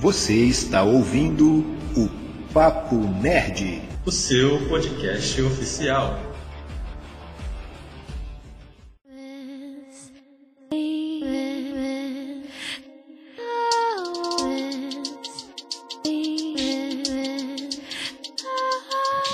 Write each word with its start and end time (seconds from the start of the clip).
Você 0.00 0.32
está 0.32 0.84
ouvindo 0.84 1.66
o 1.96 2.08
Papo 2.54 2.94
Nerd, 2.94 3.82
o 4.06 4.12
seu 4.12 4.64
podcast 4.68 5.42
oficial. 5.42 6.20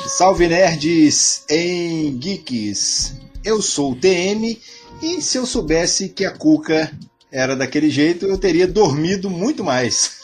Salve 0.08 0.48
nerds 0.48 1.44
em 1.50 2.16
geeks! 2.16 3.20
Eu 3.44 3.60
sou 3.60 3.92
o 3.92 3.96
TM 3.96 4.58
e 5.02 5.20
se 5.20 5.36
eu 5.36 5.44
soubesse 5.44 6.08
que 6.08 6.24
a 6.24 6.30
Cuca 6.30 6.90
era 7.30 7.54
daquele 7.54 7.90
jeito, 7.90 8.24
eu 8.24 8.38
teria 8.38 8.66
dormido 8.66 9.28
muito 9.28 9.62
mais. 9.62 10.23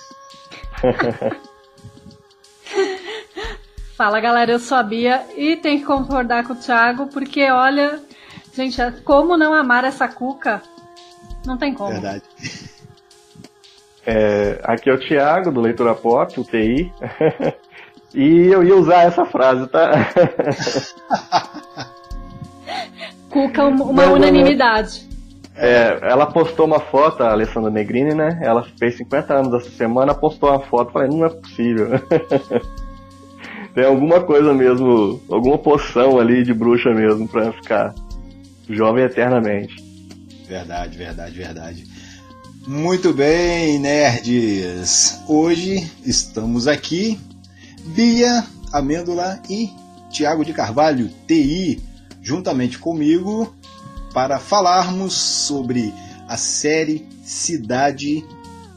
Fala 3.97 4.21
galera, 4.21 4.53
eu 4.53 4.59
sou 4.59 4.77
a 4.79 4.83
Bia 4.83 5.23
e 5.37 5.57
tenho 5.57 5.81
que 5.81 5.87
concordar 5.87 6.47
com 6.47 6.55
o 6.55 6.57
Thiago, 6.57 7.09
porque 7.09 7.51
olha, 7.51 8.01
gente, 8.55 8.81
como 9.05 9.37
não 9.37 9.53
amar 9.53 9.85
essa 9.85 10.09
cuca? 10.09 10.63
Não 11.45 11.59
tem 11.59 11.75
como. 11.75 11.93
Verdade. 11.93 12.23
É, 14.07 14.59
aqui 14.65 14.89
é 14.89 14.95
o 14.95 14.99
Thiago, 14.99 15.53
do 15.53 15.61
Leitura 15.61 15.95
Pop, 15.95 16.41
o 16.41 16.45
TI. 16.45 16.91
e 18.15 18.47
eu 18.47 18.65
ia 18.65 18.75
usar 18.75 19.03
essa 19.03 19.27
frase, 19.27 19.69
tá? 19.69 19.91
cuca, 23.29 23.65
uma 23.65 24.07
não, 24.07 24.15
unanimidade. 24.15 25.10
É, 25.57 25.99
ela 26.03 26.27
postou 26.27 26.67
uma 26.67 26.81
foto, 26.81 27.23
a 27.23 27.33
Alessandra 27.33 27.71
Negrini, 27.71 28.15
né? 28.15 28.39
Ela 28.43 28.65
fez 28.79 28.97
50 28.97 29.35
anos 29.35 29.55
essa 29.55 29.71
semana, 29.71 30.15
postou 30.15 30.51
uma 30.51 30.61
foto, 30.61 30.93
falei, 30.93 31.09
não 31.09 31.27
é 31.27 31.29
possível. 31.29 31.89
Tem 33.75 33.85
alguma 33.85 34.21
coisa 34.21 34.53
mesmo, 34.53 35.21
alguma 35.31 35.59
poção 35.59 36.19
ali 36.19 36.43
de 36.43 36.53
bruxa 36.53 36.93
mesmo 36.93 37.29
pra 37.29 37.53
ficar 37.53 37.95
jovem 38.69 39.05
eternamente. 39.05 39.77
Verdade, 40.49 40.99
verdade, 40.99 41.37
verdade. 41.37 41.85
Muito 42.67 43.13
bem, 43.13 43.79
nerds. 43.79 45.21
Hoje 45.29 45.91
estamos 46.05 46.67
aqui, 46.67 47.19
Bia 47.87 48.45
Amêndola 48.73 49.41
e 49.49 49.71
Tiago 50.11 50.45
de 50.45 50.53
Carvalho, 50.53 51.09
TI, 51.27 51.81
juntamente 52.21 52.79
comigo, 52.79 53.55
para 54.13 54.39
falarmos 54.39 55.15
sobre 55.15 55.93
a 56.29 56.37
série 56.37 57.09
Cidade 57.25 58.25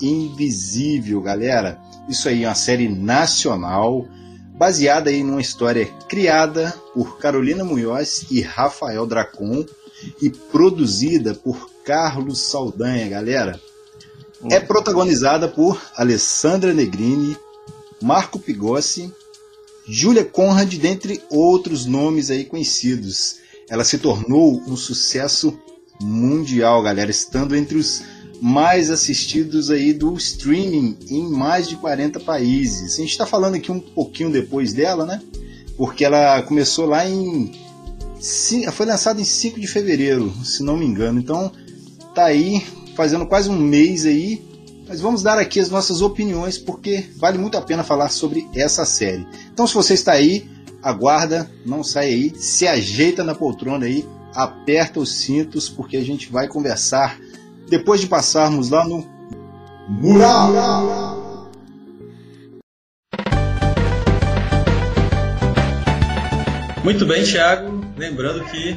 Invisível, 0.01 1.21
galera. 1.21 1.79
Isso 2.09 2.27
aí 2.27 2.43
é 2.43 2.47
uma 2.47 2.55
série 2.55 2.89
nacional 2.89 4.05
baseada 4.55 5.09
aí 5.09 5.23
numa 5.23 5.41
história 5.41 5.85
criada 6.07 6.73
por 6.93 7.17
Carolina 7.17 7.63
Munhoz 7.63 8.25
e 8.29 8.41
Rafael 8.41 9.05
Dracon 9.05 9.65
e 10.21 10.29
produzida 10.29 11.33
por 11.33 11.69
Carlos 11.83 12.41
Saldanha, 12.41 13.07
galera. 13.07 13.59
É 14.51 14.59
protagonizada 14.59 15.47
por 15.47 15.81
Alessandra 15.95 16.73
Negrini, 16.73 17.37
Marco 18.01 18.37
Pigossi, 18.37 19.13
Júlia 19.87 20.25
Conrad, 20.25 20.73
dentre 20.75 21.21
outros 21.29 21.85
nomes 21.85 22.29
aí 22.29 22.43
conhecidos. 22.43 23.42
Ela 23.69 23.83
se 23.83 23.97
tornou 23.97 24.61
um 24.67 24.75
sucesso 24.75 25.57
mundial, 26.01 26.81
galera, 26.81 27.09
estando 27.09 27.55
entre 27.55 27.77
os 27.77 28.03
mais 28.41 28.89
assistidos 28.89 29.71
aí 29.71 29.93
do 29.93 30.13
streaming 30.17 30.97
em 31.09 31.29
mais 31.29 31.69
de 31.69 31.77
40 31.77 32.19
países. 32.19 32.95
A 32.95 32.97
gente 32.97 33.11
está 33.11 33.25
falando 33.25 33.55
aqui 33.55 33.71
um 33.71 33.79
pouquinho 33.79 34.29
depois 34.29 34.73
dela, 34.73 35.05
né? 35.05 35.21
Porque 35.77 36.03
ela 36.03 36.41
começou 36.41 36.85
lá 36.85 37.07
em. 37.07 37.51
Foi 38.73 38.85
lançada 38.85 39.21
em 39.21 39.23
5 39.23 39.59
de 39.59 39.67
fevereiro, 39.67 40.33
se 40.43 40.61
não 40.61 40.77
me 40.77 40.85
engano. 40.85 41.19
Então 41.19 41.51
tá 42.13 42.25
aí 42.25 42.61
fazendo 42.95 43.25
quase 43.25 43.49
um 43.49 43.57
mês 43.57 44.05
aí. 44.05 44.43
Mas 44.87 44.99
vamos 44.99 45.23
dar 45.23 45.37
aqui 45.37 45.61
as 45.61 45.69
nossas 45.69 46.01
opiniões 46.01 46.57
porque 46.57 47.05
vale 47.15 47.37
muito 47.37 47.57
a 47.57 47.61
pena 47.61 47.83
falar 47.83 48.09
sobre 48.09 48.45
essa 48.53 48.83
série. 48.83 49.25
Então 49.53 49.65
se 49.65 49.73
você 49.73 49.93
está 49.93 50.11
aí, 50.11 50.45
aguarda, 50.83 51.49
não 51.65 51.83
sai 51.83 52.07
aí, 52.07 52.35
se 52.35 52.67
ajeita 52.67 53.23
na 53.23 53.33
poltrona 53.33 53.85
aí, 53.85 54.05
aperta 54.35 54.99
os 54.99 55.15
cintos 55.15 55.69
porque 55.69 55.95
a 55.95 56.03
gente 56.03 56.31
vai 56.31 56.47
conversar 56.47 57.17
depois 57.69 58.01
de 58.01 58.07
passarmos 58.07 58.69
lá 58.69 58.85
no 58.85 59.07
Mural. 59.87 61.43
Muito 66.83 67.05
bem, 67.05 67.23
Thiago. 67.23 67.81
Lembrando 67.97 68.43
que 68.45 68.75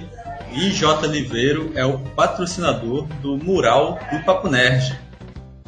IJ 0.53 1.09
Livreiro 1.09 1.73
é 1.75 1.85
o 1.85 1.99
patrocinador 1.99 3.07
do 3.21 3.37
Mural 3.37 3.99
do 4.13 4.25
Papo 4.25 4.49
Nerd. 4.49 4.97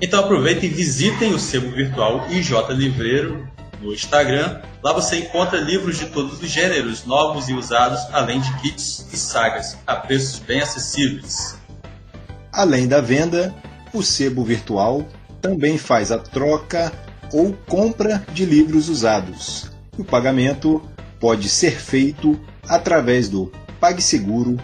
Então 0.00 0.20
aproveitem 0.20 0.70
e 0.70 0.72
visitem 0.72 1.34
o 1.34 1.38
sebo 1.38 1.70
virtual 1.70 2.26
IJ 2.30 2.52
Livreiro 2.70 3.48
no 3.80 3.92
Instagram. 3.92 4.60
Lá 4.82 4.92
você 4.92 5.18
encontra 5.18 5.58
livros 5.58 5.98
de 5.98 6.06
todos 6.06 6.40
os 6.40 6.48
gêneros, 6.48 7.04
novos 7.04 7.48
e 7.48 7.54
usados, 7.54 8.00
além 8.12 8.40
de 8.40 8.52
kits 8.58 9.06
e 9.12 9.16
sagas, 9.16 9.76
a 9.86 9.96
preços 9.96 10.38
bem 10.38 10.60
acessíveis. 10.60 11.56
Além 12.52 12.88
da 12.88 13.00
venda, 13.00 13.54
o 13.92 14.02
sebo 14.02 14.44
virtual 14.44 15.06
também 15.40 15.78
faz 15.78 16.10
a 16.10 16.18
troca 16.18 16.92
ou 17.32 17.52
compra 17.66 18.24
de 18.32 18.44
livros 18.44 18.88
usados. 18.88 19.70
O 19.96 20.04
pagamento 20.04 20.82
pode 21.20 21.48
ser 21.48 21.78
feito 21.80 22.38
através 22.68 23.28
do 23.28 23.52
PagSeguro, 23.80 24.58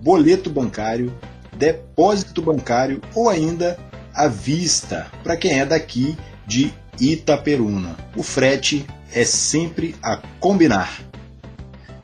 boleto 0.00 0.50
bancário, 0.50 1.12
depósito 1.56 2.42
bancário 2.42 3.00
ou 3.14 3.28
ainda 3.28 3.78
à 4.14 4.28
vista 4.28 5.06
para 5.22 5.36
quem 5.36 5.60
é 5.60 5.66
daqui 5.66 6.16
de 6.46 6.72
Itaperuna. 7.00 7.96
O 8.16 8.22
frete 8.22 8.86
é 9.12 9.24
sempre 9.24 9.94
a 10.02 10.18
combinar. 10.38 11.00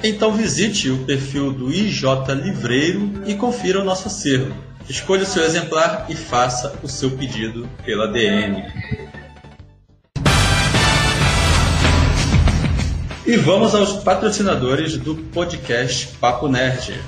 Então 0.02 0.32
visite 0.32 0.90
o 0.90 1.04
perfil 1.04 1.52
do 1.52 1.72
IJ 1.72 2.04
Livreiro 2.40 3.22
e 3.26 3.34
confira 3.34 3.80
o 3.80 3.84
nosso 3.84 4.06
acervo. 4.06 4.54
Escolha 4.88 5.24
o 5.24 5.26
seu 5.26 5.44
exemplar 5.44 6.06
e 6.08 6.14
faça 6.14 6.78
o 6.82 6.88
seu 6.88 7.10
pedido 7.10 7.68
pela 7.84 8.06
DM. 8.06 8.64
E 13.26 13.36
vamos 13.36 13.74
aos 13.74 14.02
patrocinadores 14.02 14.96
do 14.96 15.14
podcast 15.14 16.16
Papo 16.18 16.48
Nerd. 16.48 16.98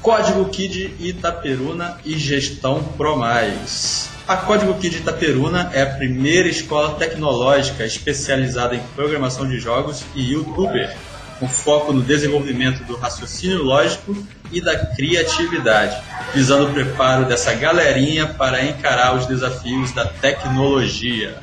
Código 0.00 0.48
Kid 0.50 0.94
Itaperuna 1.00 1.98
e 2.04 2.16
Gestão 2.16 2.84
Promais. 2.96 4.15
A 4.28 4.36
Código 4.36 4.74
Kid 4.74 4.96
Itaperuna 4.96 5.70
é 5.72 5.82
a 5.82 5.86
primeira 5.86 6.48
escola 6.48 6.98
tecnológica 6.98 7.86
especializada 7.86 8.74
em 8.74 8.80
programação 8.96 9.48
de 9.48 9.60
jogos 9.60 10.04
e 10.16 10.32
youtuber 10.32 10.96
com 11.38 11.48
foco 11.48 11.92
no 11.92 12.02
desenvolvimento 12.02 12.82
do 12.84 12.96
raciocínio 12.96 13.62
lógico 13.62 14.16
e 14.50 14.60
da 14.60 14.76
criatividade, 14.96 15.96
visando 16.34 16.66
o 16.66 16.72
preparo 16.72 17.24
dessa 17.26 17.54
galerinha 17.54 18.26
para 18.26 18.64
encarar 18.64 19.14
os 19.14 19.26
desafios 19.26 19.92
da 19.92 20.06
tecnologia. 20.06 21.38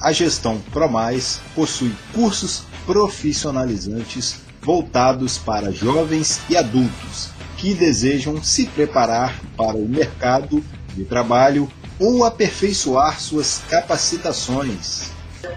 A 0.00 0.10
gestão 0.10 0.62
ProMais 0.72 1.42
possui 1.54 1.92
cursos 2.14 2.62
profissionalizantes 2.86 4.40
voltados 4.62 5.36
para 5.36 5.70
jovens 5.70 6.40
e 6.48 6.56
adultos 6.56 7.28
que 7.58 7.74
desejam 7.74 8.42
se 8.42 8.66
preparar 8.66 9.38
para 9.58 9.76
o 9.76 9.86
mercado 9.86 10.64
de 10.94 11.04
trabalho 11.04 11.70
ou 11.98 12.24
aperfeiçoar 12.24 13.20
suas 13.20 13.62
capacitações. 13.68 15.10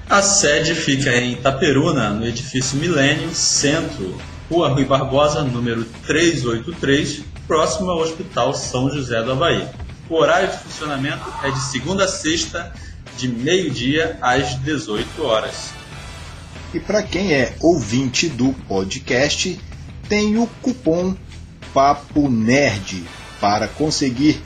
A 0.09 0.21
sede 0.21 0.75
fica 0.75 1.15
em 1.15 1.33
Itaperuna, 1.33 2.09
no 2.09 2.25
edifício 2.25 2.77
Milênio 2.77 3.33
Centro, 3.33 4.17
Rua 4.49 4.69
Rui 4.69 4.85
Barbosa, 4.85 5.43
número 5.43 5.85
383, 6.05 7.21
próximo 7.47 7.89
ao 7.89 7.99
Hospital 7.99 8.53
São 8.53 8.89
José 8.89 9.21
do 9.23 9.31
Havaí. 9.31 9.67
O 10.09 10.15
horário 10.15 10.49
de 10.49 10.57
funcionamento 10.57 11.23
é 11.43 11.51
de 11.51 11.61
segunda 11.63 12.05
a 12.05 12.07
sexta, 12.07 12.73
de 13.17 13.27
meio-dia 13.27 14.17
às 14.21 14.55
18 14.61 15.23
horas. 15.23 15.71
E 16.73 16.79
para 16.79 17.03
quem 17.03 17.33
é 17.33 17.53
ouvinte 17.59 18.27
do 18.29 18.53
podcast, 18.67 19.59
tem 20.07 20.37
o 20.37 20.47
cupom 20.61 21.15
Papo 21.73 22.29
Nerd 22.29 23.03
para 23.39 23.67
conseguir 23.67 24.41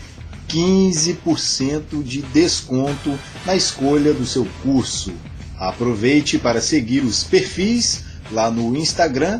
15% 0.48 2.02
de 2.04 2.22
desconto 2.22 3.20
na 3.46 3.56
escolha 3.56 4.14
do 4.14 4.26
seu 4.26 4.48
curso. 4.64 5.14
Aproveite 5.58 6.38
para 6.38 6.62
seguir 6.62 7.04
os 7.04 7.24
perfis 7.24 8.04
lá 8.32 8.52
no 8.52 8.76
Instagram, 8.76 9.40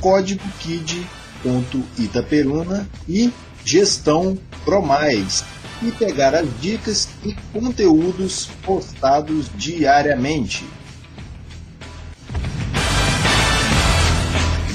código 0.00 0.44
kid.itaperuna 0.60 2.88
e 3.08 3.32
gestão 3.64 4.38
promais. 4.64 5.44
e 5.80 5.92
pegar 5.92 6.34
as 6.34 6.48
dicas 6.60 7.08
e 7.24 7.32
conteúdos 7.52 8.48
postados 8.64 9.46
diariamente. 9.54 10.64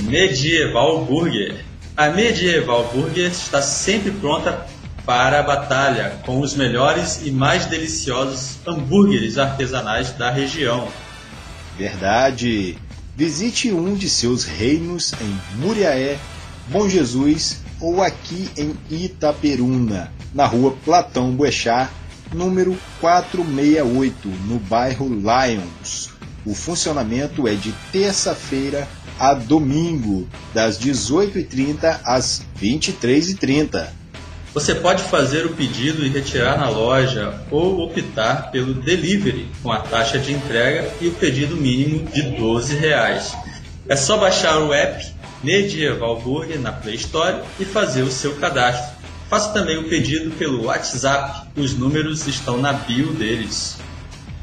Medieval 0.04 1.06
Burger. 1.06 1.66
A 1.98 2.10
Medieval 2.10 2.90
Burger 2.94 3.30
está 3.30 3.62
sempre 3.62 4.12
pronta 4.12 4.66
para 5.06 5.40
a 5.40 5.44
batalha 5.44 6.18
com 6.26 6.40
os 6.40 6.56
melhores 6.56 7.22
e 7.26 7.32
mais 7.32 7.66
deliciosos 7.66 8.58
hambúrgueres 8.66 9.38
artesanais 9.38 10.12
da 10.12 10.30
região. 10.32 10.88
Verdade! 11.78 12.78
Visite 13.16 13.72
um 13.72 13.94
de 13.94 14.10
seus 14.10 14.44
reinos 14.44 15.14
em 15.22 15.60
Muriaé, 15.60 16.18
Bom 16.68 16.90
Jesus 16.90 17.62
ou 17.80 18.02
aqui 18.02 18.50
em 18.58 18.76
Itaperuna, 18.90 20.12
na 20.34 20.46
rua 20.46 20.76
Platão 20.86 21.32
Boechat, 21.32 21.92
número 22.34 22.78
468, 23.02 24.28
no 24.48 24.58
bairro 24.58 25.08
Lions. 25.08 26.10
O 26.46 26.56
funcionamento 26.56 27.48
é 27.48 27.54
de 27.54 27.72
terça-feira 27.92 28.88
a 29.20 29.34
domingo, 29.34 30.28
das 30.54 30.80
18h30 30.80 32.00
às 32.04 32.42
23h30. 32.60 34.03
Você 34.54 34.76
pode 34.76 35.02
fazer 35.04 35.48
o 35.48 35.56
pedido 35.56 36.06
e 36.06 36.10
retirar 36.10 36.60
na 36.60 36.70
loja 36.70 37.34
ou 37.50 37.80
optar 37.80 38.52
pelo 38.52 38.76
delivery 38.76 39.48
com 39.64 39.72
a 39.72 39.80
taxa 39.80 40.20
de 40.20 40.32
entrega 40.32 40.94
e 41.02 41.08
o 41.08 41.12
pedido 41.12 41.56
mínimo 41.56 42.08
de 42.12 42.22
12 42.22 42.76
reais. 42.76 43.34
É 43.90 43.96
só 43.96 44.18
baixar 44.18 44.60
o 44.60 44.72
app 44.72 45.04
Medieval 45.44 46.22
Burger 46.22 46.60
na 46.60 46.72
Play 46.72 46.96
Store 46.96 47.42
e 47.60 47.66
fazer 47.66 48.04
o 48.04 48.12
seu 48.12 48.36
cadastro. 48.36 48.96
Faça 49.28 49.50
também 49.50 49.78
o 49.78 49.90
pedido 49.90 50.30
pelo 50.38 50.66
WhatsApp, 50.66 51.48
os 51.56 51.76
números 51.76 52.28
estão 52.28 52.60
na 52.60 52.74
bio 52.74 53.12
deles. 53.12 53.78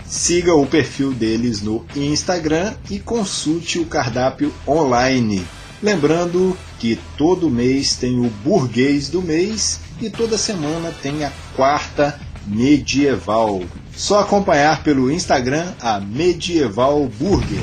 Siga 0.04 0.52
o 0.54 0.66
perfil 0.66 1.12
deles 1.12 1.62
no 1.62 1.86
Instagram 1.94 2.74
e 2.90 2.98
consulte 2.98 3.78
o 3.78 3.86
cardápio 3.86 4.52
online. 4.66 5.46
Lembrando 5.82 6.54
que 6.78 6.98
todo 7.16 7.48
mês 7.48 7.96
tem 7.96 8.20
o 8.20 8.28
burguês 8.44 9.08
do 9.08 9.22
mês 9.22 9.80
e 10.00 10.10
toda 10.10 10.36
semana 10.36 10.92
tem 11.02 11.24
a 11.24 11.32
quarta 11.56 12.20
medieval. 12.46 13.62
Só 13.96 14.20
acompanhar 14.20 14.82
pelo 14.82 15.10
Instagram 15.10 15.72
a 15.80 15.98
Medieval 15.98 17.08
Burger. 17.18 17.62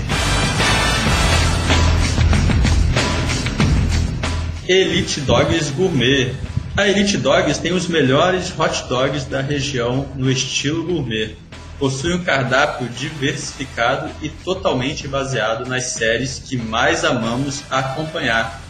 Elite 4.67 5.21
Dogs 5.21 5.69
Gourmet. 5.71 6.33
A 6.75 6.87
Elite 6.87 7.17
Dogs 7.17 7.59
tem 7.59 7.71
os 7.71 7.87
melhores 7.87 8.51
hot 8.57 8.89
dogs 8.89 9.25
da 9.25 9.41
região 9.41 10.07
no 10.15 10.29
estilo 10.31 10.83
gourmet 10.83 11.35
possui 11.79 12.13
um 12.13 12.23
cardápio 12.23 12.87
diversificado 12.89 14.09
e 14.21 14.29
totalmente 14.29 15.07
baseado 15.07 15.67
nas 15.67 15.85
séries 15.85 16.39
que 16.39 16.57
mais 16.57 17.03
amamos 17.03 17.63
acompanhar. 17.69 18.61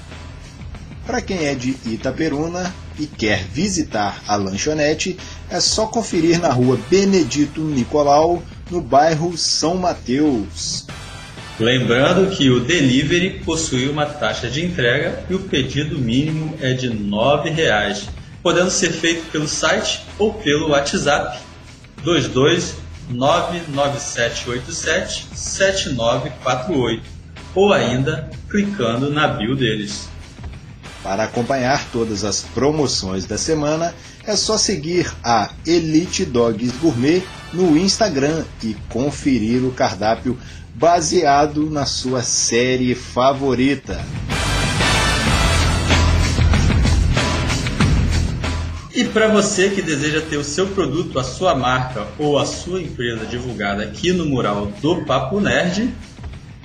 Para 1.05 1.21
quem 1.21 1.45
é 1.45 1.55
de 1.55 1.77
Itaperuna 1.85 2.73
e 2.99 3.05
quer 3.05 3.43
visitar 3.45 4.21
a 4.27 4.35
lanchonete, 4.35 5.17
é 5.49 5.59
só 5.59 5.85
conferir 5.85 6.39
na 6.39 6.51
rua 6.51 6.77
Benedito 6.89 7.61
Nicolau, 7.61 8.43
no 8.69 8.81
bairro 8.81 9.37
São 9.37 9.75
Mateus. 9.75 10.85
Lembrando 11.57 12.29
que 12.35 12.49
o 12.49 12.59
delivery 12.59 13.41
possui 13.43 13.89
uma 13.89 14.05
taxa 14.05 14.49
de 14.49 14.63
entrega 14.63 15.23
e 15.29 15.33
o 15.33 15.39
pedido 15.39 15.97
mínimo 15.97 16.55
é 16.61 16.73
de 16.73 16.87
R$ 16.89 16.95
9,00, 16.95 18.09
podendo 18.43 18.69
ser 18.69 18.91
feito 18.91 19.31
pelo 19.31 19.47
site 19.47 20.01
ou 20.19 20.33
pelo 20.33 20.69
WhatsApp 20.69 21.39
22 22.03 22.75
99787 23.09 25.27
7948 25.33 27.03
ou 27.55 27.73
ainda 27.73 28.29
clicando 28.49 29.09
na 29.09 29.27
bio 29.27 29.55
deles. 29.55 30.07
Para 31.03 31.23
acompanhar 31.23 31.85
todas 31.91 32.23
as 32.23 32.41
promoções 32.41 33.25
da 33.25 33.37
semana, 33.37 33.93
é 34.25 34.35
só 34.35 34.57
seguir 34.57 35.11
a 35.23 35.51
Elite 35.65 36.25
Dogs 36.25 36.73
Gourmet 36.81 37.23
no 37.53 37.77
Instagram 37.77 38.43
e 38.61 38.75
conferir 38.89 39.63
o 39.63 39.71
cardápio 39.71 40.37
baseado 40.75 41.69
na 41.69 41.85
sua 41.85 42.21
série 42.21 42.93
favorita. 42.93 44.03
Para 49.17 49.29
você 49.29 49.71
que 49.71 49.81
deseja 49.81 50.21
ter 50.21 50.37
o 50.37 50.43
seu 50.43 50.67
produto, 50.67 51.17
a 51.17 51.23
sua 51.23 51.55
marca 51.55 52.05
ou 52.19 52.37
a 52.37 52.45
sua 52.45 52.79
empresa 52.79 53.25
divulgada 53.25 53.81
aqui 53.81 54.11
no 54.11 54.27
mural 54.27 54.67
do 54.79 54.97
Papo 55.05 55.39
Nerd, 55.39 55.91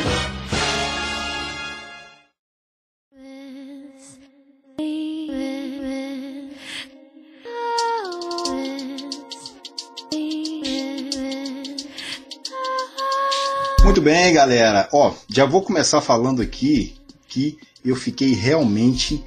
Muito 13.86 14.02
bem, 14.02 14.34
galera. 14.34 14.90
Ó, 14.92 15.14
já 15.30 15.46
vou 15.46 15.62
começar 15.62 16.02
falando 16.02 16.42
aqui 16.42 16.98
que 17.30 17.58
eu 17.86 17.96
fiquei 17.96 18.34
realmente 18.34 19.24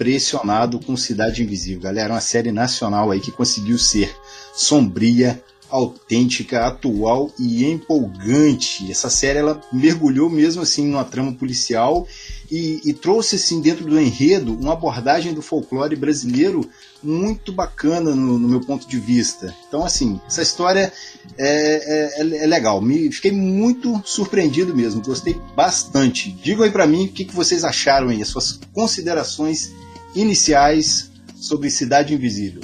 impressionado 0.00 0.80
com 0.80 0.96
Cidade 0.96 1.42
Invisível, 1.42 1.82
galera. 1.82 2.14
Uma 2.14 2.22
série 2.22 2.50
nacional 2.50 3.10
aí 3.10 3.20
que 3.20 3.30
conseguiu 3.30 3.78
ser 3.78 4.16
sombria, 4.54 5.42
autêntica, 5.68 6.66
atual 6.66 7.30
e 7.38 7.66
empolgante. 7.66 8.90
Essa 8.90 9.10
série 9.10 9.40
ela 9.40 9.60
mergulhou 9.70 10.30
mesmo 10.30 10.62
assim 10.62 10.86
numa 10.86 11.04
trama 11.04 11.34
policial 11.34 12.08
e, 12.50 12.80
e, 12.82 12.94
trouxe 12.94 13.36
assim 13.36 13.60
dentro 13.60 13.84
do 13.84 14.00
enredo 14.00 14.54
uma 14.54 14.72
abordagem 14.72 15.32
do 15.32 15.42
folclore 15.42 15.94
brasileiro 15.94 16.68
muito 17.00 17.52
bacana 17.52 18.12
no, 18.14 18.38
no 18.38 18.48
meu 18.48 18.60
ponto 18.60 18.88
de 18.88 18.98
vista. 18.98 19.54
Então 19.68 19.84
assim 19.84 20.18
essa 20.26 20.42
história 20.42 20.90
é, 21.38 22.20
é, 22.20 22.42
é 22.42 22.46
legal. 22.46 22.80
Me 22.80 23.12
fiquei 23.12 23.32
muito 23.32 24.00
surpreendido 24.04 24.74
mesmo. 24.74 25.02
Gostei 25.02 25.36
bastante. 25.54 26.32
Digam 26.32 26.64
aí 26.64 26.70
para 26.70 26.86
mim 26.86 27.04
o 27.04 27.12
que, 27.12 27.26
que 27.26 27.36
vocês 27.36 27.64
acharam 27.64 28.08
aí, 28.08 28.22
as 28.22 28.28
suas 28.28 28.58
considerações 28.72 29.72
iniciais 30.14 31.10
sobre 31.34 31.70
Cidade 31.70 32.14
Invisível. 32.14 32.62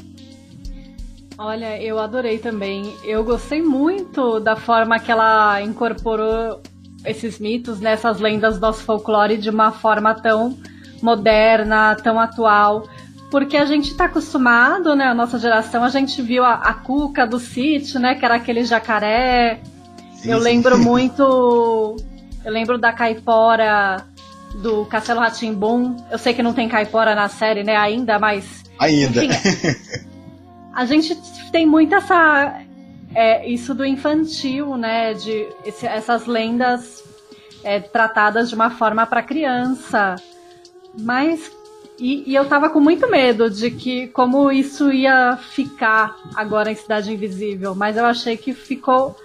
Olha, 1.38 1.81
eu 1.81 1.99
adorei 1.99 2.38
também. 2.38 2.95
Eu 3.05 3.23
gostei 3.23 3.62
muito 3.62 4.41
da 4.41 4.57
forma 4.57 4.99
que 4.99 5.11
ela 5.11 5.61
incorporou 5.61 6.62
esses 7.05 7.38
mitos, 7.38 7.79
né, 7.79 7.93
essas 7.93 8.21
lendas 8.21 8.57
do 8.57 8.61
nosso 8.61 8.83
folclore 8.83 9.37
de 9.37 9.50
uma 9.50 9.71
forma 9.71 10.15
tão 10.15 10.57
moderna, 11.03 11.95
tão 11.97 12.19
atual. 12.19 12.88
Porque 13.31 13.57
a 13.57 13.67
gente 13.67 13.91
está 13.91 14.07
acostumado, 14.07 14.95
né? 14.95 15.05
A 15.05 15.15
nossa 15.15 15.38
geração, 15.38 15.85
a 15.85 15.88
gente 15.88 16.23
viu 16.23 16.45
a, 16.45 16.55
a 16.55 16.73
cuca 16.73 17.26
do 17.26 17.38
sítio, 17.38 18.00
né? 18.00 18.15
Que 18.15 18.25
era 18.25 18.37
aquele 18.37 18.65
jacaré. 18.65 19.61
Sim, 20.15 20.31
eu 20.31 20.38
sim. 20.38 20.45
lembro 20.45 20.79
muito. 20.83 21.97
Eu 22.45 22.53
lembro 22.53 22.79
da 22.79 22.93
caipora 22.93 24.07
do 24.56 24.84
Castelo 24.86 25.20
Ratimbum. 25.20 25.96
Eu 26.10 26.18
sei 26.18 26.34
que 26.34 26.42
não 26.42 26.52
tem 26.52 26.68
caipora 26.68 27.14
na 27.14 27.28
série, 27.28 27.62
né? 27.62 27.76
Ainda, 27.76 28.18
mas. 28.18 28.64
Ainda. 28.78 29.25
Enfim, 29.25 30.08
a 30.75 30.84
gente 30.84 31.16
tem 31.50 31.66
muito 31.66 31.94
essa. 31.94 32.60
É, 33.14 33.48
isso 33.48 33.75
do 33.75 33.84
infantil, 33.84 34.76
né? 34.76 35.14
De 35.14 35.48
esse, 35.64 35.86
essas 35.86 36.26
lendas 36.26 37.02
é, 37.64 37.80
tratadas 37.80 38.48
de 38.48 38.54
uma 38.54 38.70
forma 38.70 39.06
para 39.06 39.22
criança. 39.22 40.16
Mas 40.98 41.50
e, 41.98 42.30
e, 42.30 42.34
eu 42.34 42.46
tava 42.46 42.68
com 42.68 42.78
muito 42.78 43.10
medo 43.10 43.48
de 43.48 43.70
que 43.70 44.08
como 44.08 44.52
isso 44.52 44.92
ia 44.92 45.36
ficar 45.36 46.16
agora 46.34 46.70
em 46.70 46.75
Cidade 46.75 47.12
Invisível, 47.12 47.75
mas 47.75 47.96
eu 47.96 48.04
achei 48.04 48.36
que 48.36 48.52
ficou 48.52 49.16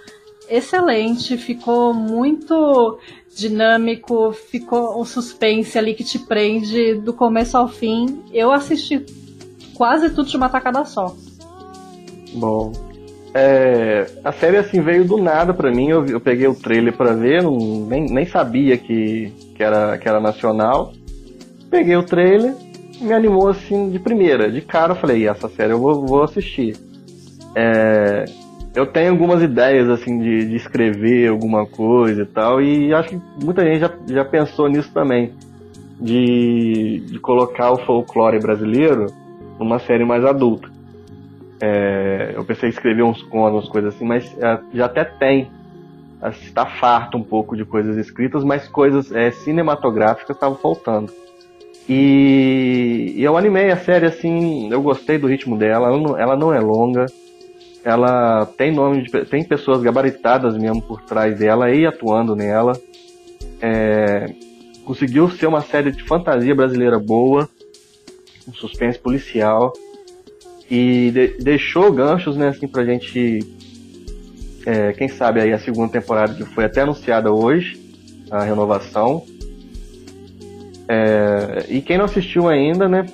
excelente, 0.48 1.36
ficou 1.36 1.92
muito 1.92 2.98
dinâmico, 3.34 4.32
ficou 4.32 5.00
um 5.00 5.04
suspense 5.04 5.78
ali 5.78 5.94
que 5.94 6.04
te 6.04 6.18
prende 6.18 6.94
do 6.94 7.12
começo 7.12 7.56
ao 7.56 7.68
fim. 7.68 8.22
Eu 8.32 8.52
assisti 8.52 9.04
quase 9.74 10.10
tudo 10.10 10.28
de 10.28 10.36
uma 10.36 10.48
tacada 10.48 10.84
só. 10.84 11.14
Bom, 12.34 12.72
é, 13.34 14.06
a 14.22 14.32
série 14.32 14.58
assim 14.58 14.80
veio 14.80 15.04
do 15.04 15.16
nada 15.16 15.54
para 15.54 15.70
mim. 15.70 15.88
Eu, 15.88 16.06
eu, 16.06 16.20
peguei 16.20 16.46
o 16.46 16.54
trailer 16.54 16.96
para 16.96 17.14
ver, 17.14 17.42
não, 17.42 17.86
nem, 17.86 18.04
nem 18.06 18.26
sabia 18.26 18.76
que, 18.76 19.32
que, 19.54 19.62
era, 19.62 19.96
que 19.98 20.08
era 20.08 20.20
nacional. 20.20 20.92
Peguei 21.70 21.96
o 21.96 22.02
trailer, 22.02 22.54
me 23.00 23.12
animou 23.12 23.48
assim 23.48 23.90
de 23.90 23.98
primeira, 23.98 24.50
de 24.50 24.60
cara 24.60 24.92
eu 24.92 24.96
falei, 24.96 25.26
essa 25.26 25.48
série 25.48 25.72
eu 25.72 25.78
vou, 25.78 26.06
vou 26.06 26.22
assistir. 26.22 26.76
É, 27.54 28.26
eu 28.74 28.86
tenho 28.86 29.10
algumas 29.10 29.42
ideias 29.42 29.88
assim 29.88 30.18
de, 30.18 30.46
de, 30.48 30.56
escrever 30.56 31.28
alguma 31.28 31.66
coisa 31.66 32.22
e 32.22 32.26
tal, 32.26 32.62
e 32.62 32.92
acho 32.94 33.10
que 33.10 33.20
muita 33.42 33.64
gente 33.64 33.80
já, 33.80 33.90
já 34.06 34.24
pensou 34.24 34.68
nisso 34.68 34.90
também. 34.92 35.32
De, 36.00 37.00
de 37.06 37.18
colocar 37.20 37.70
o 37.70 37.78
folclore 37.84 38.40
brasileiro 38.40 39.06
numa 39.58 39.78
série 39.78 40.04
mais 40.04 40.24
adulta. 40.24 40.68
É, 41.60 42.32
eu 42.34 42.44
pensei 42.44 42.68
em 42.68 42.72
escrever 42.72 43.04
uns 43.04 43.22
contos, 43.22 43.68
coisas 43.68 43.94
assim, 43.94 44.04
mas 44.04 44.36
é, 44.42 44.58
já 44.74 44.86
até 44.86 45.04
tem. 45.04 45.48
Está 46.42 46.66
farto 46.66 47.16
um 47.16 47.22
pouco 47.22 47.56
de 47.56 47.64
coisas 47.64 47.96
escritas, 47.96 48.42
mas 48.42 48.66
coisas 48.68 49.12
é, 49.12 49.30
cinematográficas 49.30 50.34
estavam 50.34 50.56
faltando. 50.56 51.12
E, 51.88 53.14
e, 53.16 53.22
eu 53.22 53.36
animei 53.36 53.70
a 53.70 53.76
série 53.76 54.06
assim, 54.06 54.72
eu 54.72 54.80
gostei 54.82 55.18
do 55.18 55.26
ritmo 55.26 55.56
dela, 55.56 55.88
ela 55.88 55.98
não, 55.98 56.18
ela 56.18 56.36
não 56.36 56.52
é 56.52 56.60
longa, 56.60 57.06
ela 57.84 58.46
tem 58.46 58.72
nome 58.72 59.02
de, 59.02 59.24
tem 59.26 59.44
pessoas 59.44 59.82
gabaritadas 59.82 60.56
mesmo 60.56 60.80
por 60.82 61.02
trás 61.02 61.38
dela 61.38 61.70
e 61.70 61.84
atuando 61.84 62.36
nela. 62.36 62.72
É, 63.60 64.32
conseguiu 64.84 65.28
ser 65.30 65.46
uma 65.46 65.60
série 65.60 65.90
de 65.90 66.02
fantasia 66.04 66.54
brasileira 66.54 66.98
boa, 66.98 67.48
um 68.48 68.52
suspense 68.52 68.98
policial 68.98 69.72
e 70.70 71.10
de, 71.10 71.28
deixou 71.42 71.92
ganchos, 71.92 72.36
né, 72.36 72.48
assim, 72.48 72.66
pra 72.66 72.84
gente, 72.84 73.40
é, 74.64 74.92
quem 74.92 75.08
sabe 75.08 75.40
aí 75.40 75.52
a 75.52 75.58
segunda 75.58 75.92
temporada 75.92 76.34
que 76.34 76.44
foi 76.44 76.64
até 76.64 76.82
anunciada 76.82 77.32
hoje, 77.32 77.80
a 78.30 78.42
renovação, 78.42 79.24
é, 80.88 81.66
e 81.68 81.80
quem 81.80 81.98
não 81.98 82.04
assistiu 82.04 82.48
ainda, 82.48 82.88
né, 82.88 83.06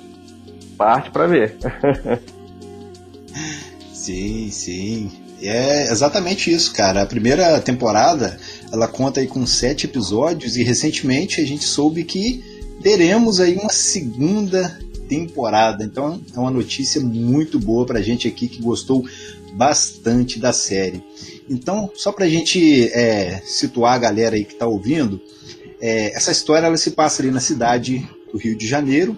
parte 0.77 1.11
para 1.11 1.27
ver. 1.27 1.55
sim, 3.99 4.51
sim. 4.51 5.11
É 5.41 5.91
exatamente 5.91 6.51
isso, 6.51 6.73
cara. 6.73 7.01
A 7.01 7.05
primeira 7.05 7.59
temporada 7.61 8.39
ela 8.71 8.87
conta 8.87 9.19
aí 9.19 9.27
com 9.27 9.45
sete 9.45 9.85
episódios 9.85 10.57
e 10.57 10.63
recentemente 10.63 11.39
a 11.41 11.45
gente 11.45 11.63
soube 11.63 12.03
que 12.03 12.43
teremos 12.81 13.39
aí 13.39 13.55
uma 13.55 13.71
segunda 13.71 14.77
temporada. 15.07 15.83
Então 15.83 16.21
é 16.35 16.39
uma 16.39 16.51
notícia 16.51 17.01
muito 17.01 17.59
boa 17.59 17.85
pra 17.85 18.01
gente 18.01 18.27
aqui 18.27 18.47
que 18.47 18.61
gostou 18.61 19.05
bastante 19.53 20.39
da 20.39 20.53
série. 20.53 21.03
Então, 21.49 21.89
só 21.95 22.11
pra 22.11 22.29
gente 22.29 22.89
é, 22.93 23.41
situar 23.43 23.93
a 23.93 23.97
galera 23.97 24.35
aí 24.35 24.45
que 24.45 24.55
tá 24.55 24.67
ouvindo, 24.67 25.19
é, 25.81 26.15
essa 26.15 26.31
história 26.31 26.67
ela 26.67 26.77
se 26.77 26.91
passa 26.91 27.21
ali 27.21 27.31
na 27.31 27.39
cidade 27.39 28.07
do 28.31 28.37
Rio 28.37 28.55
de 28.55 28.67
Janeiro, 28.67 29.17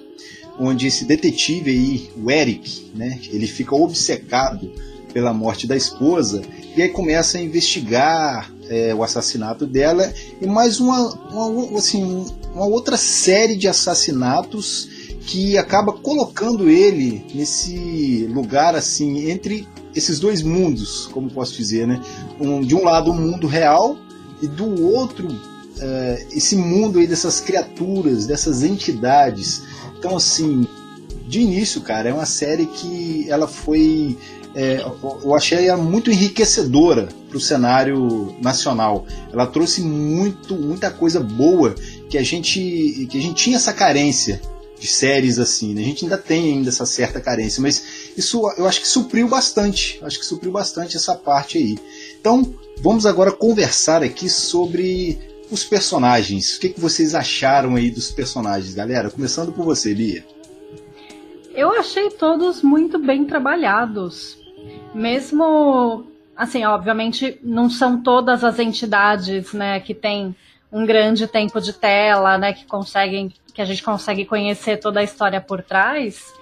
onde 0.60 0.88
esse 0.88 1.06
detetive 1.06 1.72
aí, 1.72 2.10
o 2.22 2.30
Eric, 2.30 2.92
né, 2.96 3.20
ele 3.32 3.48
fica 3.48 3.76
obcecado 3.76 4.72
pela 5.14 5.34
morte 5.34 5.68
da 5.68 5.76
esposa 5.76 6.42
e 6.76 6.82
aí 6.82 6.90
começa 6.90 7.38
a 7.38 7.42
investigar 7.42 8.52
é, 8.70 8.96
o 8.96 9.04
assassinato 9.04 9.66
dela 9.66 10.14
e 10.40 10.48
mais 10.48 10.80
uma, 10.80 11.14
uma, 11.32 11.78
assim, 11.78 12.26
uma 12.54 12.66
outra 12.66 12.96
série 12.96 13.56
de 13.56 13.68
assassinatos 13.68 14.90
que 15.28 15.58
acaba 15.58 15.94
colocando 15.94 16.70
ele 16.70 17.26
nesse 17.34 18.28
lugar 18.32 18.76
assim 18.76 19.30
entre 19.30 19.68
esses 19.94 20.20
dois 20.20 20.42
mundos, 20.42 21.08
como 21.08 21.30
posso 21.30 21.56
dizer, 21.56 21.86
né? 21.86 22.02
Um, 22.40 22.62
de 22.62 22.74
um 22.76 22.84
lado 22.84 23.12
o 23.12 23.14
um 23.14 23.18
mundo 23.18 23.46
real 23.46 23.98
e 24.42 24.48
do 24.48 24.86
outro 24.86 25.28
uh, 25.28 26.28
esse 26.32 26.56
mundo 26.56 27.00
aí 27.00 27.08
dessas 27.08 27.40
criaturas, 27.42 28.26
dessas 28.26 28.64
entidades. 28.64 29.64
Então, 30.02 30.18
assim, 30.18 30.68
de 31.28 31.42
início, 31.42 31.80
cara, 31.82 32.10
é 32.10 32.14
uma 32.14 32.26
série 32.26 32.66
que 32.66 33.30
ela 33.30 33.48
foi. 33.48 34.18
É, 34.56 34.84
eu 35.24 35.36
achei 35.36 35.68
ela 35.68 35.82
muito 35.82 36.10
enriquecedora 36.12 37.08
para 37.30 37.38
o 37.38 37.40
cenário 37.40 38.36
nacional. 38.42 39.06
Ela 39.32 39.46
trouxe 39.46 39.84
muito, 39.84 40.56
muita 40.56 40.90
coisa 40.90 41.20
boa 41.20 41.76
que 42.10 42.18
a 42.18 42.24
gente, 42.24 43.08
que 43.12 43.16
a 43.16 43.22
gente 43.22 43.36
tinha 43.36 43.58
essa 43.58 43.72
carência 43.72 44.42
de 44.80 44.88
séries 44.88 45.38
assim. 45.38 45.76
Né? 45.76 45.82
A 45.82 45.86
gente 45.86 46.06
ainda 46.06 46.18
tem 46.18 46.54
ainda 46.54 46.70
essa 46.70 46.88
certa 46.88 47.22
carência, 47.22 47.62
mas 47.62 47.84
isso 48.18 48.42
eu 48.58 48.66
acho 48.66 48.82
que 48.82 48.88
supriu 48.88 49.28
bastante. 49.28 50.00
Acho 50.02 50.18
que 50.18 50.26
supriu 50.26 50.52
bastante 50.52 50.98
essa 50.98 51.14
parte 51.14 51.60
aí. 51.60 51.78
Então, 52.20 52.56
vamos 52.82 53.06
agora 53.06 53.32
conversar 53.32 54.02
aqui 54.02 54.28
sobre 54.28 55.20
os 55.52 55.66
personagens. 55.66 56.56
O 56.56 56.62
que, 56.62 56.70
que 56.70 56.80
vocês 56.80 57.14
acharam 57.14 57.76
aí 57.76 57.92
dos 57.92 58.10
personagens, 58.10 58.74
galera? 58.74 59.12
Começando 59.12 59.52
por 59.52 59.66
você, 59.66 59.94
Lia. 59.94 60.26
Eu 61.54 61.78
achei 61.78 62.10
todos 62.10 62.64
muito 62.64 62.98
bem 62.98 63.26
trabalhados. 63.26 64.38
Mesmo, 64.96 66.06
assim, 66.36 66.64
obviamente 66.64 67.38
não 67.44 67.70
são 67.70 68.02
todas 68.02 68.44
as 68.44 68.58
entidades, 68.58 69.52
né, 69.52 69.80
que 69.82 69.94
têm 69.94 70.34
um 70.72 70.86
grande 70.86 71.28
tempo 71.28 71.60
de 71.60 71.74
tela, 71.74 72.38
né, 72.38 72.54
que 72.54 72.66
conseguem, 72.66 73.34
que 73.54 73.62
a 73.62 73.66
gente 73.66 73.84
consegue 73.84 74.24
conhecer 74.24 74.78
toda 74.78 75.02
a 75.02 75.04
história 75.04 75.42
por 75.42 75.62
trás. 75.62 76.34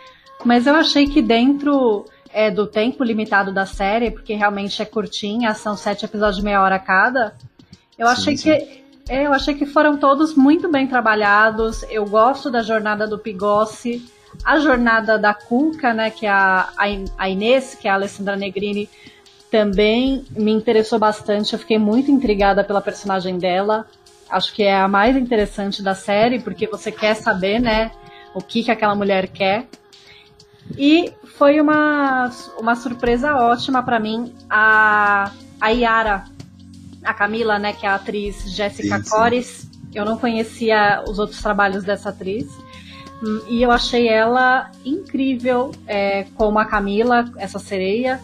Mas 0.46 0.68
eu 0.68 0.76
achei 0.76 1.08
que 1.08 1.22
dentro 1.22 2.06
é, 2.32 2.52
do 2.52 2.68
tempo 2.68 3.04
limitado 3.04 3.52
da 3.52 3.66
série, 3.66 4.12
porque 4.12 4.36
realmente 4.36 4.80
é 4.80 4.86
curtinha, 4.86 5.56
são 5.56 5.76
sete 5.76 6.06
episódios 6.06 6.38
de 6.38 6.44
meia 6.44 6.62
hora 6.62 6.78
cada, 6.78 7.36
eu 7.98 8.08
sim, 8.08 8.14
achei 8.14 8.38
sim. 8.38 8.44
que 8.44 8.79
é, 9.10 9.26
eu 9.26 9.34
achei 9.34 9.56
que 9.56 9.66
foram 9.66 9.98
todos 9.98 10.36
muito 10.36 10.70
bem 10.70 10.88
trabalhados. 10.88 11.84
Eu 11.90 12.06
gosto 12.06 12.52
da 12.52 12.62
jornada 12.62 13.08
do 13.08 13.18
Pigossi. 13.18 14.06
A 14.46 14.60
jornada 14.60 15.18
da 15.18 15.34
Cuca, 15.34 15.94
né, 15.94 16.12
que 16.12 16.28
é 16.28 16.30
a, 16.30 16.70
a 17.18 17.28
Inês, 17.28 17.74
que 17.74 17.88
é 17.88 17.92
a 17.92 17.96
Alessandra 17.96 18.36
Negrini, 18.36 18.88
também 19.50 20.24
me 20.30 20.52
interessou 20.52 21.00
bastante. 21.00 21.54
Eu 21.54 21.60
fiquei 21.60 21.80
muito 21.80 22.12
intrigada 22.12 22.64
pela 22.64 22.82
personagem 22.82 23.40
dela. 23.40 23.88
Acho 24.30 24.54
que 24.54 24.62
é 24.62 24.80
a 24.80 24.88
mais 24.88 25.18
interessante 25.18 25.82
da 25.82 25.96
série, 25.96 26.40
porque 26.40 26.68
você 26.68 26.92
quer 26.92 27.16
saber, 27.16 27.60
né, 27.60 27.92
o 28.36 28.42
que, 28.42 28.64
que 28.64 28.70
aquela 28.70 28.94
mulher 28.94 29.28
quer. 29.28 29.68
E 30.78 31.12
foi 31.24 31.60
uma, 31.60 32.30
uma 32.60 32.76
surpresa 32.76 33.36
ótima 33.36 33.82
para 33.82 34.00
mim 34.00 34.36
a, 34.48 35.32
a 35.60 35.70
Yara, 35.70 36.26
a 37.04 37.14
Camila, 37.14 37.58
né, 37.58 37.74
que 37.74 37.86
é 37.86 37.90
a 37.90 37.96
atriz 37.96 38.52
Jéssica 38.52 39.02
Cores. 39.04 39.70
Eu 39.94 40.06
não 40.06 40.18
conhecia 40.18 41.04
os 41.08 41.20
outros 41.20 41.42
trabalhos 41.42 41.84
dessa 41.84 42.10
atriz. 42.10 42.48
Hum, 43.24 43.42
e 43.48 43.62
eu 43.62 43.72
achei 43.72 44.08
ela 44.08 44.72
incrível 44.86 45.72
é, 45.88 46.26
como 46.36 46.60
a 46.60 46.66
Camila, 46.66 47.32
essa 47.38 47.60
sereia. 47.60 48.20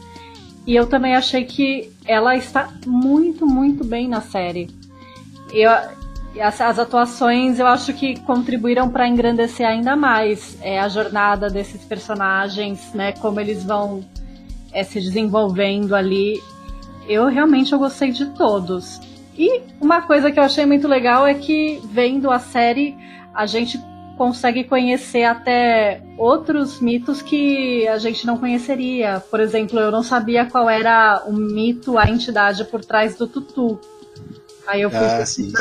E 0.65 0.75
eu 0.75 0.87
também 0.87 1.15
achei 1.15 1.45
que 1.45 1.91
ela 2.05 2.35
está 2.35 2.69
muito, 2.85 3.45
muito 3.45 3.83
bem 3.83 4.07
na 4.07 4.21
série. 4.21 4.69
Eu, 5.51 5.71
as, 6.41 6.59
as 6.59 6.79
atuações 6.79 7.59
eu 7.59 7.67
acho 7.67 7.93
que 7.93 8.19
contribuíram 8.21 8.89
para 8.89 9.07
engrandecer 9.07 9.65
ainda 9.65 9.95
mais 9.95 10.57
é, 10.61 10.79
a 10.79 10.87
jornada 10.87 11.49
desses 11.49 11.83
personagens, 11.83 12.93
né? 12.93 13.11
Como 13.13 13.39
eles 13.39 13.63
vão 13.63 14.03
é, 14.71 14.83
se 14.83 14.99
desenvolvendo 14.99 15.95
ali. 15.95 16.41
Eu 17.07 17.27
realmente 17.27 17.71
eu 17.73 17.79
gostei 17.79 18.11
de 18.11 18.25
todos. 18.27 18.99
E 19.37 19.61
uma 19.81 20.01
coisa 20.01 20.31
que 20.31 20.39
eu 20.39 20.43
achei 20.43 20.65
muito 20.65 20.87
legal 20.87 21.27
é 21.27 21.33
que 21.33 21.81
vendo 21.85 22.31
a 22.31 22.39
série 22.39 22.95
a 23.33 23.45
gente 23.45 23.79
consegue 24.17 24.63
conhecer 24.63 25.23
até 25.23 26.01
outros 26.17 26.79
mitos 26.79 27.21
que 27.21 27.85
a 27.87 27.97
gente 27.97 28.25
não 28.25 28.37
conheceria. 28.37 29.21
Por 29.29 29.39
exemplo, 29.39 29.79
eu 29.79 29.91
não 29.91 30.03
sabia 30.03 30.45
qual 30.45 30.69
era 30.69 31.23
o 31.25 31.33
mito, 31.33 31.97
a 31.97 32.09
entidade 32.09 32.63
por 32.63 32.83
trás 32.83 33.15
do 33.15 33.27
tutu. 33.27 33.79
Aí 34.65 34.81
eu 34.81 34.89
fui 34.89 34.99
ah, 34.99 35.25
sim, 35.25 35.51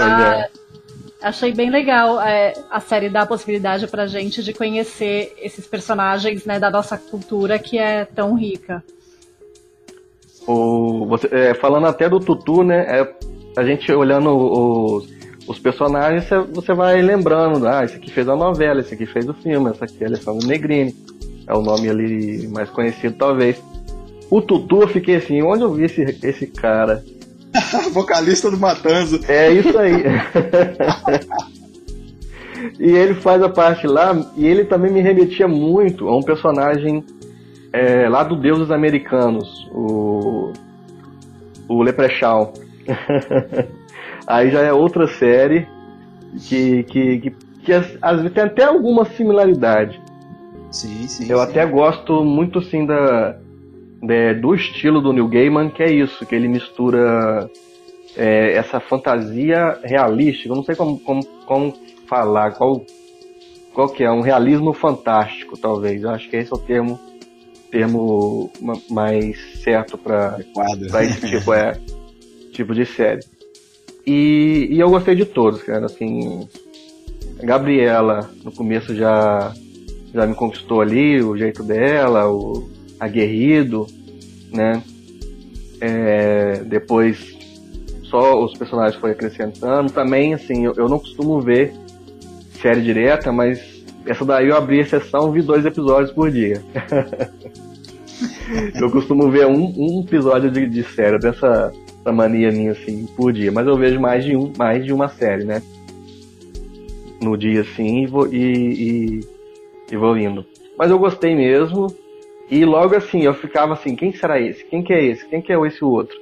achei 1.21 1.53
bem 1.53 1.71
legal 1.71 2.21
é, 2.21 2.53
a 2.71 2.81
série 2.81 3.09
dar 3.09 3.23
a 3.23 3.27
possibilidade 3.27 3.87
pra 3.87 4.07
gente 4.07 4.43
de 4.43 4.53
conhecer 4.53 5.35
esses 5.39 5.67
personagens 5.67 6.45
né, 6.45 6.61
da 6.61 6.71
nossa 6.71 6.99
cultura 6.99 7.59
que 7.59 7.79
é 7.79 8.05
tão 8.05 8.35
rica. 8.35 8.85
O, 10.47 11.07
você, 11.07 11.29
é, 11.31 11.55
falando 11.55 11.87
até 11.87 12.09
do 12.09 12.21
Tutu, 12.21 12.63
né? 12.63 13.01
É, 13.01 13.15
a 13.57 13.65
gente 13.65 13.91
olhando 13.93 14.31
os, 14.31 15.09
os 15.47 15.59
personagens, 15.59 16.25
você 16.53 16.75
vai 16.75 17.01
lembrando, 17.01 17.67
ah, 17.67 17.85
esse 17.85 17.97
aqui 17.97 18.11
fez 18.11 18.29
a 18.29 18.37
novela, 18.37 18.81
esse 18.81 18.95
aqui 18.95 19.07
fez 19.07 19.29
o 19.29 19.35
filme, 19.35 19.71
essa 19.71 19.85
aqui 19.85 20.03
é 20.03 20.07
Alessandro 20.07 20.47
Negrini, 20.47 20.95
é 21.47 21.55
o 21.55 21.63
nome 21.63 21.89
ali 21.89 22.49
mais 22.49 22.69
conhecido 22.71 23.17
talvez. 23.17 23.63
O 24.31 24.41
Tutu, 24.41 24.83
eu 24.83 24.89
fiquei 24.89 25.17
assim, 25.17 25.43
onde 25.43 25.63
eu 25.63 25.73
vi 25.73 25.85
esse, 25.85 26.03
esse 26.23 26.47
cara? 26.47 27.05
Vocalista 27.93 28.51
do 28.51 28.59
Matanzo. 28.59 29.21
É 29.29 29.53
isso 29.53 29.79
aí. 29.79 30.03
e 32.81 32.91
ele 32.91 33.15
faz 33.15 33.43
a 33.43 33.49
parte 33.49 33.87
lá, 33.87 34.15
e 34.37 34.47
ele 34.47 34.65
também 34.65 34.91
me 34.91 35.01
remetia 35.01 35.47
muito 35.47 36.09
a 36.09 36.17
um 36.17 36.23
personagem 36.23 37.05
é, 37.75 38.09
lá 38.09 38.23
do 38.23 38.37
Deuses 38.37 38.71
Americanos, 38.71 39.69
o, 39.73 40.53
o 41.69 41.83
Leprechaun. 41.83 42.53
Aí 44.29 44.49
já 44.49 44.61
é 44.61 44.73
outra 44.73 45.09
série 45.09 45.67
que, 46.49 46.85
que, 46.85 47.19
que, 47.19 47.31
que 47.65 47.73
às 47.73 48.17
vezes 48.19 48.33
tem 48.33 48.45
até 48.45 48.63
alguma 48.63 49.05
similaridade. 49.05 50.01
Sim, 50.71 51.09
sim. 51.09 51.27
Eu 51.29 51.39
sim. 51.39 51.43
até 51.43 51.67
gosto 51.67 52.25
muito 52.25 52.61
assim 52.61 52.87
da, 52.87 53.37
de, 54.01 54.35
do 54.35 54.55
estilo 54.55 55.01
do 55.01 55.13
Neil 55.13 55.27
Gaiman, 55.27 55.69
que 55.69 55.83
é 55.83 55.91
isso, 55.91 56.25
que 56.25 56.35
ele 56.37 56.47
mistura 56.47 57.51
é, 58.17 58.53
essa 58.53 58.79
fantasia 58.79 59.81
realística. 59.83 60.49
Eu 60.49 60.55
não 60.55 60.63
sei 60.63 60.77
como, 60.77 61.01
como, 61.01 61.25
como 61.45 61.75
falar, 62.07 62.53
qual, 62.53 62.87
qual 63.75 63.89
que 63.89 64.05
é, 64.05 64.11
um 64.13 64.21
realismo 64.21 64.73
fantástico, 64.73 65.59
talvez. 65.59 66.05
Eu 66.05 66.11
acho 66.11 66.31
que 66.31 66.37
esse 66.37 66.53
é 66.53 66.55
o 66.55 66.59
termo 66.59 67.14
termo 67.75 68.53
mais 68.89 69.37
certo 69.65 69.99
para 69.99 70.39
esse 71.03 71.27
tipo, 71.27 71.53
é, 71.53 71.77
tipo 72.53 72.73
de 72.73 72.87
série. 72.87 73.27
E, 74.07 74.69
e 74.71 74.79
eu 74.79 74.89
gostei 74.89 75.17
de 75.17 75.25
todos, 75.25 75.61
cara. 75.65 75.87
Assim, 75.87 76.49
a 77.43 77.45
Gabriela, 77.45 78.31
no 78.45 78.53
começo 78.53 78.95
já, 78.95 79.53
já 80.15 80.25
me 80.25 80.37
conquistou 80.37 80.81
ali, 80.81 81.21
o 81.21 81.37
jeito 81.37 81.65
dela, 81.65 82.31
o 82.31 82.71
aguerrido, 83.01 83.89
né? 84.53 84.81
É, 85.81 86.63
depois 86.65 87.37
só 88.05 88.41
os 88.45 88.57
personagens 88.57 89.01
foram 89.01 89.15
acrescentando. 89.15 89.93
Também, 89.93 90.33
assim, 90.33 90.65
eu, 90.65 90.75
eu 90.77 90.89
não 90.89 91.01
costumo 91.01 91.41
ver 91.41 91.75
série 92.63 92.83
direta, 92.83 93.33
mas 93.33 93.74
essa 94.07 94.25
daí 94.25 94.49
eu 94.49 94.57
abri 94.57 94.81
exceção 94.81 95.33
vi 95.33 95.43
dois 95.43 95.65
episódios 95.65 96.13
por 96.13 96.31
dia. 96.31 96.63
eu 98.81 98.91
costumo 98.91 99.31
ver 99.31 99.47
um, 99.47 99.73
um 99.77 100.05
episódio 100.07 100.51
de, 100.51 100.67
de 100.67 100.83
série 100.83 101.19
dessa 101.19 101.73
essa 102.05 102.13
mania 102.13 102.53
minha 102.53 102.73
assim 102.73 103.07
por 103.17 103.33
dia, 103.33 103.51
mas 103.51 103.67
eu 103.67 103.77
vejo 103.77 103.99
mais 103.99 104.23
de 104.23 104.37
um, 104.37 104.53
mais 104.59 104.85
de 104.85 104.93
uma 104.93 105.09
série, 105.09 105.45
né? 105.45 105.63
No 107.23 107.37
dia 107.37 107.63
assim 107.63 108.03
e 108.03 108.07
vou, 108.07 108.27
e, 108.27 108.37
e, 108.37 109.21
e 109.91 109.97
vou 109.97 110.17
indo. 110.19 110.45
Mas 110.79 110.91
eu 110.91 110.99
gostei 110.99 111.35
mesmo. 111.35 111.87
E 112.51 112.63
logo 112.67 112.95
assim, 112.95 113.23
eu 113.23 113.33
ficava 113.33 113.73
assim, 113.73 113.97
quem 113.97 114.13
será 114.13 114.39
esse? 114.39 114.63
Quem 114.67 114.83
que 114.83 114.93
é 114.93 115.03
esse? 115.03 115.27
Quem 115.27 115.41
que 115.41 115.51
é 115.51 115.59
esse 115.67 115.83
outro? 115.83 116.15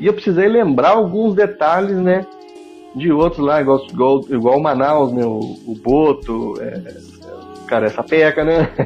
E 0.00 0.06
eu 0.06 0.12
precisei 0.12 0.48
lembrar 0.48 0.90
alguns 0.90 1.36
detalhes, 1.36 1.96
né? 1.96 2.26
De 2.96 3.12
outros 3.12 3.46
lá, 3.46 3.60
igual, 3.60 3.86
igual, 3.86 4.20
igual 4.28 4.58
o 4.58 4.62
Manaus, 4.62 5.12
né? 5.12 5.24
O, 5.24 5.38
o 5.38 5.74
Boto, 5.80 6.60
é, 6.60 6.82
cara, 7.68 7.86
essa 7.86 8.02
peca, 8.02 8.44
né? 8.44 8.68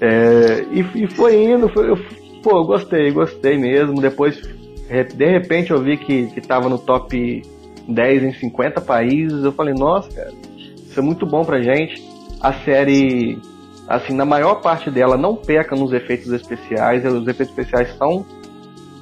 é, 0.00 0.64
e, 0.70 1.04
e, 1.04 1.06
foi 1.08 1.42
indo, 1.42 1.68
foi, 1.68 1.90
eu 1.90 1.98
pô, 2.42 2.64
gostei, 2.64 3.10
gostei 3.10 3.58
mesmo. 3.58 4.00
Depois, 4.00 4.40
de 4.40 5.26
repente, 5.26 5.72
eu 5.72 5.82
vi 5.82 5.96
que, 5.96 6.28
que 6.28 6.40
tava 6.40 6.68
no 6.68 6.78
top 6.78 7.42
10 7.88 8.22
em 8.22 8.32
50 8.32 8.80
países. 8.82 9.42
Eu 9.42 9.52
falei, 9.52 9.74
nossa, 9.74 10.08
cara, 10.14 10.30
isso 10.76 11.00
é 11.00 11.02
muito 11.02 11.26
bom 11.26 11.44
pra 11.44 11.60
gente. 11.60 12.00
A 12.40 12.52
série, 12.52 13.40
assim, 13.88 14.14
na 14.14 14.24
maior 14.24 14.56
parte 14.56 14.90
dela 14.90 15.16
não 15.16 15.34
peca 15.34 15.74
nos 15.74 15.92
efeitos 15.92 16.30
especiais. 16.30 17.04
Os 17.04 17.26
efeitos 17.26 17.48
especiais 17.48 17.96
são, 17.96 18.24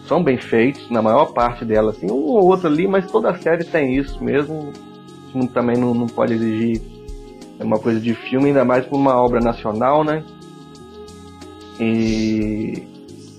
são 0.07 0.23
bem 0.23 0.39
feitos, 0.39 0.89
na 0.91 1.03
maior 1.03 1.33
parte 1.33 1.65
dela, 1.65 1.91
assim, 1.91 2.11
um 2.11 2.15
ou 2.15 2.47
outro 2.47 2.69
ali, 2.69 2.89
mas 2.89 3.11
toda 3.11 3.31
a 3.31 3.39
série 3.39 3.65
tem 3.65 3.95
isso 3.95 4.23
mesmo. 4.23 4.73
Também 5.53 5.77
não, 5.77 5.95
não 5.95 6.07
pode 6.07 6.35
exigir 6.35 6.81
uma 7.61 7.79
coisa 7.79 8.01
de 8.01 8.15
filme, 8.15 8.49
ainda 8.49 8.65
mais 8.65 8.85
por 8.87 8.97
uma 8.97 9.15
obra 9.17 9.41
nacional, 9.41 10.05
né? 10.05 10.23
E 11.81 12.83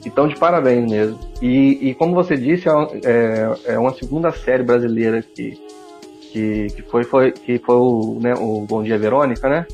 então, 0.06 0.28
de 0.28 0.36
parabéns 0.36 0.90
mesmo. 0.90 1.20
E, 1.42 1.90
e 1.90 1.96
como 1.96 2.14
você 2.14 2.38
disse, 2.38 2.70
é, 2.70 2.72
é, 3.04 3.74
é, 3.74 3.80
uma 3.80 3.94
segunda 3.94 4.32
série 4.32 4.62
brasileira 4.62 5.24
que, 5.24 5.60
que, 6.32 6.68
que 6.68 6.82
foi, 6.84 7.04
foi, 7.04 7.32
que 7.32 7.58
foi 7.58 7.76
o, 7.76 8.20
né, 8.22 8.34
o 8.36 8.62
Bom 8.62 8.84
Dia 8.84 9.00
Verônica, 9.00 9.50
né? 9.50 9.66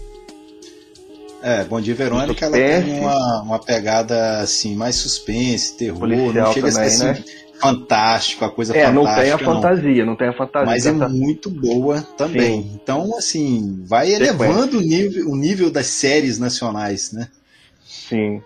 É, 1.44 1.64
Bom 1.66 1.82
Dia 1.82 1.96
Verônica 1.96 2.46
ela 2.46 2.54
tem 2.56 3.00
uma, 3.00 3.42
uma 3.42 3.60
pegada 3.60 4.40
assim, 4.40 4.76
mais 4.76 4.96
suspense, 4.96 5.76
terror, 5.76 6.00
Policial 6.00 6.34
não 6.34 6.54
chega 6.54 6.72
também, 6.72 6.84
a 6.86 6.90
ser 6.90 7.10
assim, 7.10 7.22
né? 7.22 7.26
Fantástico, 7.62 8.44
a 8.44 8.50
coisa 8.50 8.76
é, 8.76 8.86
fantástica. 8.86 8.90
É, 8.90 9.16
não 9.16 9.24
tem 9.24 9.32
a 9.32 9.38
fantasia, 9.38 10.00
não, 10.00 10.12
não 10.12 10.16
tem 10.16 10.28
a 10.28 10.34
fantasia. 10.34 10.66
Mas 10.66 10.86
é 10.86 10.92
muito 10.92 11.50
boa 11.50 12.02
também. 12.18 12.64
Sim. 12.64 12.72
Então, 12.82 13.18
assim, 13.18 13.84
vai 13.86 14.12
elevando 14.12 14.80
o 14.80 14.82
nível, 14.82 15.30
o 15.30 15.36
nível 15.36 15.72
das 15.72 15.88
séries 15.88 16.40
nacionais, 16.40 17.12
né? 17.14 17.28
Sim. 17.84 18.42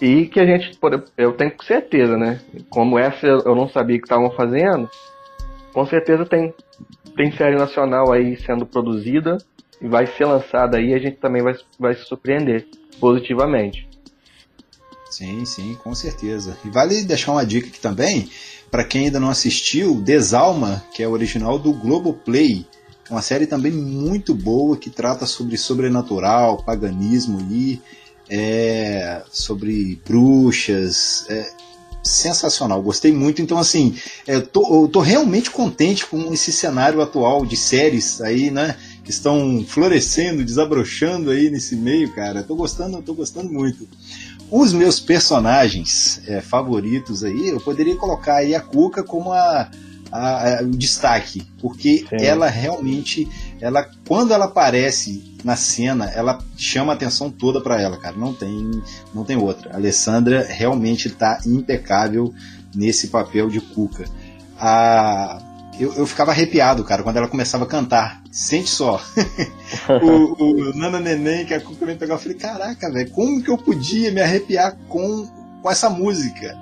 E 0.00 0.26
que 0.26 0.38
a 0.38 0.44
gente, 0.44 0.78
eu 1.16 1.32
tenho 1.32 1.52
certeza, 1.66 2.16
né? 2.16 2.40
Como 2.68 2.98
essa 2.98 3.26
eu 3.26 3.54
não 3.54 3.68
sabia 3.68 3.98
que 3.98 4.04
estavam 4.04 4.30
fazendo, 4.30 4.88
com 5.72 5.86
certeza 5.86 6.26
tem, 6.26 6.52
tem 7.16 7.32
série 7.32 7.56
nacional 7.56 8.12
aí 8.12 8.36
sendo 8.36 8.66
produzida 8.66 9.38
e 9.80 9.88
vai 9.88 10.06
ser 10.06 10.26
lançada 10.26 10.76
aí, 10.76 10.92
a 10.92 10.98
gente 10.98 11.16
também 11.16 11.42
vai, 11.42 11.54
vai 11.78 11.94
se 11.94 12.04
surpreender 12.04 12.66
positivamente. 13.00 13.88
Sim, 15.16 15.46
sim, 15.46 15.74
com 15.82 15.94
certeza. 15.94 16.58
E 16.62 16.68
vale 16.68 17.02
deixar 17.02 17.32
uma 17.32 17.46
dica 17.46 17.68
aqui 17.68 17.80
também, 17.80 18.28
para 18.70 18.84
quem 18.84 19.06
ainda 19.06 19.18
não 19.18 19.30
assistiu, 19.30 19.98
Desalma, 20.02 20.84
que 20.92 21.02
é 21.02 21.08
o 21.08 21.12
original 21.12 21.58
do 21.58 21.72
Globoplay. 21.72 22.66
Uma 23.08 23.22
série 23.22 23.46
também 23.46 23.72
muito 23.72 24.34
boa 24.34 24.76
que 24.76 24.90
trata 24.90 25.24
sobre 25.24 25.56
sobrenatural, 25.56 26.62
paganismo 26.62 27.40
e 27.50 27.80
é, 28.28 29.22
sobre 29.32 29.98
bruxas. 30.04 31.24
É, 31.30 31.50
sensacional, 32.02 32.82
gostei 32.82 33.10
muito. 33.10 33.40
Então, 33.40 33.56
assim, 33.56 33.96
é, 34.26 34.36
eu 34.36 34.46
tô, 34.46 34.84
eu 34.84 34.88
tô 34.88 35.00
realmente 35.00 35.50
contente 35.50 36.04
com 36.04 36.30
esse 36.30 36.52
cenário 36.52 37.00
atual 37.00 37.46
de 37.46 37.56
séries 37.56 38.20
aí, 38.20 38.50
né? 38.50 38.76
Que 39.02 39.10
estão 39.10 39.64
florescendo, 39.66 40.44
desabrochando 40.44 41.30
aí 41.30 41.48
nesse 41.48 41.74
meio, 41.74 42.12
cara. 42.12 42.42
Tô 42.42 42.54
gostando, 42.54 43.00
tô 43.00 43.14
gostando 43.14 43.50
muito. 43.50 43.88
Os 44.50 44.72
meus 44.72 45.00
personagens 45.00 46.20
é, 46.26 46.40
favoritos 46.40 47.24
aí, 47.24 47.48
eu 47.48 47.60
poderia 47.60 47.96
colocar 47.96 48.36
aí 48.36 48.54
a 48.54 48.60
Cuca 48.60 49.02
como 49.02 49.32
a, 49.32 49.68
a, 50.10 50.58
a, 50.58 50.62
o 50.62 50.70
destaque, 50.70 51.42
porque 51.60 52.06
Sim. 52.08 52.24
ela 52.24 52.48
realmente, 52.48 53.28
ela 53.60 53.88
quando 54.06 54.32
ela 54.32 54.44
aparece 54.44 55.34
na 55.44 55.56
cena, 55.56 56.06
ela 56.10 56.38
chama 56.56 56.92
a 56.92 56.96
atenção 56.96 57.30
toda 57.30 57.60
para 57.60 57.80
ela, 57.80 57.96
cara. 57.96 58.16
Não 58.16 58.32
tem, 58.32 58.82
não 59.14 59.24
tem 59.24 59.36
outra. 59.36 59.72
A 59.72 59.76
Alessandra 59.76 60.46
realmente 60.48 61.08
está 61.08 61.40
impecável 61.46 62.32
nesse 62.74 63.08
papel 63.08 63.48
de 63.48 63.60
Cuca. 63.60 64.04
A, 64.58 65.40
eu, 65.78 65.92
eu, 65.94 66.06
ficava 66.06 66.30
arrepiado, 66.30 66.82
cara, 66.84 67.02
quando 67.02 67.16
ela 67.16 67.28
começava 67.28 67.64
a 67.64 67.66
cantar. 67.66 68.22
Sente 68.30 68.70
só. 68.70 69.00
o, 70.02 70.42
o 70.42 70.74
Nana 70.74 70.98
Neném, 70.98 71.44
que 71.44 71.54
a 71.54 71.60
Cuca 71.60 71.84
me 71.84 71.96
eu 72.00 72.18
falei, 72.18 72.36
caraca, 72.36 72.90
velho, 72.90 73.10
como 73.10 73.42
que 73.42 73.50
eu 73.50 73.58
podia 73.58 74.10
me 74.10 74.20
arrepiar 74.20 74.76
com, 74.88 75.26
com 75.62 75.70
essa 75.70 75.90
música? 75.90 76.56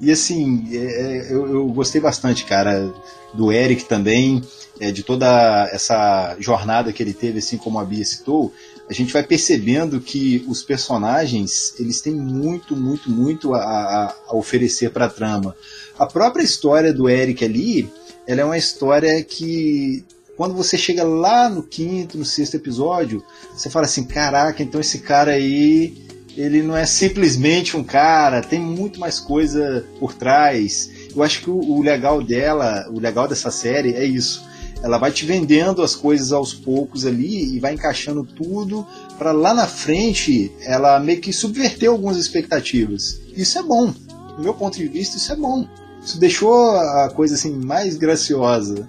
E 0.00 0.10
assim, 0.10 0.68
é, 0.72 0.76
é, 0.76 1.32
eu, 1.32 1.46
eu, 1.46 1.66
gostei 1.68 2.00
bastante, 2.00 2.44
cara, 2.44 2.92
do 3.32 3.50
Eric 3.50 3.84
também, 3.86 4.42
é, 4.78 4.92
de 4.92 5.02
toda 5.02 5.68
essa 5.72 6.36
jornada 6.38 6.92
que 6.92 7.02
ele 7.02 7.14
teve, 7.14 7.38
assim 7.38 7.56
como 7.56 7.78
a 7.78 7.84
Bia 7.84 8.04
citou. 8.04 8.52
a 8.88 8.92
gente 8.92 9.12
vai 9.12 9.22
percebendo 9.22 10.00
que 10.00 10.44
os 10.46 10.62
personagens 10.62 11.74
eles 11.80 12.00
têm 12.00 12.14
muito, 12.14 12.76
muito, 12.76 13.10
muito 13.10 13.54
a, 13.54 14.14
a 14.28 14.36
oferecer 14.36 14.90
para 14.90 15.06
a 15.06 15.10
trama. 15.10 15.56
A 15.98 16.04
própria 16.06 16.42
história 16.42 16.92
do 16.92 17.08
Eric 17.08 17.42
ali, 17.44 17.90
ela 18.26 18.40
é 18.40 18.44
uma 18.44 18.58
história 18.58 19.22
que 19.22 20.04
quando 20.36 20.54
você 20.54 20.76
chega 20.76 21.02
lá 21.02 21.48
no 21.48 21.62
quinto, 21.62 22.18
no 22.18 22.24
sexto 22.24 22.56
episódio, 22.56 23.24
você 23.54 23.70
fala 23.70 23.86
assim, 23.86 24.04
caraca, 24.04 24.62
então 24.62 24.80
esse 24.80 24.98
cara 24.98 25.32
aí 25.32 26.06
ele 26.36 26.62
não 26.62 26.76
é 26.76 26.84
simplesmente 26.84 27.76
um 27.76 27.82
cara, 27.82 28.42
tem 28.42 28.60
muito 28.60 29.00
mais 29.00 29.18
coisa 29.18 29.86
por 29.98 30.12
trás. 30.12 30.90
Eu 31.14 31.22
acho 31.22 31.40
que 31.40 31.48
o, 31.48 31.80
legal 31.80 32.22
dela, 32.22 32.86
o 32.90 33.00
legal 33.00 33.26
dessa 33.26 33.50
série 33.50 33.94
é 33.94 34.04
isso 34.04 34.44
ela 34.82 34.98
vai 34.98 35.10
te 35.10 35.24
vendendo 35.24 35.82
as 35.82 35.94
coisas 35.94 36.32
aos 36.32 36.52
poucos 36.52 37.06
ali 37.06 37.56
e 37.56 37.58
vai 37.58 37.74
encaixando 37.74 38.22
tudo 38.22 38.86
para 39.18 39.32
lá 39.32 39.54
na 39.54 39.66
frente 39.66 40.52
ela 40.60 41.00
meio 41.00 41.20
que 41.20 41.32
subverter 41.32 41.88
algumas 41.88 42.16
expectativas. 42.16 43.20
Isso 43.34 43.58
é 43.58 43.62
bom. 43.62 43.92
Do 44.36 44.42
meu 44.42 44.54
ponto 44.54 44.76
de 44.76 44.86
vista, 44.86 45.16
isso 45.16 45.32
é 45.32 45.36
bom. 45.36 45.66
Isso 46.06 46.20
deixou 46.20 46.70
a 46.70 47.10
coisa 47.10 47.34
assim 47.34 47.56
mais 47.56 47.96
graciosa 47.96 48.88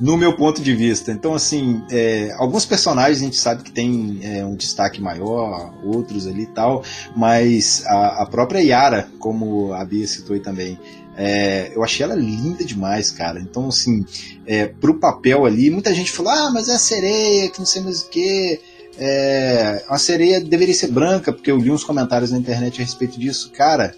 no 0.00 0.16
meu 0.16 0.34
ponto 0.34 0.62
de 0.62 0.74
vista. 0.74 1.12
Então, 1.12 1.34
assim, 1.34 1.82
é, 1.90 2.34
alguns 2.38 2.64
personagens 2.64 3.18
a 3.20 3.24
gente 3.24 3.36
sabe 3.36 3.62
que 3.62 3.70
tem 3.70 4.20
é, 4.22 4.42
um 4.42 4.56
destaque 4.56 4.98
maior, 4.98 5.74
outros 5.84 6.26
ali 6.26 6.44
e 6.44 6.46
tal, 6.46 6.82
mas 7.14 7.84
a, 7.86 8.22
a 8.22 8.26
própria 8.26 8.60
Yara, 8.60 9.06
como 9.18 9.74
a 9.74 9.84
Bia 9.84 10.06
citou 10.06 10.32
aí 10.32 10.40
também, 10.40 10.78
é, 11.14 11.72
eu 11.74 11.84
achei 11.84 12.04
ela 12.04 12.14
linda 12.14 12.64
demais, 12.64 13.10
cara. 13.10 13.38
Então, 13.38 13.68
assim, 13.68 14.04
é, 14.46 14.66
pro 14.66 14.98
papel 14.98 15.44
ali, 15.44 15.70
muita 15.70 15.94
gente 15.94 16.10
falou: 16.10 16.32
ah, 16.32 16.50
mas 16.52 16.70
é 16.70 16.74
a 16.74 16.78
sereia, 16.78 17.50
que 17.50 17.58
não 17.58 17.66
sei 17.66 17.82
mais 17.82 18.00
o 18.00 18.08
que. 18.08 18.58
É, 18.98 19.84
a 19.90 19.98
sereia 19.98 20.40
deveria 20.40 20.74
ser 20.74 20.86
branca, 20.86 21.30
porque 21.30 21.50
eu 21.50 21.58
li 21.58 21.70
uns 21.70 21.84
comentários 21.84 22.32
na 22.32 22.38
internet 22.38 22.80
a 22.80 22.84
respeito 22.84 23.20
disso. 23.20 23.50
Cara, 23.50 23.94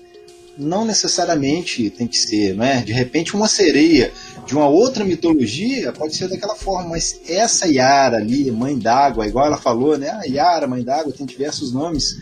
não 0.58 0.84
necessariamente 0.84 1.88
tem 1.90 2.06
que 2.06 2.16
ser, 2.16 2.54
né? 2.54 2.82
De 2.84 2.92
repente, 2.92 3.36
uma 3.36 3.46
sereia 3.48 4.12
de 4.46 4.54
uma 4.54 4.68
outra 4.68 5.04
mitologia 5.04 5.92
pode 5.92 6.16
ser 6.16 6.28
daquela 6.28 6.56
forma, 6.56 6.90
mas 6.90 7.20
essa 7.28 7.66
Yara 7.66 8.16
ali, 8.16 8.50
mãe 8.50 8.76
d'água, 8.76 9.26
igual 9.26 9.46
ela 9.46 9.56
falou, 9.56 9.96
né? 9.96 10.10
A 10.10 10.24
Yara, 10.24 10.66
mãe 10.66 10.82
d'água, 10.82 11.12
tem 11.12 11.24
diversos 11.24 11.72
nomes 11.72 12.16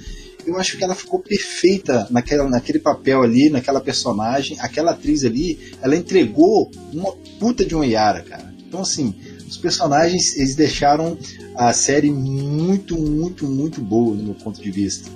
eu 0.47 0.57
acho 0.59 0.79
que 0.79 0.85
ela 0.85 0.95
ficou 0.95 1.19
perfeita 1.19 2.07
naquela, 2.09 2.49
naquele 2.49 2.79
papel 2.79 3.23
ali, 3.23 3.51
naquela 3.51 3.81
personagem. 3.81 4.57
Aquela 4.61 4.93
atriz 4.93 5.25
ali, 5.25 5.59
ela 5.83 5.97
entregou 5.97 6.71
uma 6.93 7.13
puta 7.41 7.65
de 7.65 7.75
uma 7.75 7.85
Yara, 7.85 8.23
cara. 8.23 8.55
Então, 8.67 8.81
assim, 8.81 9.13
os 9.47 9.57
personagens, 9.57 10.37
eles 10.37 10.55
deixaram 10.55 11.19
a 11.57 11.73
série 11.73 12.11
muito, 12.11 12.97
muito, 12.97 13.47
muito 13.47 13.81
boa 13.81 14.15
no 14.15 14.23
meu 14.23 14.35
ponto 14.35 14.63
de 14.63 14.71
vista. 14.71 15.11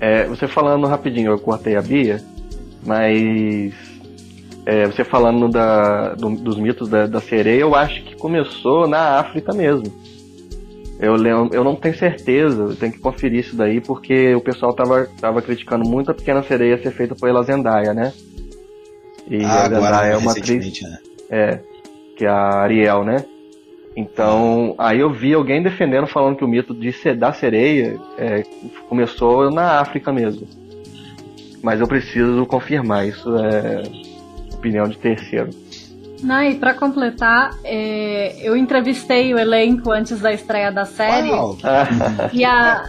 É, 0.00 0.26
você 0.26 0.48
falando 0.48 0.86
rapidinho, 0.86 1.30
eu 1.30 1.38
cortei 1.38 1.76
a 1.76 1.82
Bia, 1.82 2.22
mas 2.88 3.74
é, 4.64 4.86
você 4.86 5.04
falando 5.04 5.48
da, 5.48 6.14
do, 6.14 6.30
dos 6.30 6.58
mitos 6.58 6.88
da, 6.88 7.06
da 7.06 7.20
sereia, 7.20 7.60
eu 7.60 7.74
acho 7.74 8.02
que 8.02 8.16
começou 8.16 8.88
na 8.88 9.18
África 9.18 9.52
mesmo. 9.52 9.92
Eu, 10.98 11.14
eu 11.52 11.62
não 11.62 11.76
tenho 11.76 11.96
certeza, 11.96 12.62
eu 12.62 12.74
tenho 12.76 12.92
que 12.92 12.98
conferir 12.98 13.40
isso 13.40 13.54
daí, 13.54 13.80
porque 13.80 14.34
o 14.34 14.40
pessoal 14.40 14.72
tava, 14.72 15.08
tava 15.20 15.40
criticando 15.42 15.88
muito 15.88 16.10
a 16.10 16.14
Pequena 16.14 16.42
Sereia 16.42 16.82
ser 16.82 16.90
feita 16.90 17.14
pela 17.14 17.42
Zendaya, 17.44 17.94
né? 17.94 18.12
E 19.28 19.44
ah, 19.44 19.66
a 19.66 19.68
Zendaya 19.68 20.12
é 20.14 20.16
uma 20.16 20.32
atriz. 20.32 20.82
Né? 20.82 20.98
É, 21.30 21.60
que 22.16 22.24
é 22.24 22.28
a 22.28 22.62
Ariel, 22.62 23.04
né? 23.04 23.24
Então, 23.96 24.74
aí 24.76 24.98
eu 24.98 25.12
vi 25.12 25.34
alguém 25.34 25.62
defendendo, 25.62 26.06
falando 26.08 26.36
que 26.36 26.44
o 26.44 26.48
mito 26.48 26.74
de 26.74 26.92
da 27.14 27.32
sereia 27.32 27.96
é, 28.16 28.42
começou 28.88 29.50
na 29.50 29.78
África 29.78 30.12
mesmo. 30.12 30.48
Mas 31.62 31.80
eu 31.80 31.86
preciso 31.86 32.46
confirmar, 32.46 33.06
isso 33.06 33.36
é 33.36 33.82
opinião 34.54 34.88
de 34.88 34.98
terceiro. 34.98 35.50
Não, 36.22 36.42
e 36.42 36.56
pra 36.56 36.74
completar, 36.74 37.50
é, 37.64 38.36
eu 38.42 38.56
entrevistei 38.56 39.32
o 39.32 39.38
elenco 39.38 39.92
antes 39.92 40.20
da 40.20 40.32
estreia 40.32 40.70
da 40.72 40.84
série. 40.84 41.30
e 42.32 42.44
a, 42.44 42.84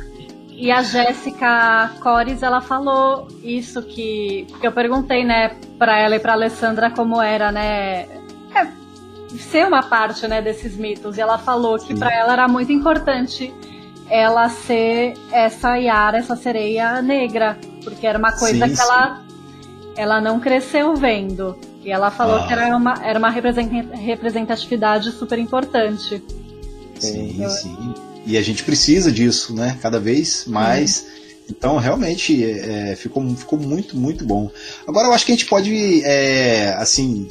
e 0.52 0.72
a 0.72 0.82
Jéssica 0.82 1.92
Cores, 2.02 2.42
ela 2.42 2.60
falou 2.60 3.28
isso 3.44 3.82
que. 3.84 4.48
Porque 4.50 4.68
eu 4.68 4.72
perguntei, 4.72 5.24
né, 5.24 5.56
pra 5.78 6.00
ela 6.00 6.16
e 6.16 6.20
pra 6.20 6.34
Alessandra 6.34 6.90
como 6.90 7.22
era, 7.22 7.52
né? 7.52 8.08
É, 8.56 8.68
ser 9.38 9.68
uma 9.68 9.84
parte, 9.84 10.28
né, 10.28 10.42
desses 10.42 10.76
mitos. 10.76 11.18
E 11.18 11.22
ela 11.22 11.38
falou 11.38 11.78
que 11.78 11.98
para 11.98 12.12
ela 12.14 12.34
era 12.34 12.48
muito 12.48 12.72
importante 12.72 13.54
ela 14.10 14.50
ser 14.50 15.14
essa 15.32 15.76
Yara, 15.76 16.18
essa 16.18 16.36
sereia 16.36 17.02
negra. 17.02 17.58
Porque 17.84 18.06
era 18.06 18.18
uma 18.18 18.32
coisa 18.32 18.68
sim, 18.68 18.74
que 18.74 18.82
ela, 18.82 19.24
ela 19.96 20.22
não 20.22 20.40
cresceu 20.40 20.96
vendo. 20.96 21.58
E 21.84 21.92
ela 21.92 22.12
falou 22.12 22.38
ah. 22.38 22.48
que 22.48 22.54
era 22.54 22.76
uma, 22.76 23.06
era 23.06 23.18
uma 23.18 23.30
representatividade 23.30 25.12
super 25.12 25.40
importante. 25.40 26.22
Sim, 27.00 27.42
Eu... 27.42 27.50
sim. 27.50 27.94
E 28.26 28.38
a 28.38 28.42
gente 28.42 28.64
precisa 28.64 29.12
disso, 29.12 29.56
né? 29.56 29.78
Cada 29.82 30.00
vez 30.00 30.46
mais. 30.46 31.02
Uhum. 31.02 31.20
Então, 31.50 31.78
realmente, 31.78 32.44
é, 32.44 32.96
ficou, 32.96 33.28
ficou 33.36 33.58
muito, 33.58 33.98
muito 33.98 34.24
bom. 34.24 34.52
Agora, 34.86 35.08
eu 35.08 35.14
acho 35.14 35.26
que 35.26 35.32
a 35.32 35.36
gente 35.36 35.48
pode, 35.48 36.04
é, 36.04 36.76
assim, 36.78 37.28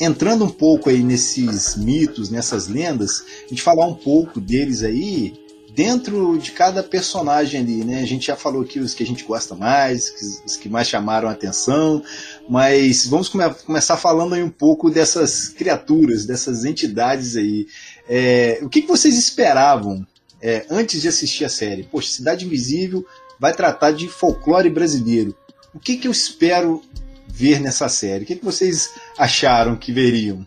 entrando 0.00 0.44
um 0.44 0.48
pouco 0.48 0.88
aí 0.88 1.02
nesses 1.02 1.76
mitos, 1.76 2.30
nessas 2.30 2.66
lendas, 2.66 3.24
a 3.44 3.48
gente 3.48 3.62
falar 3.62 3.86
um 3.86 3.94
pouco 3.94 4.40
deles 4.40 4.82
aí, 4.82 5.34
dentro 5.78 6.36
de 6.38 6.50
cada 6.50 6.82
personagem 6.82 7.60
ali, 7.60 7.84
né? 7.84 8.00
A 8.00 8.04
gente 8.04 8.26
já 8.26 8.34
falou 8.34 8.62
aqui 8.62 8.80
os 8.80 8.94
que 8.94 9.04
a 9.04 9.06
gente 9.06 9.22
gosta 9.22 9.54
mais, 9.54 10.42
os 10.44 10.56
que 10.56 10.68
mais 10.68 10.88
chamaram 10.88 11.28
a 11.28 11.30
atenção, 11.30 12.02
mas 12.48 13.06
vamos 13.06 13.28
come 13.28 13.48
começar 13.64 13.96
falando 13.96 14.34
aí 14.34 14.42
um 14.42 14.50
pouco 14.50 14.90
dessas 14.90 15.48
criaturas, 15.48 16.26
dessas 16.26 16.64
entidades 16.64 17.36
aí. 17.36 17.68
É, 18.08 18.58
o 18.60 18.68
que, 18.68 18.82
que, 18.82 18.88
vocês 18.88 19.16
esperavam 19.16 20.04
é, 20.42 20.66
antes 20.68 21.00
de 21.00 21.06
assistir 21.06 21.44
a 21.44 21.48
série? 21.48 21.84
Poxa, 21.84 22.10
Cidade 22.10 22.44
Invisível 22.44 23.06
vai 23.38 23.54
tratar 23.54 23.92
de 23.92 24.08
folclore 24.08 24.68
brasileiro. 24.68 25.32
O 25.72 25.78
que, 25.78 25.96
que 25.96 26.08
eu 26.08 26.12
espero 26.12 26.82
ver 27.28 27.60
nessa 27.60 27.88
série? 27.88 28.24
O 28.24 28.26
que, 28.26 28.34
que 28.34 28.44
vocês 28.44 28.90
acharam 29.16 29.76
que 29.76 29.92
veriam? 29.92 30.44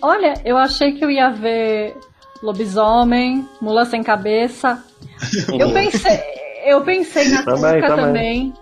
Olha, 0.00 0.40
eu 0.42 0.56
achei 0.56 0.92
que 0.92 1.04
eu 1.04 1.10
ia 1.10 1.28
ver 1.28 1.94
lobisomem, 2.44 3.48
mula 3.58 3.86
sem 3.86 4.02
cabeça. 4.02 4.84
Eu 5.58 5.72
pensei, 5.72 6.20
eu 6.66 6.82
pensei 6.82 7.28
na 7.28 7.42
também, 7.42 7.74
Cuca 7.74 7.88
também. 7.88 8.04
também. 8.04 8.54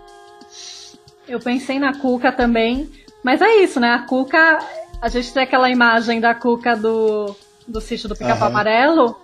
Eu 1.27 1.39
pensei 1.39 1.79
na 1.79 1.93
Cuca 1.97 2.31
também. 2.31 2.89
Mas 3.23 3.41
é 3.41 3.57
isso, 3.57 3.79
né? 3.79 3.91
A 3.91 3.99
Cuca. 3.99 4.59
A 5.01 5.07
gente 5.09 5.33
tem 5.33 5.43
aquela 5.43 5.69
imagem 5.69 6.19
da 6.19 6.33
Cuca 6.33 6.75
do, 6.75 7.35
do 7.67 7.81
sítio 7.81 8.07
do 8.07 8.15
Pica-Pau 8.15 8.49
uhum. 8.49 8.53
Amarelo. 8.53 9.19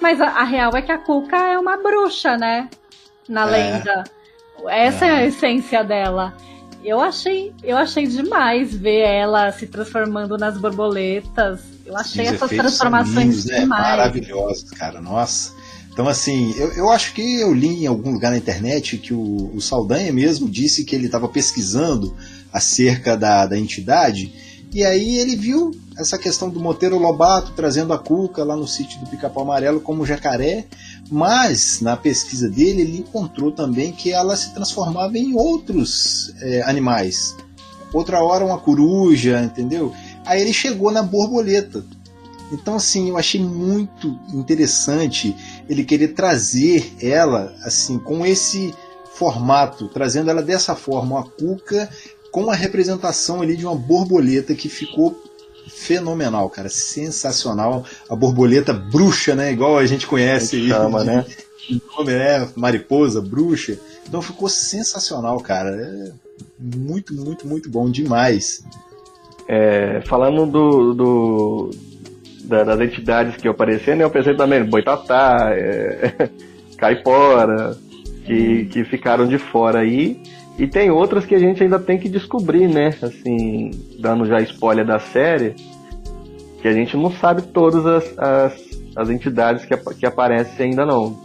Mas 0.00 0.20
a, 0.20 0.28
a, 0.28 0.44
real 0.44 0.76
é 0.76 0.82
que 0.82 0.92
a 0.92 0.98
Cuca 0.98 1.36
é 1.36 1.58
uma 1.58 1.76
bruxa, 1.76 2.36
né? 2.36 2.68
Na 3.28 3.42
é. 3.42 3.50
lenda. 3.50 4.04
Essa 4.68 5.06
é. 5.06 5.08
é 5.08 5.12
a 5.12 5.24
essência 5.26 5.82
dela. 5.82 6.34
Eu 6.84 7.00
achei, 7.00 7.52
eu 7.62 7.76
achei 7.76 8.06
demais 8.06 8.74
ver 8.74 9.00
ela 9.00 9.50
se 9.52 9.66
transformando 9.66 10.36
nas 10.36 10.58
borboletas. 10.58 11.73
Eu 11.84 11.96
achei 11.96 12.26
essas 12.26 12.50
transformações 12.50 13.44
né? 13.44 13.60
demais. 13.60 13.82
Maravilhosos, 13.82 14.70
cara. 14.70 15.00
Nossa. 15.00 15.52
Então, 15.92 16.08
assim, 16.08 16.52
eu, 16.56 16.72
eu 16.72 16.90
acho 16.90 17.14
que 17.14 17.40
eu 17.40 17.54
li 17.54 17.84
em 17.84 17.86
algum 17.86 18.12
lugar 18.12 18.30
na 18.30 18.38
internet 18.38 18.98
que 18.98 19.14
o, 19.14 19.50
o 19.54 19.60
Saldanha 19.60 20.12
mesmo 20.12 20.50
disse 20.50 20.84
que 20.84 20.94
ele 20.94 21.06
estava 21.06 21.28
pesquisando 21.28 22.16
acerca 22.52 23.16
da, 23.16 23.46
da 23.46 23.58
entidade, 23.58 24.32
e 24.74 24.84
aí 24.84 25.18
ele 25.18 25.36
viu 25.36 25.70
essa 25.96 26.18
questão 26.18 26.50
do 26.50 26.58
Moteiro 26.58 26.98
Lobato 26.98 27.52
trazendo 27.52 27.92
a 27.92 27.98
Cuca 27.98 28.42
lá 28.42 28.56
no 28.56 28.66
sítio 28.66 28.98
do 28.98 29.06
Pica-Pau 29.06 29.44
Amarelo 29.44 29.80
como 29.80 30.04
jacaré, 30.04 30.66
mas 31.08 31.80
na 31.80 31.96
pesquisa 31.96 32.50
dele 32.50 32.82
ele 32.82 32.98
encontrou 32.98 33.52
também 33.52 33.92
que 33.92 34.12
ela 34.12 34.36
se 34.36 34.52
transformava 34.52 35.16
em 35.16 35.32
outros 35.36 36.34
é, 36.40 36.62
animais. 36.62 37.36
Outra 37.92 38.20
hora 38.20 38.44
uma 38.44 38.58
coruja, 38.58 39.40
entendeu? 39.44 39.94
Aí 40.24 40.40
ele 40.40 40.52
chegou 40.52 40.90
na 40.90 41.02
borboleta. 41.02 41.84
Então, 42.52 42.76
assim, 42.76 43.08
eu 43.08 43.16
achei 43.16 43.40
muito 43.40 44.18
interessante 44.32 45.34
ele 45.68 45.84
querer 45.84 46.08
trazer 46.08 46.92
ela, 47.00 47.54
assim, 47.62 47.98
com 47.98 48.24
esse 48.24 48.74
formato, 49.14 49.88
trazendo 49.88 50.30
ela 50.30 50.42
dessa 50.42 50.74
forma, 50.74 51.16
uma 51.16 51.24
cuca 51.24 51.88
com 52.30 52.50
a 52.50 52.54
representação 52.54 53.40
ali 53.40 53.56
de 53.56 53.64
uma 53.64 53.76
borboleta 53.76 54.54
que 54.54 54.68
ficou 54.68 55.22
fenomenal, 55.68 56.50
cara, 56.50 56.68
sensacional. 56.68 57.84
A 58.08 58.16
borboleta 58.16 58.72
bruxa, 58.72 59.34
né, 59.34 59.52
igual 59.52 59.78
a 59.78 59.86
gente 59.86 60.06
conhece 60.06 60.56
aí, 60.56 60.68
chama, 60.68 61.00
de, 61.00 61.06
né? 61.06 61.26
Nome 61.96 62.12
é 62.12 62.46
mariposa, 62.54 63.20
bruxa. 63.20 63.78
Então 64.06 64.20
ficou 64.20 64.48
sensacional, 64.48 65.40
cara. 65.40 65.70
É 65.70 66.12
muito, 66.58 67.14
muito, 67.14 67.46
muito 67.46 67.70
bom 67.70 67.90
demais. 67.90 68.62
É, 69.46 70.00
falando 70.06 70.46
do, 70.46 70.94
do, 70.94 71.70
da, 72.44 72.64
das 72.64 72.80
entidades 72.80 73.36
que 73.36 73.48
apareceram, 73.48 74.00
eu 74.00 74.10
pensei 74.10 74.34
também 74.34 74.64
Boitatá, 74.64 75.50
é, 75.52 76.30
Caipora, 76.78 77.76
que, 78.24 78.66
que 78.66 78.84
ficaram 78.84 79.26
de 79.26 79.38
fora 79.38 79.80
aí. 79.80 80.20
E 80.58 80.66
tem 80.68 80.90
outras 80.90 81.26
que 81.26 81.34
a 81.34 81.38
gente 81.38 81.62
ainda 81.62 81.78
tem 81.78 81.98
que 81.98 82.08
descobrir, 82.08 82.68
né? 82.68 82.90
Assim, 83.02 83.70
dando 83.98 84.24
já 84.24 84.40
spoiler 84.40 84.86
da 84.86 85.00
série, 85.00 85.56
que 86.62 86.68
a 86.68 86.72
gente 86.72 86.96
não 86.96 87.10
sabe 87.10 87.42
todas 87.42 87.84
as, 87.84 88.18
as, 88.18 88.52
as 88.96 89.10
entidades 89.10 89.64
que, 89.64 89.76
que 89.76 90.06
aparecem 90.06 90.70
ainda 90.70 90.86
não. 90.86 91.20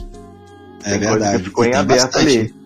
É 0.83 0.91
tem 0.91 0.99
verdade. 0.99 1.37
Que 1.37 1.43
ficou 1.43 1.63
em 1.63 1.75
aberto 1.75 2.13
bastante. 2.13 2.37
ali. 2.39 2.58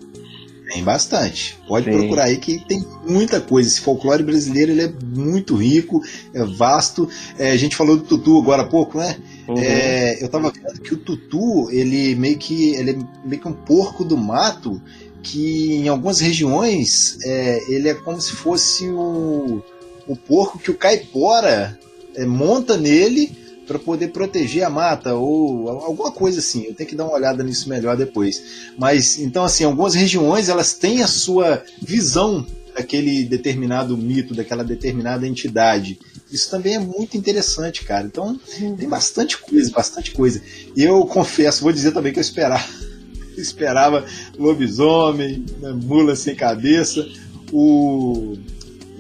Tem 0.74 0.84
bastante. 0.84 1.56
Pode 1.68 1.86
Sim. 1.86 1.92
procurar 1.92 2.24
aí 2.24 2.38
que 2.38 2.58
tem 2.66 2.84
muita 3.06 3.40
coisa. 3.40 3.70
Esse 3.70 3.82
folclore 3.82 4.24
brasileiro 4.24 4.72
ele 4.72 4.82
é 4.82 4.92
muito 5.16 5.56
rico, 5.56 6.02
é 6.34 6.44
vasto. 6.44 7.08
É, 7.38 7.52
a 7.52 7.58
gente 7.58 7.76
falou 7.76 7.96
do 7.96 8.04
Tutu 8.04 8.40
agora 8.40 8.64
há 8.64 8.66
pouco, 8.66 8.98
né? 8.98 9.16
Uhum. 9.48 9.60
É, 9.60 10.24
eu 10.24 10.28
tava 10.28 10.52
vendo 10.52 10.82
que 10.82 10.96
o 10.96 10.98
Tutu, 10.98 11.70
ele 11.70 12.16
meio 12.16 12.38
que 12.40 12.74
ele 12.74 12.92
é 12.92 12.98
meio 13.24 13.40
que 13.40 13.48
um 13.48 13.54
porco 13.54 14.04
do 14.04 14.18
mato 14.18 14.82
que 15.22 15.76
em 15.76 15.88
algumas 15.88 16.20
regiões 16.20 17.20
é, 17.24 17.72
ele 17.72 17.88
é 17.88 17.94
como 17.94 18.20
se 18.20 18.32
fosse 18.32 18.90
o, 18.90 19.62
o 20.08 20.16
porco 20.16 20.58
que 20.58 20.72
o 20.72 20.78
caipora 20.78 21.78
é, 22.16 22.26
monta 22.26 22.76
nele 22.76 23.43
para 23.68 23.80
poder 23.80 24.10
proteger 24.10 24.64
a 24.64 24.70
mata 24.70 25.16
ou 25.16 25.70
alguma 25.70 26.12
coisa 26.12 26.40
assim. 26.40 26.66
Eu 26.66 26.74
tenho 26.74 26.90
que 26.90 26.96
dar 26.96 27.06
uma 27.06 27.14
olhada 27.14 27.44
nisso 27.44 27.70
melhor 27.70 27.96
depois. 27.96 28.44
Mas 28.78 29.20
então 29.20 29.44
assim, 29.44 29.64
algumas 29.64 29.94
regiões 29.94 30.50
elas 30.50 30.74
têm 30.74 31.02
a 31.02 31.08
sua 31.08 31.64
visão 31.82 32.46
daquele 32.76 33.24
determinado 33.24 33.96
mito, 33.96 34.34
daquela 34.34 34.64
determinada 34.64 35.28
entidade. 35.28 36.00
Isso 36.32 36.50
também 36.50 36.76
é 36.76 36.80
muito 36.80 37.16
interessante, 37.16 37.86
cara. 37.86 38.06
Então 38.06 38.40
tem 38.58 38.90
bastante 38.90 39.38
coisa, 39.38 39.72
bastante 39.72 40.12
coisa. 40.12 40.42
E 40.76 40.84
eu 40.84 41.06
confesso, 41.06 41.62
vou 41.62 41.72
dizer 41.72 41.92
também 41.92 42.12
que 42.12 42.20
eu 42.20 42.24
esperava, 42.24 42.66
esperava 43.38 44.06
lobisomem, 44.38 45.46
né, 45.60 45.72
mula 45.72 46.16
sem 46.16 46.36
cabeça, 46.36 47.08
o, 47.52 48.36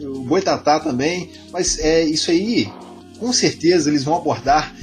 o 0.01 0.19
boitatá 0.19 0.79
também, 0.79 1.31
mas 1.51 1.79
é 1.79 2.03
isso 2.03 2.29
aí 2.29 2.71
com 3.23 3.31
certeza 3.31 3.89
eles 3.89 4.03
vão 4.03 4.17
abordar 4.17 4.73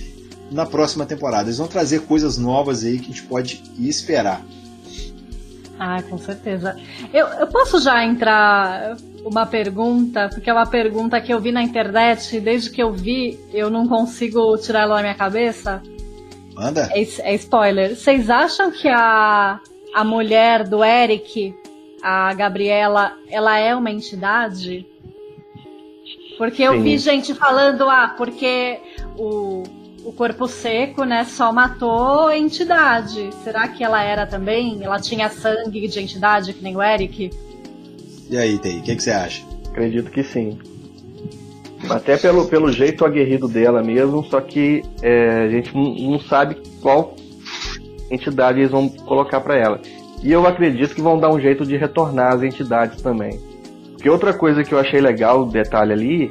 na 0.50 0.64
próxima 0.64 1.05
temporada. 1.05 1.44
Eles 1.44 1.59
vão 1.59 1.68
trazer 1.68 2.00
coisas 2.07 2.38
novas 2.38 2.83
aí 2.85 2.98
que 2.98 3.05
a 3.05 3.09
gente 3.09 3.22
pode 3.24 3.62
esperar. 3.79 4.40
Ah, 5.79 6.03
com 6.03 6.16
certeza. 6.16 6.74
Eu, 7.12 7.26
eu 7.26 7.46
posso 7.46 7.79
já 7.81 8.03
entrar 8.03 8.96
uma 9.24 9.44
pergunta, 9.44 10.31
porque 10.31 10.48
é 10.48 10.53
uma 10.55 10.66
pergunta 10.66 11.20
que 11.20 11.33
eu 11.33 11.38
vi 11.38 11.53
na 11.53 11.62
internet, 11.62 12.40
desde 12.40 12.70
que 12.70 12.83
eu 12.83 12.92
vi, 12.92 13.38
eu 13.53 13.68
não 13.68 13.87
consigo 13.87 14.57
tirar 14.57 14.83
ela 14.83 14.96
da 14.96 15.03
minha 15.03 15.14
cabeça. 15.14 15.83
Manda. 16.55 16.88
É, 16.92 17.00
é 17.03 17.35
spoiler. 17.35 17.94
Vocês 17.94 18.31
acham 18.31 18.70
que 18.70 18.88
a, 18.88 19.61
a 19.94 20.05
mulher 20.05 20.66
do 20.66 20.83
Eric, 20.83 21.55
a 22.03 22.33
Gabriela, 22.33 23.12
ela 23.29 23.59
é 23.59 23.74
uma 23.74 23.90
entidade? 23.90 24.87
Porque 26.40 26.62
eu 26.62 26.72
Sim. 26.72 26.83
vi 26.83 26.96
gente 26.96 27.35
falando, 27.35 27.83
ah, 27.83 28.14
porque 28.16 28.79
o, 29.18 29.62
o 30.03 30.11
corpo 30.11 30.48
seco, 30.48 31.05
né, 31.05 31.26
só 31.26 31.53
matou 31.53 32.33
entidade. 32.33 33.29
Será 33.44 33.68
que 33.68 33.85
ela 33.85 34.03
era 34.03 34.26
também? 34.26 34.83
Ela 34.83 34.98
tinha 34.98 35.29
sangue 35.29 35.87
de 35.87 36.00
entidade, 36.00 36.55
que 36.55 36.62
nem 36.62 36.74
o 36.74 36.83
Eric? 36.83 37.31
E 38.31 38.38
aí, 38.38 38.57
Tei, 38.57 38.79
o 38.79 38.83
que, 38.83 38.96
que 38.96 39.03
você 39.03 39.11
acha? 39.11 39.44
Acredito 39.68 40.11
que 40.11 40.22
sim. 40.22 40.59
Até 41.90 42.16
pelo, 42.16 42.46
pelo 42.48 42.72
jeito 42.72 43.05
aguerrido 43.05 43.46
dela 43.46 43.83
mesmo, 43.83 44.24
só 44.24 44.40
que 44.40 44.83
é, 45.03 45.42
a 45.44 45.48
gente 45.50 45.76
não, 45.76 46.12
não 46.12 46.20
sabe 46.20 46.57
qual 46.81 47.16
entidade 48.11 48.61
eles 48.61 48.70
vão 48.70 48.88
colocar 48.88 49.42
para 49.42 49.59
ela. 49.59 49.79
E 50.22 50.33
eu 50.33 50.46
acredito 50.46 50.94
que 50.94 51.03
vão 51.03 51.20
dar 51.20 51.31
um 51.31 51.38
jeito 51.38 51.66
de 51.66 51.76
retornar 51.76 52.33
as 52.33 52.42
entidades 52.42 53.03
também. 53.03 53.49
Porque 54.00 54.08
outra 54.08 54.32
coisa 54.32 54.64
que 54.64 54.72
eu 54.72 54.78
achei 54.78 54.98
legal, 54.98 55.44
detalhe 55.44 55.92
ali, 55.92 56.30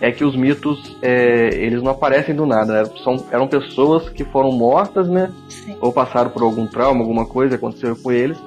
é 0.00 0.10
que 0.10 0.24
os 0.24 0.34
mitos, 0.34 0.96
é, 1.02 1.50
eles 1.52 1.82
não 1.82 1.90
aparecem 1.90 2.34
do 2.34 2.46
nada. 2.46 2.78
Eram, 2.78 2.96
são, 2.96 3.26
eram 3.30 3.46
pessoas 3.46 4.08
que 4.08 4.24
foram 4.24 4.50
mortas, 4.52 5.06
né? 5.06 5.30
Sim. 5.50 5.76
Ou 5.82 5.92
passaram 5.92 6.30
por 6.30 6.42
algum 6.42 6.66
trauma, 6.66 7.02
alguma 7.02 7.26
coisa 7.26 7.56
aconteceu 7.56 7.94
com 7.94 8.10
eles. 8.10 8.38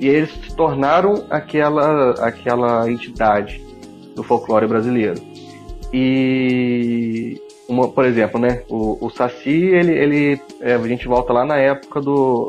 E 0.00 0.08
eles 0.08 0.32
se 0.32 0.52
tornaram 0.56 1.26
aquela, 1.30 2.10
aquela 2.14 2.90
entidade 2.90 3.62
do 4.16 4.24
folclore 4.24 4.66
brasileiro. 4.66 5.22
E, 5.94 7.40
uma, 7.68 7.86
por 7.86 8.04
exemplo, 8.04 8.40
né? 8.40 8.64
O, 8.68 8.98
o 9.00 9.10
Saci, 9.10 9.48
ele, 9.48 9.92
ele 9.92 10.40
é, 10.60 10.74
a 10.74 10.88
gente 10.88 11.06
volta 11.06 11.32
lá 11.32 11.44
na 11.44 11.56
época 11.56 12.00
do, 12.00 12.48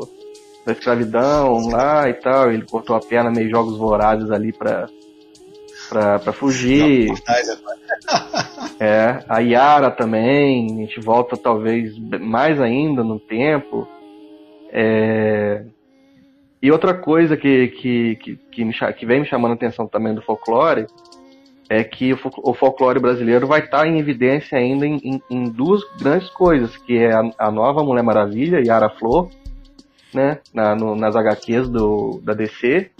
da 0.66 0.72
escravidão 0.72 1.68
lá 1.68 2.08
e 2.08 2.14
tal. 2.14 2.50
Ele 2.50 2.66
cortou 2.68 2.96
a 2.96 3.00
perna 3.00 3.30
meio 3.30 3.48
jogos 3.48 3.78
vorazes 3.78 4.32
ali 4.32 4.52
para 4.52 4.88
pra, 5.90 6.32
fugir. 6.32 7.12
é, 8.78 9.24
a 9.28 9.40
Yara 9.40 9.90
também, 9.90 10.66
a 10.66 10.76
gente 10.76 11.00
volta 11.00 11.36
talvez 11.36 11.98
mais 11.98 12.60
ainda 12.60 13.02
no 13.02 13.18
tempo. 13.18 13.86
É, 14.72 15.64
e 16.62 16.70
outra 16.70 16.94
coisa 16.94 17.36
que, 17.36 17.68
que, 17.68 18.16
que, 18.16 18.36
que, 18.36 18.64
me, 18.64 18.72
que 18.96 19.04
vem 19.04 19.20
me 19.20 19.26
chamando 19.26 19.52
a 19.52 19.54
atenção 19.54 19.86
também 19.86 20.14
do 20.14 20.22
folclore 20.22 20.86
é 21.68 21.84
que 21.84 22.12
o 22.12 22.52
folclore 22.52 22.98
brasileiro 22.98 23.46
vai 23.46 23.60
estar 23.60 23.86
em 23.86 23.98
evidência 23.98 24.58
ainda 24.58 24.84
em, 24.84 24.96
em, 25.04 25.22
em 25.30 25.44
duas 25.44 25.80
grandes 26.00 26.28
coisas, 26.30 26.76
que 26.76 26.98
é 26.98 27.12
a, 27.12 27.22
a, 27.38 27.50
nova 27.50 27.84
Mulher 27.84 28.02
Maravilha, 28.02 28.60
Yara 28.60 28.90
Flor, 28.90 29.28
né, 30.12 30.40
na, 30.52 30.74
no, 30.74 30.96
nas 30.96 31.14
HQs 31.14 31.68
do, 31.68 32.20
da 32.24 32.34
DC, 32.34 32.90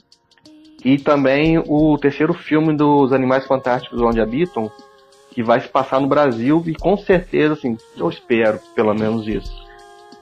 e 0.85 0.99
também 0.99 1.59
o 1.59 1.99
terceiro 1.99 2.33
filme 2.33 2.75
dos 2.75 3.13
Animais 3.13 3.47
Fantásticos 3.47 4.01
Onde 4.01 4.21
Habitam, 4.21 4.71
que 5.31 5.43
vai 5.43 5.61
se 5.61 5.69
passar 5.69 6.01
no 6.01 6.09
Brasil 6.09 6.63
e 6.67 6.75
com 6.75 6.97
certeza, 6.97 7.55
assim, 7.55 7.77
eu 7.97 8.09
espero 8.09 8.59
pelo 8.75 8.95
menos 8.95 9.27
isso. 9.29 9.61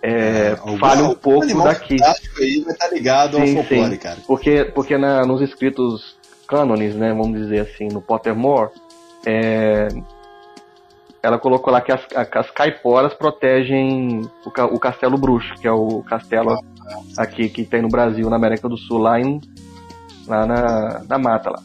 É, 0.02 0.52
é, 0.52 0.78
fale 0.78 1.02
um 1.02 1.14
pouco 1.14 1.46
daqui. 1.62 1.96
aí 2.02 2.60
vai 2.62 2.72
estar 2.72 2.88
tá 2.88 2.94
ligado 2.94 3.36
sim, 3.36 3.56
ao 3.56 3.64
folclore, 3.64 3.92
sim. 3.92 3.98
cara. 3.98 4.18
Porque, 4.26 4.64
porque 4.74 4.96
na, 4.96 5.24
nos 5.24 5.40
escritos 5.40 6.16
cânones, 6.46 6.94
né, 6.94 7.12
vamos 7.12 7.38
dizer 7.38 7.60
assim, 7.60 7.88
no 7.88 8.00
Pottermore, 8.00 8.70
é, 9.26 9.88
ela 11.22 11.38
colocou 11.38 11.72
lá 11.72 11.80
que 11.80 11.92
as, 11.92 12.00
as 12.14 12.50
caiporas 12.50 13.12
protegem 13.14 14.22
o, 14.44 14.50
o 14.74 14.78
Castelo 14.78 15.18
Bruxo, 15.18 15.54
que 15.60 15.66
é 15.66 15.72
o 15.72 16.02
castelo 16.02 16.52
ah, 16.52 17.22
aqui 17.22 17.48
que 17.48 17.64
tem 17.64 17.82
no 17.82 17.88
Brasil, 17.88 18.30
na 18.30 18.36
América 18.36 18.68
do 18.68 18.76
Sul, 18.76 18.98
lá 18.98 19.20
em 19.20 19.40
Lá 20.28 20.46
na, 20.46 21.04
na 21.08 21.18
mata 21.18 21.50
lá. 21.50 21.62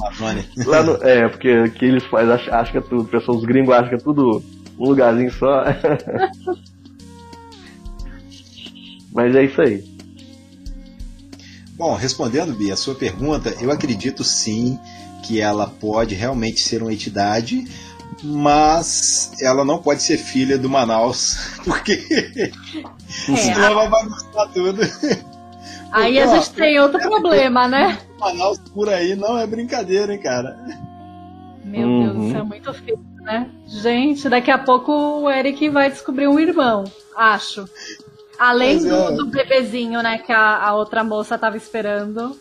Amazônia. 0.00 0.44
lá 0.66 0.82
no, 0.82 0.94
é, 1.02 1.28
porque 1.28 1.48
aqui 1.48 1.84
eles 1.84 2.04
fazem, 2.04 2.32
acham, 2.32 2.54
acham 2.54 2.72
que 2.72 2.78
é 2.78 2.80
tudo, 2.80 3.04
pessoas, 3.04 3.38
os 3.38 3.44
gringos 3.44 3.74
acham 3.74 3.90
que 3.90 3.94
é 3.94 3.98
tudo 3.98 4.42
um 4.78 4.88
lugarzinho 4.88 5.30
só. 5.32 5.64
Mas 9.12 9.36
é 9.36 9.44
isso 9.44 9.62
aí. 9.62 9.84
Bom, 11.76 11.94
respondendo, 11.94 12.54
Bia, 12.54 12.74
a 12.74 12.76
sua 12.76 12.94
pergunta, 12.94 13.54
eu 13.60 13.70
acredito 13.70 14.24
sim 14.24 14.78
que 15.24 15.40
ela 15.40 15.66
pode 15.66 16.14
realmente 16.14 16.60
ser 16.60 16.82
uma 16.82 16.92
entidade, 16.92 17.64
mas 18.22 19.32
ela 19.40 19.64
não 19.64 19.78
pode 19.78 20.02
ser 20.02 20.18
filha 20.18 20.58
do 20.58 20.68
Manaus, 20.68 21.36
porque 21.64 21.92
é, 22.36 22.50
senão 23.36 23.64
ela 23.64 23.88
vai 23.88 23.90
bagunçar 23.90 24.48
tudo. 24.52 24.80
Aí 25.94 26.18
a 26.18 26.26
gente 26.26 26.50
tem 26.50 26.80
outro 26.80 26.98
problema, 26.98 27.68
né? 27.68 28.00
Manaus 28.18 28.58
por 28.74 28.88
aí 28.88 29.14
não 29.14 29.38
é 29.38 29.46
brincadeira, 29.46 30.12
hein, 30.12 30.20
cara. 30.20 30.58
Meu 31.64 31.86
uhum. 31.86 32.12
Deus, 32.12 32.26
isso 32.26 32.36
é 32.36 32.42
muito 32.42 32.74
feio, 32.74 32.98
né? 33.22 33.48
Gente, 33.68 34.28
daqui 34.28 34.50
a 34.50 34.58
pouco 34.58 34.90
o 34.90 35.30
Eric 35.30 35.68
vai 35.68 35.88
descobrir 35.88 36.26
um 36.26 36.40
irmão, 36.40 36.82
acho. 37.16 37.64
Além 38.36 38.80
do, 38.80 38.92
é. 38.92 39.12
do, 39.12 39.26
bebezinho, 39.26 40.02
né, 40.02 40.18
que 40.18 40.32
a, 40.32 40.66
a, 40.66 40.74
outra 40.74 41.04
moça 41.04 41.38
tava 41.38 41.56
esperando. 41.56 42.36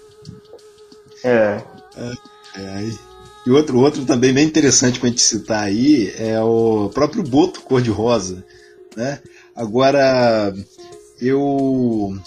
É. 1.24 1.62
é, 1.96 2.12
é 2.58 3.14
e 3.46 3.52
outro, 3.52 3.78
outro 3.78 4.04
também 4.04 4.34
bem 4.34 4.48
interessante 4.48 5.00
pra 5.00 5.10
gente 5.10 5.22
citar 5.22 5.66
aí 5.66 6.12
é 6.18 6.42
o 6.42 6.90
próprio 6.92 7.22
Boto 7.22 7.62
Cor-de-Rosa, 7.62 8.44
né? 8.96 9.20
Agora, 9.56 10.52
eu 11.22 12.18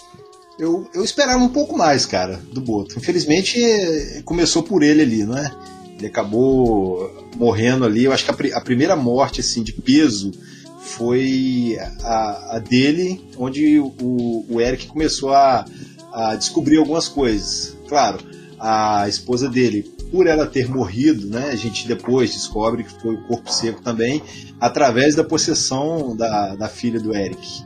eu, 0.59 0.89
eu 0.93 1.03
esperava 1.03 1.43
um 1.43 1.49
pouco 1.49 1.77
mais, 1.77 2.05
cara, 2.05 2.41
do 2.51 2.61
Boto. 2.61 2.97
Infelizmente, 2.97 3.59
começou 4.25 4.63
por 4.63 4.83
ele 4.83 5.01
ali, 5.01 5.23
não 5.23 5.37
é? 5.37 5.51
Ele 5.97 6.07
acabou 6.07 7.29
morrendo 7.35 7.85
ali. 7.85 8.03
Eu 8.03 8.11
acho 8.11 8.25
que 8.25 8.51
a, 8.53 8.57
a 8.57 8.61
primeira 8.61 8.95
morte, 8.95 9.41
assim, 9.41 9.63
de 9.63 9.73
peso 9.73 10.31
foi 10.79 11.77
a, 12.01 12.55
a 12.55 12.59
dele, 12.59 13.21
onde 13.37 13.79
o, 13.79 14.45
o 14.49 14.61
Eric 14.61 14.87
começou 14.87 15.33
a, 15.33 15.65
a 16.13 16.35
descobrir 16.35 16.77
algumas 16.77 17.07
coisas. 17.07 17.75
Claro, 17.87 18.19
a 18.59 19.07
esposa 19.07 19.49
dele 19.49 19.95
por 20.11 20.25
ela 20.25 20.47
ter 20.47 20.69
morrido, 20.69 21.27
né, 21.27 21.49
a 21.51 21.55
gente 21.55 21.87
depois 21.87 22.31
descobre 22.31 22.83
que 22.83 23.01
foi 23.01 23.15
o 23.15 23.23
corpo 23.23 23.51
seco 23.51 23.81
também, 23.81 24.23
através 24.59 25.15
da 25.15 25.23
possessão 25.23 26.15
da, 26.15 26.55
da 26.55 26.69
filha 26.69 26.99
do 26.99 27.13
Eric. 27.13 27.63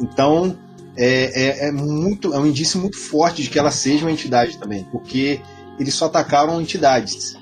Então, 0.00 0.56
é, 0.96 1.64
é, 1.64 1.68
é, 1.68 1.72
muito, 1.72 2.32
é 2.32 2.38
um 2.38 2.46
indício 2.46 2.80
muito 2.80 2.98
forte 2.98 3.42
de 3.42 3.50
que 3.50 3.58
ela 3.58 3.70
seja 3.70 4.04
uma 4.04 4.12
entidade 4.12 4.58
também, 4.58 4.84
porque 4.90 5.40
eles 5.78 5.94
só 5.94 6.06
atacaram 6.06 6.60
entidades. 6.60 7.36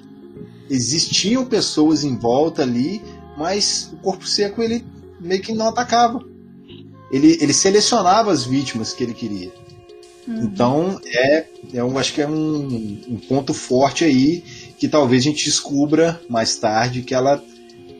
Existiam 0.68 1.44
pessoas 1.44 2.04
em 2.04 2.16
volta 2.16 2.62
ali, 2.62 3.02
mas 3.36 3.90
o 3.92 3.96
corpo 3.96 4.26
seco 4.26 4.62
ele 4.62 4.84
meio 5.20 5.42
que 5.42 5.52
não 5.52 5.68
atacava. 5.68 6.20
Ele, 7.10 7.38
ele 7.40 7.52
selecionava 7.52 8.32
as 8.32 8.44
vítimas 8.44 8.92
que 8.92 9.04
ele 9.04 9.14
queria. 9.14 9.52
Uhum. 10.26 10.42
Então, 10.42 11.00
é, 11.06 11.44
eu 11.72 11.96
acho 11.98 12.14
que 12.14 12.22
é 12.22 12.26
um, 12.26 13.02
um 13.08 13.20
ponto 13.28 13.52
forte 13.54 14.04
aí 14.04 14.42
que 14.78 14.88
talvez 14.88 15.22
a 15.22 15.24
gente 15.24 15.44
descubra 15.44 16.20
mais 16.28 16.56
tarde 16.56 17.02
que 17.02 17.14
ela 17.14 17.42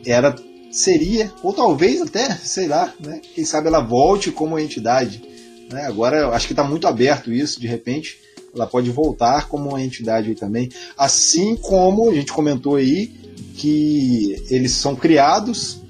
era 0.05 0.35
seria, 0.71 1.31
ou 1.41 1.53
talvez 1.53 2.01
até, 2.01 2.35
sei 2.35 2.67
lá, 2.67 2.93
né? 2.99 3.21
Quem 3.33 3.45
sabe 3.45 3.67
ela 3.67 3.79
volte 3.79 4.31
como 4.31 4.59
entidade. 4.59 5.34
Né? 5.75 5.85
Agora 5.85 6.29
acho 6.29 6.47
que 6.47 6.53
está 6.53 6.63
muito 6.63 6.87
aberto 6.87 7.33
isso, 7.33 7.59
de 7.59 7.67
repente 7.67 8.17
ela 8.55 8.65
pode 8.65 8.89
voltar 8.89 9.49
como 9.49 9.71
uma 9.71 9.81
entidade 9.81 10.29
aí 10.29 10.35
também. 10.35 10.69
Assim 10.97 11.57
como 11.57 12.09
a 12.09 12.13
gente 12.13 12.31
comentou 12.31 12.77
aí 12.77 13.07
que 13.55 14.41
eles 14.49 14.71
são 14.71 14.95
criados, 14.95 15.81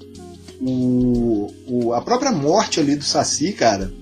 o, 0.60 1.46
o, 1.68 1.92
a 1.92 2.02
própria 2.02 2.32
morte 2.32 2.80
ali 2.80 2.96
do 2.96 3.04
Saci, 3.04 3.52
cara, 3.52 3.94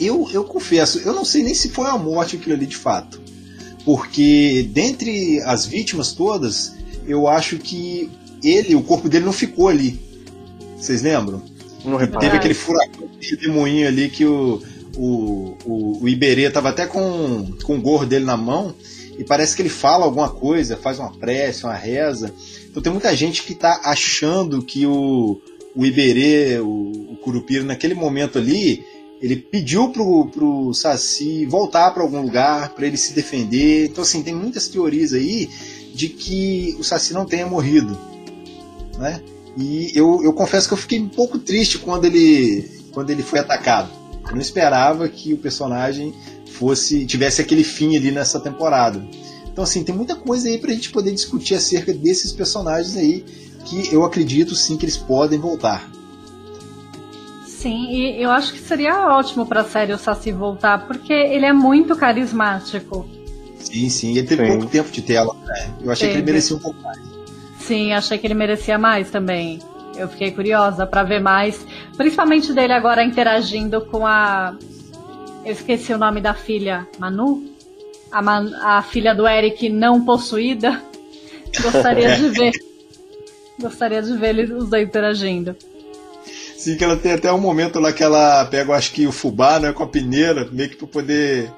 eu, 0.00 0.28
eu 0.32 0.42
confesso, 0.42 0.98
eu 0.98 1.12
não 1.12 1.24
sei 1.24 1.44
nem 1.44 1.54
se 1.54 1.68
foi 1.68 1.86
a 1.86 1.96
morte 1.96 2.34
aquilo 2.34 2.56
ali 2.56 2.66
de 2.66 2.76
fato. 2.76 3.20
Porque 3.84 4.68
dentre 4.72 5.40
as 5.42 5.64
vítimas 5.64 6.12
todas, 6.12 6.74
eu 7.06 7.28
acho 7.28 7.58
que 7.58 8.10
ele, 8.42 8.74
o 8.74 8.82
corpo 8.82 9.08
dele 9.08 9.24
não 9.24 9.32
ficou 9.32 9.68
ali. 9.68 10.00
Vocês 10.76 11.02
lembram? 11.02 11.40
Não 11.84 11.98
Teve 11.98 12.36
aquele 12.36 12.54
furacão 12.54 13.08
de 13.20 13.48
moinho 13.48 13.86
ali 13.86 14.10
que 14.10 14.24
o, 14.24 14.60
o, 14.98 15.56
o, 15.64 16.02
o 16.02 16.08
Iberê 16.08 16.50
tava 16.50 16.70
até 16.70 16.86
com, 16.86 17.52
com 17.62 17.76
o 17.76 17.80
gorro 17.80 18.04
dele 18.04 18.24
na 18.24 18.36
mão 18.36 18.74
e 19.16 19.24
parece 19.24 19.54
que 19.54 19.62
ele 19.62 19.68
fala 19.68 20.04
alguma 20.04 20.28
coisa, 20.28 20.76
faz 20.76 20.98
uma 20.98 21.12
prece, 21.16 21.64
uma 21.64 21.74
reza. 21.74 22.32
Então 22.68 22.82
tem 22.82 22.92
muita 22.92 23.14
gente 23.16 23.42
que 23.44 23.52
está 23.52 23.80
achando 23.84 24.62
que 24.62 24.86
o, 24.86 25.40
o 25.74 25.86
Iberê, 25.86 26.58
o, 26.58 27.12
o 27.12 27.16
Curupira, 27.22 27.64
naquele 27.64 27.94
momento 27.94 28.38
ali, 28.38 28.84
ele 29.20 29.36
pediu 29.36 29.90
pro, 29.90 30.26
pro 30.26 30.74
Saci 30.74 31.46
voltar 31.46 31.92
para 31.92 32.02
algum 32.02 32.20
lugar, 32.20 32.74
para 32.74 32.86
ele 32.86 32.96
se 32.96 33.12
defender. 33.12 33.86
Então, 33.86 34.02
assim, 34.02 34.22
tem 34.22 34.34
muitas 34.34 34.68
teorias 34.68 35.12
aí 35.12 35.48
de 35.94 36.08
que 36.08 36.76
o 36.78 36.84
Saci 36.84 37.12
não 37.12 37.24
tenha 37.24 37.46
morrido. 37.46 37.98
Né? 38.98 39.20
E 39.56 39.90
eu, 39.94 40.22
eu 40.22 40.32
confesso 40.32 40.68
que 40.68 40.74
eu 40.74 40.78
fiquei 40.78 41.00
um 41.00 41.08
pouco 41.08 41.38
triste 41.38 41.78
quando 41.78 42.04
ele, 42.04 42.68
quando 42.92 43.10
ele 43.10 43.22
foi 43.22 43.40
atacado. 43.40 43.90
Eu 44.28 44.34
não 44.34 44.40
esperava 44.40 45.08
que 45.08 45.32
o 45.32 45.38
personagem 45.38 46.14
fosse 46.52 47.06
tivesse 47.06 47.40
aquele 47.40 47.64
fim 47.64 47.96
ali 47.96 48.10
nessa 48.10 48.40
temporada. 48.40 49.04
Então, 49.50 49.64
assim, 49.64 49.82
tem 49.82 49.94
muita 49.94 50.14
coisa 50.14 50.48
aí 50.48 50.58
pra 50.58 50.72
gente 50.72 50.90
poder 50.90 51.12
discutir 51.12 51.54
acerca 51.54 51.92
desses 51.92 52.32
personagens 52.32 52.96
aí 52.96 53.24
que 53.64 53.92
eu 53.92 54.04
acredito 54.04 54.54
sim 54.54 54.76
que 54.76 54.84
eles 54.84 54.96
podem 54.96 55.38
voltar. 55.38 55.90
Sim, 57.44 57.90
e 57.90 58.22
eu 58.22 58.30
acho 58.30 58.52
que 58.52 58.60
seria 58.60 59.08
ótimo 59.08 59.44
pra 59.44 59.64
série 59.64 59.92
o 59.92 59.98
Saci 59.98 60.30
voltar, 60.30 60.86
porque 60.86 61.12
ele 61.12 61.44
é 61.44 61.52
muito 61.52 61.96
carismático. 61.96 63.04
Sim, 63.58 63.88
sim, 63.88 64.16
ele 64.16 64.26
teve 64.26 64.46
sim. 64.46 64.52
pouco 64.52 64.70
tempo 64.70 64.90
de 64.92 65.02
tela, 65.02 65.34
né? 65.44 65.74
Eu 65.82 65.90
achei 65.90 66.06
teve. 66.06 66.12
que 66.12 66.24
ele 66.24 66.32
merecia 66.32 66.56
um 66.56 66.60
pouco 66.60 66.80
mais. 66.80 67.00
Sim, 67.58 67.92
achei 67.92 68.16
que 68.16 68.26
ele 68.26 68.34
merecia 68.34 68.78
mais 68.78 69.10
também. 69.10 69.58
Eu 69.98 70.08
fiquei 70.08 70.30
curiosa 70.30 70.86
para 70.86 71.02
ver 71.02 71.20
mais, 71.20 71.66
principalmente 71.96 72.52
dele 72.52 72.72
agora 72.72 73.02
interagindo 73.02 73.80
com 73.82 74.06
a. 74.06 74.56
Eu 75.44 75.52
esqueci 75.52 75.92
o 75.92 75.98
nome 75.98 76.20
da 76.20 76.34
filha, 76.34 76.86
Manu? 76.98 77.44
A, 78.10 78.22
Man... 78.22 78.50
a 78.62 78.82
filha 78.82 79.14
do 79.14 79.26
Eric 79.26 79.68
não 79.68 80.04
possuída. 80.04 80.82
Gostaria 81.60 82.16
de 82.16 82.28
ver. 82.28 82.52
Gostaria 83.60 84.00
de 84.00 84.16
ver 84.16 84.28
eles 84.28 84.50
os 84.50 84.70
dois 84.70 84.86
interagindo. 84.86 85.56
Sim, 86.56 86.76
que 86.76 86.84
ela 86.84 86.96
tem 86.96 87.12
até 87.12 87.32
um 87.32 87.40
momento 87.40 87.80
lá 87.80 87.92
que 87.92 88.02
ela 88.02 88.44
pega, 88.44 88.74
acho 88.74 88.92
que 88.92 89.06
o 89.06 89.12
fubá, 89.12 89.58
né, 89.58 89.72
com 89.72 89.82
a 89.82 89.88
peneira, 89.88 90.48
meio 90.50 90.68
que 90.68 90.76
para 90.76 90.88
poder 90.88 91.52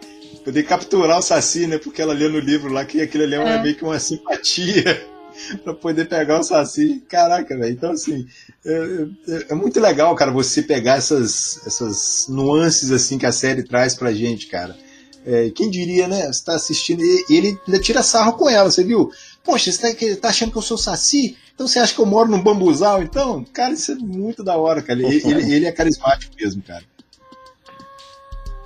poder 0.44 0.62
capturar 0.62 1.18
o 1.18 1.22
Saci, 1.22 1.66
né? 1.66 1.78
Porque 1.78 2.00
ela 2.00 2.14
lê 2.14 2.28
no 2.28 2.38
livro 2.38 2.72
lá 2.72 2.84
que 2.84 3.00
aquilo 3.00 3.24
ali 3.24 3.34
é, 3.34 3.38
é. 3.38 3.62
meio 3.62 3.74
que 3.74 3.84
uma 3.84 3.98
simpatia 3.98 5.02
para 5.64 5.74
poder 5.74 6.08
pegar 6.08 6.40
o 6.40 6.42
Saci. 6.42 7.02
Caraca, 7.08 7.56
velho. 7.56 7.72
Então, 7.72 7.92
assim, 7.92 8.26
é, 8.64 9.06
é, 9.28 9.46
é, 9.50 9.54
muito 9.54 9.80
legal, 9.80 10.14
cara, 10.14 10.30
você 10.30 10.62
pegar 10.62 10.96
essas, 10.96 11.66
essas 11.66 12.26
nuances 12.28 12.90
assim 12.90 13.18
que 13.18 13.26
a 13.26 13.32
série 13.32 13.62
traz 13.62 13.94
pra 13.94 14.12
gente, 14.12 14.46
cara. 14.46 14.76
É, 15.24 15.50
quem 15.50 15.70
diria, 15.70 16.08
né? 16.08 16.26
Você 16.32 16.44
tá 16.44 16.54
assistindo 16.54 17.02
e 17.02 17.24
ele 17.28 17.58
ainda 17.66 17.78
tira 17.80 18.02
sarro 18.02 18.34
com 18.34 18.48
ela, 18.48 18.70
você 18.70 18.82
viu? 18.82 19.10
Poxa, 19.44 19.70
você 19.70 19.94
tá, 19.94 20.20
tá, 20.20 20.28
achando 20.28 20.50
que 20.50 20.58
eu 20.58 20.62
sou 20.62 20.78
Saci? 20.78 21.36
Então 21.54 21.68
você 21.68 21.78
acha 21.78 21.94
que 21.94 22.00
eu 22.00 22.06
moro 22.06 22.30
num 22.30 22.42
bambuzal? 22.42 23.02
Então, 23.02 23.44
cara, 23.52 23.74
isso 23.74 23.92
é 23.92 23.94
muito 23.96 24.42
da 24.42 24.56
hora, 24.56 24.80
cara. 24.80 24.98
Ele, 24.98 25.20
ele, 25.24 25.54
ele 25.54 25.66
é 25.66 25.72
carismático 25.72 26.34
mesmo, 26.38 26.62
cara. 26.62 26.84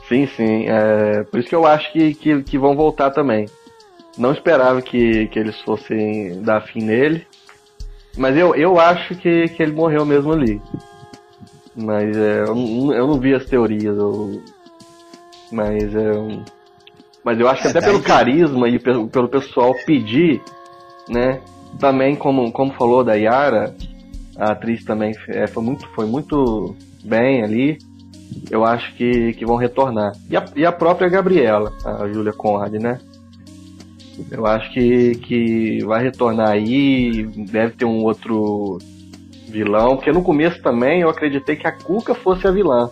Sim, 0.09 0.29
sim. 0.37 0.67
É, 0.69 1.25
por 1.25 1.41
isso 1.41 1.49
que 1.49 1.55
eu 1.55 1.67
acho 1.67 1.93
que, 1.93 2.15
que, 2.15 2.43
que 2.43 2.59
vão 2.59 2.77
voltar 2.77 3.11
também. 3.11 3.49
Não 4.17 4.33
esperava 4.33 4.81
que, 4.81 5.27
que 5.29 5.39
eles 5.39 5.61
fossem 5.63 6.41
dar 6.43 6.61
fim 6.61 6.83
nele. 6.83 7.27
Mas 8.17 8.37
eu, 8.37 8.55
eu 8.55 8.79
acho 8.79 9.15
que, 9.17 9.49
que 9.49 9.63
ele 9.63 9.73
morreu 9.73 10.05
mesmo 10.05 10.33
ali. 10.33 10.61
Mas 11.75 12.17
é, 12.17 12.43
eu, 12.43 12.93
eu 12.93 13.07
não 13.07 13.19
vi 13.19 13.35
as 13.35 13.45
teorias. 13.45 13.97
Eu, 13.97 14.41
mas 15.51 15.95
é, 15.95 16.13
mas 17.25 17.41
eu 17.41 17.49
acho 17.49 17.63
que 17.63 17.69
até 17.69 17.81
pelo 17.81 18.03
carisma 18.03 18.69
e 18.69 18.79
pelo, 18.79 19.09
pelo 19.09 19.29
pessoal 19.29 19.75
pedir, 19.87 20.43
né? 21.09 21.41
Também 21.81 22.15
como, 22.15 22.53
como 22.53 22.75
falou 22.75 23.03
da 23.03 23.15
Yara, 23.15 23.75
a 24.37 24.53
atriz 24.53 24.85
também 24.85 25.13
é, 25.29 25.47
foi, 25.47 25.63
muito, 25.63 25.89
foi 25.95 26.07
muito 26.07 26.77
bem 27.03 27.43
ali. 27.43 27.79
Eu 28.51 28.65
acho 28.65 28.95
que, 28.95 29.33
que 29.33 29.47
vão 29.47 29.57
retornar. 29.57 30.13
E 30.29 30.37
a, 30.37 30.45
e 30.55 30.67
a 30.67 30.71
própria 30.71 31.09
Gabriela, 31.09 31.73
a 31.85 32.07
Julia 32.09 32.33
Conrad, 32.33 32.75
né? 32.75 33.01
Eu 34.31 34.47
acho 34.47 34.73
que, 34.73 35.15
que 35.17 35.85
vai 35.85 36.03
retornar 36.03 36.51
aí, 36.51 37.25
deve 37.51 37.75
ter 37.75 37.85
um 37.85 38.05
outro 38.05 38.79
vilão, 39.49 39.97
porque 39.97 40.13
no 40.13 40.23
começo 40.23 40.61
também 40.63 41.01
eu 41.01 41.09
acreditei 41.09 41.57
que 41.57 41.67
a 41.67 41.73
Cuca 41.73 42.15
fosse 42.15 42.47
a 42.47 42.51
vilã. 42.51 42.91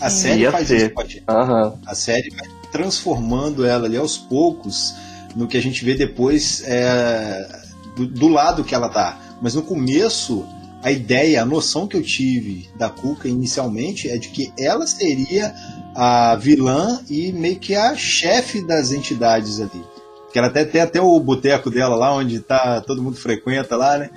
A 0.00 0.10
série 0.10 0.42
Ia 0.42 0.52
faz 0.52 0.68
ser. 0.68 0.76
isso, 0.76 0.90
pode. 0.90 1.22
Uhum. 1.28 1.78
A 1.86 1.94
série 1.94 2.30
vai 2.30 2.48
transformando 2.70 3.64
ela 3.64 3.86
ali 3.86 3.96
aos 3.96 4.18
poucos 4.18 4.94
no 5.34 5.46
que 5.46 5.56
a 5.56 5.62
gente 5.62 5.84
vê 5.84 5.94
depois 5.94 6.62
é, 6.66 7.62
do, 7.96 8.06
do, 8.06 8.28
lado 8.28 8.64
que 8.64 8.74
ela 8.74 8.88
tá. 8.88 9.18
Mas 9.40 9.54
no 9.54 9.62
começo, 9.62 10.46
a 10.84 10.92
ideia, 10.92 11.40
a 11.40 11.46
noção 11.46 11.88
que 11.88 11.96
eu 11.96 12.02
tive 12.02 12.68
da 12.76 12.90
Cuca 12.90 13.26
inicialmente 13.26 14.10
é 14.10 14.18
de 14.18 14.28
que 14.28 14.52
ela 14.58 14.86
seria 14.86 15.54
a 15.96 16.36
vilã 16.36 17.00
e 17.08 17.32
meio 17.32 17.58
que 17.58 17.74
a 17.74 17.96
chefe 17.96 18.60
das 18.60 18.92
entidades 18.92 19.60
ali. 19.60 19.82
Que 20.30 20.38
ela 20.38 20.48
até 20.48 20.62
tem 20.62 20.82
até 20.82 21.00
o 21.00 21.18
boteco 21.18 21.70
dela 21.70 21.96
lá, 21.96 22.12
onde 22.12 22.38
tá, 22.40 22.82
todo 22.82 23.02
mundo 23.02 23.16
frequenta 23.16 23.76
lá, 23.78 23.96
né? 23.96 24.10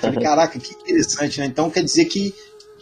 Falei, 0.00 0.22
caraca, 0.22 0.56
que 0.56 0.74
interessante, 0.74 1.40
né? 1.40 1.46
Então 1.46 1.68
quer 1.68 1.82
dizer 1.82 2.04
que 2.04 2.32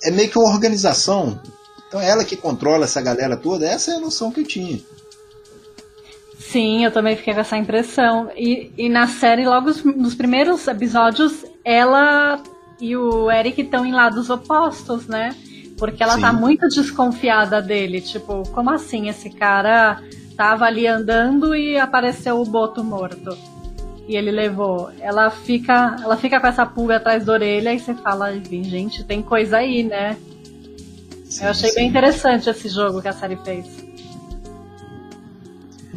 é 0.04 0.10
meio 0.10 0.28
que 0.28 0.38
uma 0.38 0.52
organização. 0.52 1.40
Então 1.88 2.02
é 2.02 2.10
ela 2.10 2.26
que 2.26 2.36
controla 2.36 2.84
essa 2.84 3.00
galera 3.00 3.34
toda, 3.34 3.66
essa 3.66 3.92
é 3.92 3.94
a 3.94 4.00
noção 4.00 4.30
que 4.30 4.40
eu 4.40 4.46
tinha. 4.46 4.78
Sim, 6.38 6.84
eu 6.84 6.92
também 6.92 7.16
fiquei 7.16 7.32
com 7.32 7.40
essa 7.40 7.56
impressão. 7.56 8.30
E, 8.36 8.70
e 8.76 8.90
na 8.90 9.08
série, 9.08 9.46
logo 9.46 9.70
nos 9.96 10.14
primeiros 10.14 10.68
episódios, 10.68 11.46
ela 11.64 12.42
e 12.82 12.96
o 12.96 13.30
Eric 13.30 13.62
estão 13.62 13.86
em 13.86 13.92
lados 13.92 14.28
opostos, 14.28 15.06
né? 15.06 15.36
Porque 15.78 16.02
ela 16.02 16.14
tá 16.14 16.16
Sim. 16.16 16.22
tá 16.22 16.32
muito 16.32 16.66
desconfiada 16.66 17.62
dele. 17.62 18.00
Tipo, 18.00 18.42
como 18.48 18.70
assim? 18.70 19.08
Esse 19.08 19.30
cara 19.30 20.02
tava 20.36 20.64
ali 20.64 20.88
andando 20.88 21.54
e 21.54 21.78
apareceu 21.78 22.40
o 22.40 22.44
boto 22.44 22.82
morto. 22.82 23.38
E 24.08 24.16
ele 24.16 24.32
levou. 24.32 24.90
Ela 24.98 25.30
fica, 25.30 25.96
ela 26.02 26.16
fica 26.16 26.40
com 26.40 26.46
essa 26.48 26.66
pulga 26.66 26.96
atrás 26.96 27.24
da 27.24 27.32
orelha 27.32 27.72
e 27.72 27.78
você 27.78 27.94
fala, 27.94 28.32
gente, 28.34 29.04
tem 29.04 29.22
coisa 29.22 29.58
aí, 29.58 29.84
né? 29.84 30.16
Sim, 31.24 31.44
Eu 31.44 31.50
achei 31.50 31.70
sim. 31.70 31.76
bem 31.76 31.88
interessante 31.88 32.50
esse 32.50 32.68
jogo 32.68 33.00
que 33.00 33.06
a 33.06 33.12
série 33.12 33.36
fez. 33.36 33.64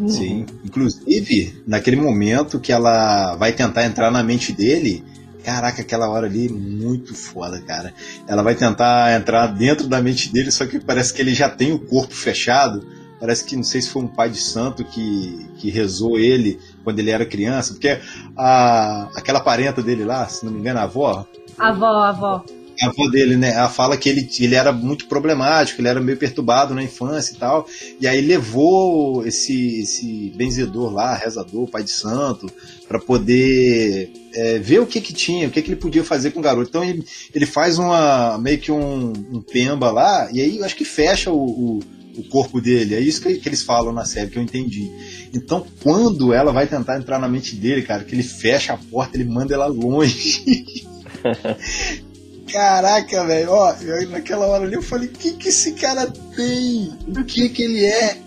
Sim, 0.08 0.46
inclusive 0.64 1.64
naquele 1.66 1.96
momento 1.96 2.60
que 2.60 2.72
ela 2.72 3.36
vai 3.38 3.54
tentar 3.54 3.86
entrar 3.86 4.12
na 4.12 4.22
mente 4.22 4.52
dele, 4.52 5.04
Caraca, 5.46 5.84
aquela 5.84 6.10
hora 6.10 6.26
ali, 6.26 6.50
muito 6.50 7.14
foda, 7.14 7.62
cara. 7.62 7.94
Ela 8.28 8.42
vai 8.42 8.56
tentar 8.56 9.16
entrar 9.16 9.46
dentro 9.46 9.88
da 9.88 10.02
mente 10.02 10.34
dele, 10.34 10.50
só 10.50 10.66
que 10.66 10.80
parece 10.80 11.14
que 11.14 11.22
ele 11.22 11.36
já 11.36 11.48
tem 11.48 11.72
o 11.72 11.78
corpo 11.78 12.16
fechado. 12.16 12.84
Parece 13.20 13.46
que 13.46 13.56
não 13.56 13.64
sei 13.64 13.80
se 13.80 13.92
foi 13.92 14.02
um 14.02 14.08
pai 14.08 14.30
de 14.30 14.40
santo 14.40 14.84
que, 14.84 15.48
que 15.60 15.70
rezou 15.70 16.18
ele 16.18 16.60
quando 16.84 16.98
ele 16.98 17.12
era 17.12 17.26
criança, 17.28 17.74
porque 17.74 18.00
a, 18.36 19.08
aquela 19.16 19.40
parenta 19.40 19.84
dele 19.84 20.04
lá, 20.04 20.28
se 20.28 20.44
não 20.44 20.52
me 20.52 20.60
engano, 20.60 20.80
a 20.80 20.84
avó. 20.84 21.28
A 21.60 21.70
avó, 21.70 21.86
a 21.86 22.10
avó 22.10 22.46
a 22.82 22.88
avó 22.88 23.08
dele, 23.10 23.38
né? 23.38 23.52
Ela 23.52 23.70
fala 23.70 23.98
que 23.98 24.10
ele, 24.10 24.30
ele 24.40 24.56
era 24.56 24.72
muito 24.72 25.08
problemático, 25.08 25.82
ele 25.82 25.88
era 25.88 26.02
meio 26.02 26.18
perturbado 26.18 26.74
na 26.74 26.84
infância 26.84 27.34
e 27.34 27.38
tal. 27.38 27.68
E 28.00 28.08
aí 28.08 28.22
levou 28.22 29.26
esse, 29.26 29.80
esse 29.80 30.34
benzedor 30.36 30.92
lá, 30.94 31.16
rezador, 31.16 31.70
pai 31.70 31.84
de 31.84 31.92
santo, 31.92 32.52
para 32.88 33.00
poder 33.00 34.12
é, 34.34 34.60
ver 34.60 34.80
o 34.80 34.86
que 34.86 35.00
que 35.00 35.14
tinha, 35.14 35.48
o 35.48 35.52
que 35.52 35.62
que 35.62 35.70
ele 35.70 35.80
podia 35.80 36.04
fazer 36.04 36.32
com 36.32 36.40
o 36.40 36.44
garoto. 36.44 36.70
Então 36.70 36.84
ele, 36.84 37.06
ele 37.34 37.46
faz 37.46 37.78
uma 37.78 38.38
meio 38.38 38.60
que 38.60 38.72
um, 38.72 39.14
um 39.32 39.42
pemba 39.42 39.92
lá, 39.92 40.30
e 40.32 40.42
aí 40.42 40.58
eu 40.58 40.66
acho 40.66 40.76
que 40.76 40.86
fecha 40.86 41.32
o, 41.32 41.46
o, 41.46 41.80
o 42.18 42.24
corpo 42.30 42.62
dele. 42.62 42.96
É 42.96 43.00
isso 43.00 43.22
que, 43.22 43.36
que, 43.36 43.50
eles 43.50 43.64
falam 43.64 43.94
na 43.94 44.06
série, 44.06 44.30
que 44.30 44.38
eu 44.38 44.44
entendi. 44.44 44.90
Então, 45.34 45.66
quando 45.82 46.34
ela 46.34 46.52
vai 46.52 46.68
tentar 46.68 46.98
entrar 46.98 47.20
na 47.20 47.28
mente 47.28 47.56
dele, 47.56 47.82
cara, 47.82 48.04
que 48.04 48.14
ele 48.14 48.24
fecha 48.24 48.74
a 48.74 48.78
porta, 48.78 49.18
ele 49.18 49.26
manda 49.26 49.54
ela 49.54 49.68
longe. 49.68 50.86
Caraca, 52.52 53.26
velho, 53.26 53.52
ó, 53.52 53.74
eu, 53.82 54.10
naquela 54.10 54.46
hora 54.46 54.66
ali 54.66 54.76
eu 54.76 54.82
falei, 54.82 55.08
o 55.08 55.12
que 55.12 55.34
que 55.34 55.50
esse 55.50 55.74
cara 55.74 56.12
tem? 56.36 56.94
O 57.08 57.24
que 57.24 57.50
que 57.50 57.64
ele 57.64 57.84
é? 57.84 58.18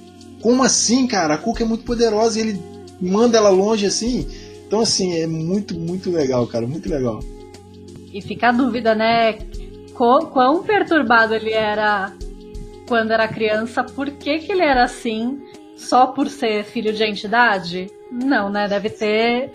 Como 0.43 0.62
assim, 0.62 1.07
cara? 1.07 1.35
A 1.35 1.39
Cuca 1.39 1.62
é 1.62 1.66
muito 1.66 1.85
poderosa 1.85 2.39
e 2.39 2.43
ele 2.43 2.62
manda 3.01 3.39
ela 3.39 3.51
longe 3.51 3.87
assim. 3.87 4.27
Então, 4.66 4.81
assim, 4.81 5.19
é 5.19 5.27
muito, 5.27 5.79
muito 5.79 6.11
legal, 6.11 6.47
cara, 6.47 6.66
muito 6.66 6.89
legal. 6.91 7.21
E 8.12 8.21
fica 8.21 8.49
a 8.49 8.53
dúvida, 8.53 8.95
né? 8.95 9.39
Quão, 9.95 10.27
quão 10.27 10.62
perturbado 10.62 11.35
ele 11.35 11.53
era 11.53 12.12
quando 12.87 13.12
era 13.12 13.29
criança, 13.29 13.85
por 13.85 14.11
que, 14.11 14.39
que 14.39 14.51
ele 14.51 14.62
era 14.62 14.85
assim 14.85 15.41
só 15.77 16.09
por 16.09 16.29
ser 16.29 16.64
filho 16.64 16.93
de 16.93 17.05
entidade? 17.05 17.91
Não, 18.11 18.51
né? 18.51 18.66
Deve 18.66 18.91
ter. 18.91 19.51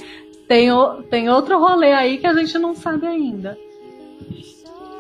Tem, 0.47 0.69
tem 1.09 1.29
outro 1.29 1.59
rolê 1.59 1.91
aí 1.91 2.17
que 2.17 2.27
a 2.27 2.33
gente 2.33 2.57
não 2.59 2.75
sabe 2.75 3.07
ainda. 3.07 3.57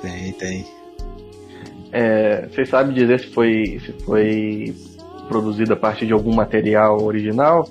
Tem, 0.03 0.33
tem. 0.33 0.67
É, 1.93 2.45
vocês 2.47 2.67
sabem 2.67 2.93
dizer 2.93 3.21
se 3.21 3.27
foi, 3.27 3.79
se 3.85 3.93
foi 4.03 4.75
produzido 5.29 5.71
a 5.71 5.77
partir 5.77 6.05
de 6.05 6.11
algum 6.11 6.35
material 6.35 7.01
original? 7.01 7.69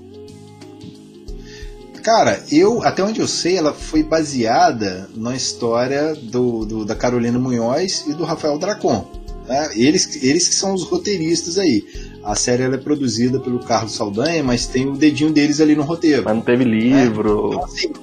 Cara, 2.03 2.43
eu, 2.51 2.83
até 2.83 3.05
onde 3.05 3.21
eu 3.21 3.29
sei, 3.29 3.59
ela 3.59 3.75
foi 3.75 4.03
baseada 4.03 5.11
na 5.15 5.37
história 5.37 6.15
do, 6.15 6.65
do 6.65 6.85
da 6.87 6.97
Carolina 6.97 7.39
Munhoz 7.39 8.07
e 8.09 8.15
do 8.15 8.25
Rafael 8.25 8.59
Dracon. 8.59 9.07
Né? 9.47 9.71
Eles, 9.77 10.23
eles 10.23 10.49
que 10.49 10.55
são 10.55 10.73
os 10.73 10.85
roteiristas 10.85 11.59
aí. 11.59 11.85
A 12.25 12.35
série 12.37 12.63
é 12.63 12.77
produzida 12.77 13.41
pelo 13.41 13.59
Carlos 13.59 13.95
Saldanha, 13.95 14.43
mas 14.45 14.67
tem 14.67 14.89
o 14.89 14.97
dedinho 14.97 15.33
deles 15.33 15.61
ali 15.61 15.75
no 15.75 15.83
roteiro. 15.83 16.23
Mas 16.25 16.35
não 16.35 16.43
teve 16.43 16.65
livro, 16.65 17.51
né? 17.51 17.57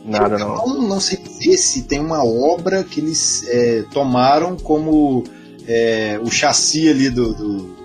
não, 0.03 0.11
nada 0.11 0.37
não. 0.37 0.55
não. 0.55 0.87
Não 0.89 0.99
sei 0.99 1.17
dizer 1.17 1.57
se 1.57 1.83
tem 1.83 1.99
uma 1.99 2.23
obra 2.25 2.83
que 2.83 2.99
eles 2.99 3.45
é, 3.47 3.83
tomaram 3.93 4.57
como 4.57 5.23
é, 5.67 6.19
o 6.21 6.29
chassi 6.29 6.89
ali 6.89 7.09
do, 7.09 7.33
do 7.33 7.75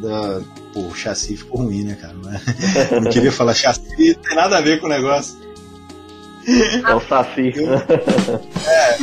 da, 0.00 0.40
pô, 0.72 0.80
o 0.82 0.94
chassi 0.94 1.36
ficou 1.36 1.62
ruim, 1.62 1.82
né, 1.82 1.98
cara? 2.00 2.14
Não 3.00 3.10
queria 3.10 3.32
falar 3.32 3.54
chassi, 3.54 3.82
não 3.88 4.22
tem 4.22 4.36
nada 4.36 4.58
a 4.58 4.60
ver 4.60 4.80
com 4.80 4.86
o 4.86 4.90
negócio. 4.90 5.40
É 6.46 6.94
o 6.94 7.00
saci. 7.00 7.52
é. 8.66 8.98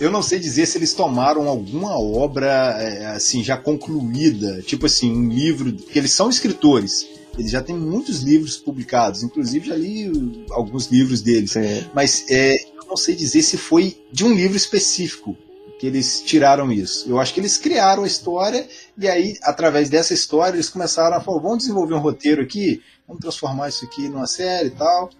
Eu 0.00 0.10
não 0.10 0.22
sei 0.22 0.38
dizer 0.38 0.66
se 0.66 0.78
eles 0.78 0.94
tomaram 0.94 1.48
alguma 1.48 1.98
obra 1.98 2.46
é, 2.80 3.06
assim 3.06 3.42
já 3.42 3.56
concluída, 3.56 4.62
tipo 4.62 4.86
assim, 4.86 5.10
um 5.10 5.28
livro, 5.28 5.72
porque 5.72 5.98
eles 5.98 6.12
são 6.12 6.30
escritores. 6.30 7.06
Eles 7.36 7.50
já 7.50 7.60
têm 7.60 7.76
muitos 7.76 8.22
livros 8.22 8.56
publicados, 8.56 9.22
inclusive 9.22 9.68
já 9.68 9.76
li 9.76 10.44
alguns 10.50 10.86
livros 10.86 11.20
deles. 11.20 11.52
Sim. 11.52 11.84
Mas 11.92 12.24
é, 12.28 12.54
eu 12.76 12.84
não 12.86 12.96
sei 12.96 13.14
dizer 13.14 13.42
se 13.42 13.56
foi 13.56 14.00
de 14.12 14.24
um 14.24 14.32
livro 14.32 14.56
específico 14.56 15.36
que 15.78 15.86
eles 15.86 16.22
tiraram 16.22 16.70
isso. 16.72 17.08
Eu 17.08 17.20
acho 17.20 17.32
que 17.32 17.40
eles 17.40 17.56
criaram 17.56 18.04
a 18.04 18.06
história 18.06 18.68
e 18.96 19.08
aí, 19.08 19.36
através 19.42 19.88
dessa 19.88 20.14
história, 20.14 20.56
eles 20.56 20.68
começaram 20.68 21.16
a 21.16 21.20
falar: 21.20 21.40
vamos 21.40 21.58
desenvolver 21.58 21.94
um 21.94 22.00
roteiro 22.00 22.42
aqui, 22.42 22.82
vamos 23.06 23.20
transformar 23.20 23.68
isso 23.68 23.84
aqui 23.84 24.08
numa 24.08 24.26
série 24.26 24.68
e 24.68 24.72
tal. 24.72 25.10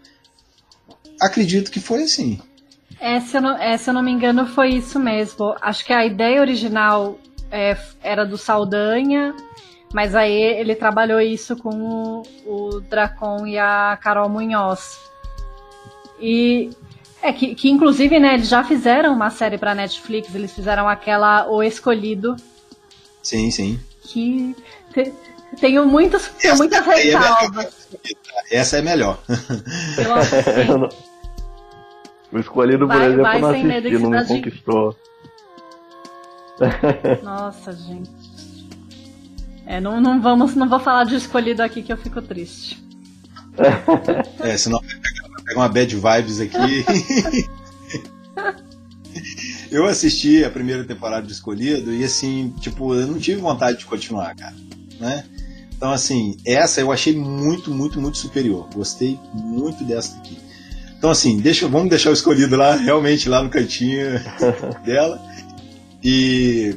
Acredito 1.21 1.71
que 1.71 1.81
foi 1.81 2.05
assim. 2.05 2.41
É, 3.01 3.21
se 3.21 3.37
eu 3.37 3.41
não, 3.41 3.57
é, 3.57 3.77
se 3.77 3.89
eu 3.89 3.95
não 3.95 4.03
me 4.03 4.11
engano, 4.11 4.47
foi 4.47 4.71
isso 4.71 4.99
mesmo. 4.99 5.55
Acho 5.61 5.85
que 5.85 5.93
a 5.93 6.05
ideia 6.05 6.41
original 6.41 7.19
é, 7.51 7.77
era 8.03 8.27
do 8.27 8.37
Saldanha, 8.37 9.35
mas 9.93 10.15
aí 10.15 10.33
ele 10.33 10.75
trabalhou 10.75 11.21
isso 11.21 11.57
com 11.57 11.71
o, 11.71 12.23
o 12.45 12.81
Dracon 12.81 13.47
e 13.47 13.59
a 13.59 13.99
Carol 14.03 14.29
Munhoz. 14.29 14.99
E 16.21 16.71
é 17.23 17.33
que, 17.33 17.55
que 17.55 17.71
inclusive, 17.71 18.19
né, 18.19 18.35
eles 18.35 18.49
já 18.49 18.65
fizeram 18.65 19.13
uma 19.13 19.31
série 19.31 19.59
para 19.59 19.75
Netflix, 19.75 20.35
eles 20.35 20.53
fizeram 20.53 20.89
aquela 20.89 21.49
O 21.49 21.63
Escolhido. 21.63 22.37
Sim, 23.23 23.51
sim. 23.51 23.81
Que 24.03 24.57
te, 24.93 25.13
tenho 25.61 25.87
muitas, 25.87 26.29
tenho 26.41 26.57
muitas 26.57 26.87
é 26.87 26.95
ressalvas. 26.95 27.89
Essa 28.51 28.79
é 28.79 28.83
melhor. 28.83 29.19
Eu 29.99 30.15
acho 30.15 30.35
O 32.33 32.39
escolhido, 32.39 32.87
por 32.87 32.97
vai, 32.97 33.07
exemplo, 33.07 33.23
vai 33.23 33.41
não 33.41 33.51
assisti, 33.51 33.99
não 33.99 34.11
me 34.11 34.27
conquistou. 34.27 34.97
Nossa, 37.23 37.73
gente. 37.73 38.11
É, 39.67 39.81
não, 39.81 40.01
não 40.01 40.21
vamos, 40.21 40.55
não 40.55 40.69
vou 40.69 40.81
falar 40.81 41.05
de 41.05 41.15
escolhido 41.15 41.63
aqui 41.63 41.83
que 41.83 41.93
eu 41.93 41.97
fico 41.97 42.21
triste. 42.23 42.83
É, 44.41 44.57
senão 44.57 44.81
pega 45.49 45.59
uma 45.59 45.69
bad 45.69 45.95
vibes 45.95 46.41
aqui. 46.41 46.85
eu 49.71 49.87
assisti 49.87 50.45
a 50.45 50.51
primeira 50.51 50.85
temporada 50.85 51.27
de 51.27 51.33
Escolhido 51.33 51.93
e 51.93 52.05
assim, 52.05 52.55
tipo, 52.61 52.95
eu 52.95 53.07
não 53.07 53.19
tive 53.19 53.41
vontade 53.41 53.79
de 53.79 53.87
continuar, 53.87 54.35
cara, 54.37 54.55
né? 55.01 55.25
Então 55.77 55.91
assim, 55.91 56.37
essa 56.47 56.81
eu 56.81 56.93
achei 56.93 57.17
muito, 57.17 57.71
muito, 57.71 58.01
muito 58.01 58.19
superior. 58.19 58.69
Gostei 58.75 59.19
muito 59.35 59.85
dessa 59.85 60.17
aqui. 60.19 60.37
Então, 60.99 61.11
assim, 61.11 61.39
deixa, 61.39 61.69
vamos 61.69 61.89
deixar 61.89 62.11
o 62.11 62.13
escolhido 62.13 62.57
lá, 62.57 62.75
realmente 62.77 63.29
lá 63.29 63.43
no 63.43 63.49
cantinho 63.49 64.21
dela. 64.85 65.23
E 66.03 66.77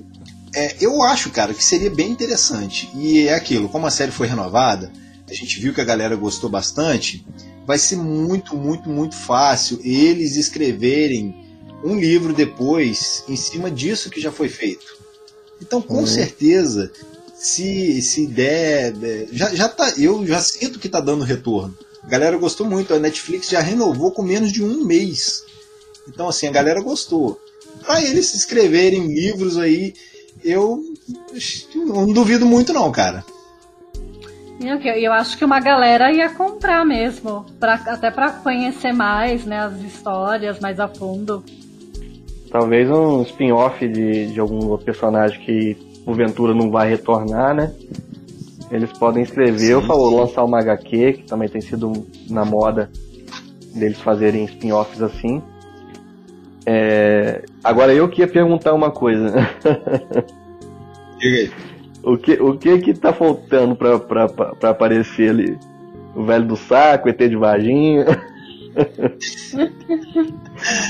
é, 0.56 0.76
eu 0.80 1.02
acho, 1.04 1.32
cara, 1.32 1.54
que 1.54 1.64
seria 1.64 1.90
bem 1.90 2.10
interessante. 2.10 2.90
E 2.96 3.28
é 3.28 3.34
aquilo, 3.34 3.68
como 3.68 3.88
a 3.88 3.92
série 3.92 4.12
foi 4.12 4.28
renovada, 4.28 4.92
a 5.30 5.34
gente 5.34 5.60
viu 5.60 5.74
que 5.74 5.82
a 5.82 5.86
galera 5.86 6.16
gostou 6.16 6.50
bastante. 6.50 7.26
Vai 7.66 7.78
ser 7.78 7.96
muito, 7.96 8.56
muito, 8.56 8.90
muito 8.90 9.16
fácil 9.16 9.80
eles 9.84 10.36
escreverem 10.36 11.36
um 11.84 12.00
livro 12.00 12.34
depois 12.34 13.24
em 13.28 13.36
cima 13.36 13.72
disso 13.72 14.10
que 14.10 14.22
já 14.22 14.32
foi 14.32 14.50
feito. 14.50 14.86
Então, 15.62 15.82
com 15.82 16.00
uhum. 16.00 16.08
certeza, 16.08 16.92
se, 17.36 18.02
se 18.02 18.28
der. 18.28 18.94
Já, 19.32 19.56
já 19.56 19.70
tá, 19.70 19.94
eu 19.98 20.26
já 20.28 20.40
sinto 20.42 20.80
que 20.80 20.90
tá 20.90 21.00
dando 21.00 21.24
retorno. 21.24 21.76
A 22.04 22.08
galera 22.08 22.38
gostou 22.38 22.68
muito. 22.68 22.94
A 22.94 23.00
Netflix 23.00 23.50
já 23.50 23.60
renovou 23.60 24.12
com 24.12 24.24
menos 24.24 24.52
de 24.52 24.64
um 24.64 24.86
mês. 24.86 25.44
Então, 26.08 26.28
assim, 26.28 26.48
a 26.48 26.52
galera 26.52 26.82
gostou. 26.82 27.40
Para 27.86 28.02
eles 28.04 28.34
escreverem 28.34 29.08
livros 29.08 29.58
aí, 29.58 29.94
eu 30.44 30.82
não 31.76 32.12
duvido 32.12 32.46
muito, 32.46 32.74
não, 32.74 32.92
cara. 32.92 33.24
Eu, 34.60 34.78
eu 34.78 35.12
acho 35.12 35.38
que 35.38 35.46
uma 35.46 35.60
galera 35.60 36.12
ia 36.12 36.30
comprar 36.30 36.86
mesmo, 36.86 37.46
pra, 37.60 37.74
até 37.74 38.12
para 38.12 38.32
conhecer 38.32 38.94
mais 38.94 39.44
né, 39.44 39.60
as 39.60 39.82
histórias 39.82 40.60
mais 40.60 40.80
a 40.80 40.88
fundo. 40.88 41.44
Talvez 42.52 42.90
um 42.90 43.24
spin-off 43.24 43.88
de, 43.88 44.28
de 44.28 44.40
algum 44.40 44.78
personagem 44.78 45.40
que 45.44 45.76
porventura 46.06 46.54
não 46.54 46.70
vai 46.70 46.90
retornar, 46.90 47.56
né? 47.56 47.74
Eles 48.72 48.92
podem 48.98 49.24
escrever 49.24 49.76
ou 49.76 49.82
falou, 49.82 50.22
lançar 50.22 50.46
uma 50.46 50.60
HQ, 50.60 51.14
que 51.14 51.24
também 51.24 51.50
tem 51.50 51.60
sido 51.60 51.92
na 52.30 52.46
moda 52.46 52.90
deles 53.76 54.00
fazerem 54.00 54.46
spin-offs 54.46 55.02
assim. 55.02 55.42
É... 56.66 57.44
Agora 57.64 57.94
eu 57.94 58.08
que 58.08 58.22
ia 58.22 58.28
perguntar 58.28 58.74
uma 58.74 58.90
coisa. 58.90 59.34
o 62.04 62.18
que, 62.18 62.34
o 62.42 62.58
que 62.58 62.80
que 62.80 62.94
tá 62.94 63.12
faltando 63.12 63.76
pra, 63.76 64.00
pra, 64.00 64.30
pra, 64.30 64.56
pra 64.56 64.70
aparecer 64.70 65.32
ali? 65.32 65.58
O 66.16 66.24
velho 66.24 66.46
do 66.46 66.56
saco, 66.56 67.10
ET 67.10 67.18
de 67.18 67.36
vaginha? 67.36 68.06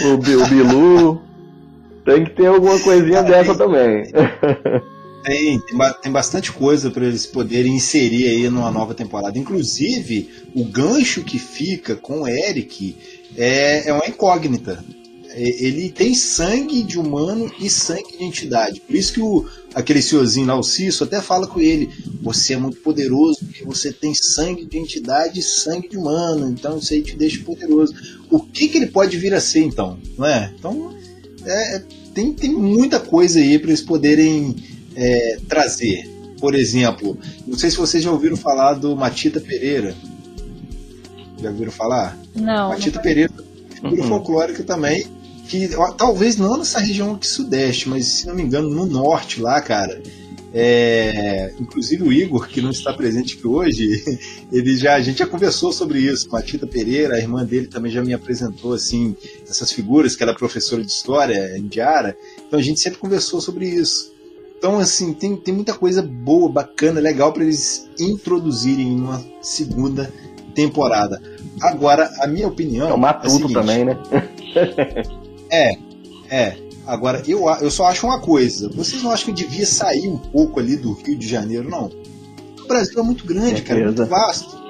o, 0.05 0.13
o 0.13 0.17
Bilu? 0.47 1.21
Tem 2.05 2.23
que 2.23 2.31
ter 2.31 2.47
alguma 2.47 2.79
coisinha 2.79 3.23
dessa 3.23 3.55
também. 3.55 4.03
Tem, 5.23 5.59
tem, 5.59 5.77
tem 6.01 6.11
bastante 6.11 6.51
coisa 6.51 6.89
para 6.89 7.05
eles 7.05 7.25
poderem 7.25 7.75
inserir 7.75 8.27
aí 8.27 8.49
numa 8.49 8.71
nova 8.71 8.93
temporada. 8.93 9.37
Inclusive, 9.37 10.29
o 10.55 10.63
gancho 10.65 11.23
que 11.23 11.37
fica 11.37 11.95
com 11.95 12.21
o 12.21 12.27
Eric 12.27 12.95
é, 13.37 13.89
é 13.89 13.93
uma 13.93 14.07
incógnita. 14.07 14.83
É, 15.29 15.65
ele 15.65 15.89
tem 15.89 16.13
sangue 16.13 16.83
de 16.83 16.99
humano 16.99 17.51
e 17.59 17.69
sangue 17.69 18.17
de 18.17 18.23
entidade. 18.23 18.81
Por 18.81 18.95
isso 18.95 19.13
que 19.13 19.21
o, 19.21 19.45
aquele 19.73 20.01
senhorzinho 20.01 20.47
lá, 20.47 20.57
o 20.57 20.63
Cisso, 20.63 21.03
até 21.03 21.21
fala 21.21 21.47
com 21.47 21.61
ele: 21.61 21.89
você 22.21 22.53
é 22.53 22.57
muito 22.57 22.77
poderoso 22.77 23.45
porque 23.45 23.63
você 23.63 23.93
tem 23.93 24.13
sangue 24.13 24.65
de 24.65 24.77
entidade 24.77 25.39
e 25.39 25.43
sangue 25.43 25.87
de 25.87 25.97
humano, 25.97 26.49
então 26.49 26.77
isso 26.77 26.93
aí 26.93 27.01
te 27.01 27.15
deixa 27.15 27.43
poderoso. 27.43 27.93
O 28.29 28.39
que, 28.41 28.67
que 28.67 28.77
ele 28.77 28.87
pode 28.87 29.17
vir 29.17 29.33
a 29.33 29.39
ser 29.39 29.63
então? 29.63 29.97
Não 30.17 30.25
é? 30.25 30.53
Então 30.57 30.93
é 31.45 31.81
tem, 32.13 32.33
tem 32.33 32.51
muita 32.51 32.99
coisa 32.99 33.39
aí 33.39 33.57
para 33.57 33.69
eles 33.69 33.81
poderem 33.81 34.55
é, 34.95 35.37
trazer. 35.47 36.09
Por 36.39 36.55
exemplo, 36.55 37.17
não 37.45 37.57
sei 37.57 37.69
se 37.69 37.77
vocês 37.77 38.03
já 38.03 38.11
ouviram 38.11 38.35
falar 38.35 38.73
do 38.73 38.95
Matita 38.95 39.39
Pereira. 39.39 39.95
Já 41.39 41.49
ouviram 41.49 41.71
falar? 41.71 42.17
Não. 42.35 42.69
Matita 42.69 42.97
não 42.97 43.03
Pereira, 43.03 43.33
figura 43.75 44.01
uhum. 44.01 44.07
folclórica 44.07 44.63
também, 44.63 45.05
que 45.47 45.69
talvez 45.97 46.37
não 46.37 46.57
nessa 46.57 46.79
região 46.79 47.13
aqui 47.13 47.27
sudeste, 47.27 47.89
mas 47.89 48.05
se 48.05 48.27
não 48.27 48.35
me 48.35 48.41
engano 48.41 48.69
no 48.69 48.85
norte 48.85 49.41
lá, 49.41 49.61
cara. 49.61 50.01
É, 50.53 51.53
inclusive 51.59 52.03
o 52.03 52.11
Igor, 52.11 52.47
que 52.47 52.61
não 52.61 52.71
está 52.71 52.91
presente 52.91 53.37
aqui 53.37 53.47
hoje, 53.47 54.03
ele 54.51 54.75
já, 54.75 54.95
a 54.95 55.01
gente 55.01 55.19
já 55.19 55.25
conversou 55.25 55.71
sobre 55.71 55.99
isso 55.99 56.27
com 56.27 56.35
a 56.35 56.41
Tita 56.41 56.67
Pereira, 56.67 57.15
a 57.15 57.19
irmã 57.19 57.45
dele 57.45 57.67
também 57.67 57.91
já 57.91 58.03
me 58.03 58.13
apresentou 58.13 58.73
assim 58.73 59.15
essas 59.49 59.71
figuras, 59.71 60.15
que 60.15 60.23
ela 60.23 60.33
é 60.33 60.35
professora 60.35 60.83
de 60.83 60.91
história 60.91 61.57
indiara, 61.57 62.17
então 62.45 62.59
a 62.59 62.61
gente 62.61 62.81
sempre 62.81 62.99
conversou 62.99 63.39
sobre 63.39 63.65
isso. 63.65 64.11
Então, 64.61 64.77
assim, 64.77 65.11
tem, 65.11 65.35
tem 65.35 65.55
muita 65.55 65.73
coisa 65.73 66.03
boa, 66.03 66.47
bacana, 66.47 67.01
legal 67.01 67.33
para 67.33 67.41
eles 67.41 67.89
introduzirem 67.99 68.89
em 68.89 69.01
uma 69.01 69.19
segunda 69.41 70.13
temporada. 70.53 71.19
Agora, 71.59 72.07
a 72.19 72.27
minha 72.27 72.47
opinião. 72.47 72.87
É 72.87 72.93
o 72.93 72.97
Matuto 72.97 73.49
é 73.49 73.53
também, 73.53 73.85
né? 73.85 73.97
é, 75.49 75.71
é. 76.29 76.57
Agora, 76.85 77.23
eu, 77.27 77.49
eu 77.59 77.71
só 77.71 77.85
acho 77.85 78.05
uma 78.05 78.19
coisa. 78.19 78.69
Vocês 78.69 79.01
não 79.01 79.09
acham 79.09 79.33
que 79.33 79.43
devia 79.43 79.65
sair 79.65 80.07
um 80.07 80.19
pouco 80.19 80.59
ali 80.59 80.75
do 80.75 80.93
Rio 80.93 81.17
de 81.17 81.27
Janeiro, 81.27 81.67
não? 81.67 81.89
O 82.63 82.67
Brasil 82.67 82.99
é 82.99 83.03
muito 83.03 83.25
grande, 83.25 83.63
cara, 83.63 83.79
é 83.79 83.85
muito 83.85 84.05
vasto. 84.05 84.61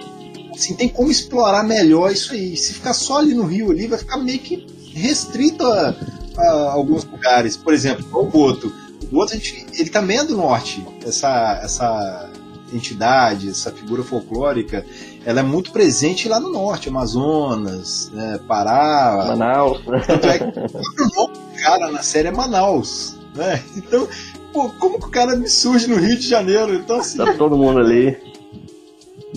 Assim, 0.55 0.73
tem 0.73 0.87
como 0.87 1.11
explorar 1.11 1.65
melhor 1.65 2.13
isso 2.13 2.31
aí. 2.31 2.55
Se 2.55 2.75
ficar 2.75 2.93
só 2.93 3.17
ali 3.17 3.33
no 3.33 3.43
Rio 3.43 3.71
ali, 3.71 3.87
vai 3.87 3.99
ficar 3.99 4.15
meio 4.15 4.39
que 4.39 4.65
restrito 4.93 5.65
a, 5.65 5.93
a 6.37 6.71
alguns 6.71 7.03
lugares. 7.03 7.57
Por 7.57 7.73
exemplo, 7.73 8.05
o 8.13 8.23
Boto. 8.23 8.71
O 9.11 9.21
a 9.21 9.27
gente, 9.27 9.65
ele 9.73 9.89
também 9.89 10.17
é 10.17 10.23
do 10.23 10.37
norte. 10.37 10.85
Essa, 11.05 11.59
essa 11.61 12.29
entidade, 12.71 13.49
essa 13.49 13.71
figura 13.71 14.03
folclórica, 14.03 14.85
ela 15.25 15.41
é 15.41 15.43
muito 15.43 15.71
presente 15.71 16.29
lá 16.29 16.39
no 16.39 16.49
norte, 16.49 16.87
Amazonas, 16.87 18.09
né, 18.13 18.39
Pará. 18.47 19.25
Manaus. 19.27 19.81
Tanto 20.07 20.27
é 20.27 20.39
que 20.39 21.61
cara 21.61 21.91
na 21.91 22.01
série 22.01 22.29
é 22.29 22.31
Manaus. 22.31 23.15
Né? 23.35 23.61
Então, 23.75 24.07
pô, 24.51 24.69
como 24.79 24.99
que 24.99 25.05
o 25.05 25.11
cara 25.11 25.35
me 25.35 25.47
surge 25.47 25.87
no 25.87 25.95
Rio 25.97 26.17
de 26.17 26.27
Janeiro? 26.27 26.73
Então, 26.73 26.97
assim. 26.97 27.17
Tá 27.17 27.33
todo 27.33 27.57
mundo 27.57 27.79
ali. 27.79 28.17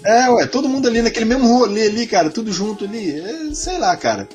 É, 0.04 0.28
ué, 0.30 0.46
todo 0.46 0.68
mundo 0.68 0.88
ali 0.88 1.00
naquele 1.00 1.24
mesmo 1.24 1.46
rolê 1.46 1.86
ali, 1.86 2.06
cara, 2.06 2.30
tudo 2.30 2.52
junto 2.52 2.84
ali. 2.84 3.20
É, 3.20 3.54
sei 3.54 3.78
lá, 3.78 3.96
cara. 3.96 4.28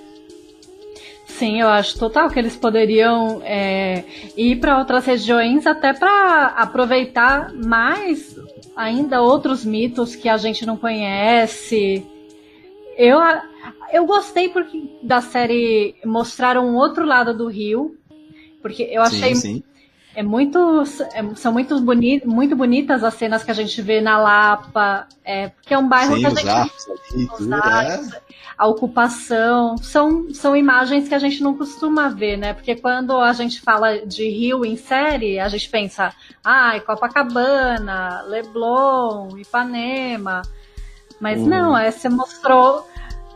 Sim, 1.40 1.62
eu 1.62 1.70
acho 1.70 1.98
total 1.98 2.30
que 2.30 2.38
eles 2.38 2.58
poderiam 2.58 3.42
é, 3.46 4.04
ir 4.36 4.58
para 4.58 4.78
outras 4.78 5.06
regiões 5.06 5.66
até 5.66 5.94
para 5.94 6.48
aproveitar 6.48 7.54
mais 7.54 8.38
ainda 8.76 9.22
outros 9.22 9.64
mitos 9.64 10.18
que 10.18 10.28
a 10.28 10.36
gente 10.36 10.66
não 10.66 10.76
conhece. 10.76 12.06
Eu, 12.98 13.20
eu 13.94 14.06
gostei 14.06 14.50
porque 14.50 14.84
da 15.02 15.22
série 15.22 15.96
mostraram 16.04 16.68
um 16.68 16.76
outro 16.76 17.06
lado 17.06 17.34
do 17.34 17.48
Rio, 17.48 17.98
porque 18.62 18.90
eu 18.92 19.02
achei 19.02 19.34
sim, 19.34 19.36
sim. 19.36 19.64
É 20.20 20.24
muito 20.24 20.84
é, 21.14 21.36
são 21.36 21.54
muito, 21.54 21.80
boni, 21.80 22.22
muito 22.26 22.54
bonitas 22.54 23.06
as 23.06 23.14
cenas 23.14 23.42
que 23.42 23.52
a 23.52 23.54
gente 23.54 23.82
vê 23.82 24.02
na 24.02 24.18
Lapa, 24.18 25.08
é, 25.24 25.48
porque 25.48 25.74
é 25.74 25.78
um 25.78 25.88
bairro 25.88 26.16
sim, 26.16 26.20
que 26.20 26.26
a 26.26 26.30
gente 26.32 26.50
arcos, 26.50 26.90
ali, 26.90 27.28
tudo, 27.38 27.54
arcos, 27.54 28.14
é. 28.14 28.22
a 28.58 28.68
ocupação 28.68 29.78
são 29.78 30.34
são 30.34 30.58
imagens 30.58 31.08
que 31.08 31.16
a 31.16 31.20
gente 31.20 31.42
não 31.42 31.56
costuma 31.56 32.10
ver, 32.10 32.36
né? 32.36 32.54
Porque 32.54 32.76
quando 32.76 33.18
a 33.18 33.32
gente 33.32 33.62
fala 33.62 34.06
de 34.06 34.28
Rio 34.28 34.66
em 34.66 34.76
série, 34.76 35.40
a 35.40 35.48
gente 35.48 35.70
pensa, 35.70 36.14
ai, 36.44 36.80
ah, 36.80 36.82
Copacabana, 36.82 38.22
Leblon, 38.24 39.38
Ipanema. 39.38 40.42
Mas 41.18 41.40
uhum. 41.40 41.48
não, 41.48 41.78
essa 41.78 42.10
mostrou 42.10 42.89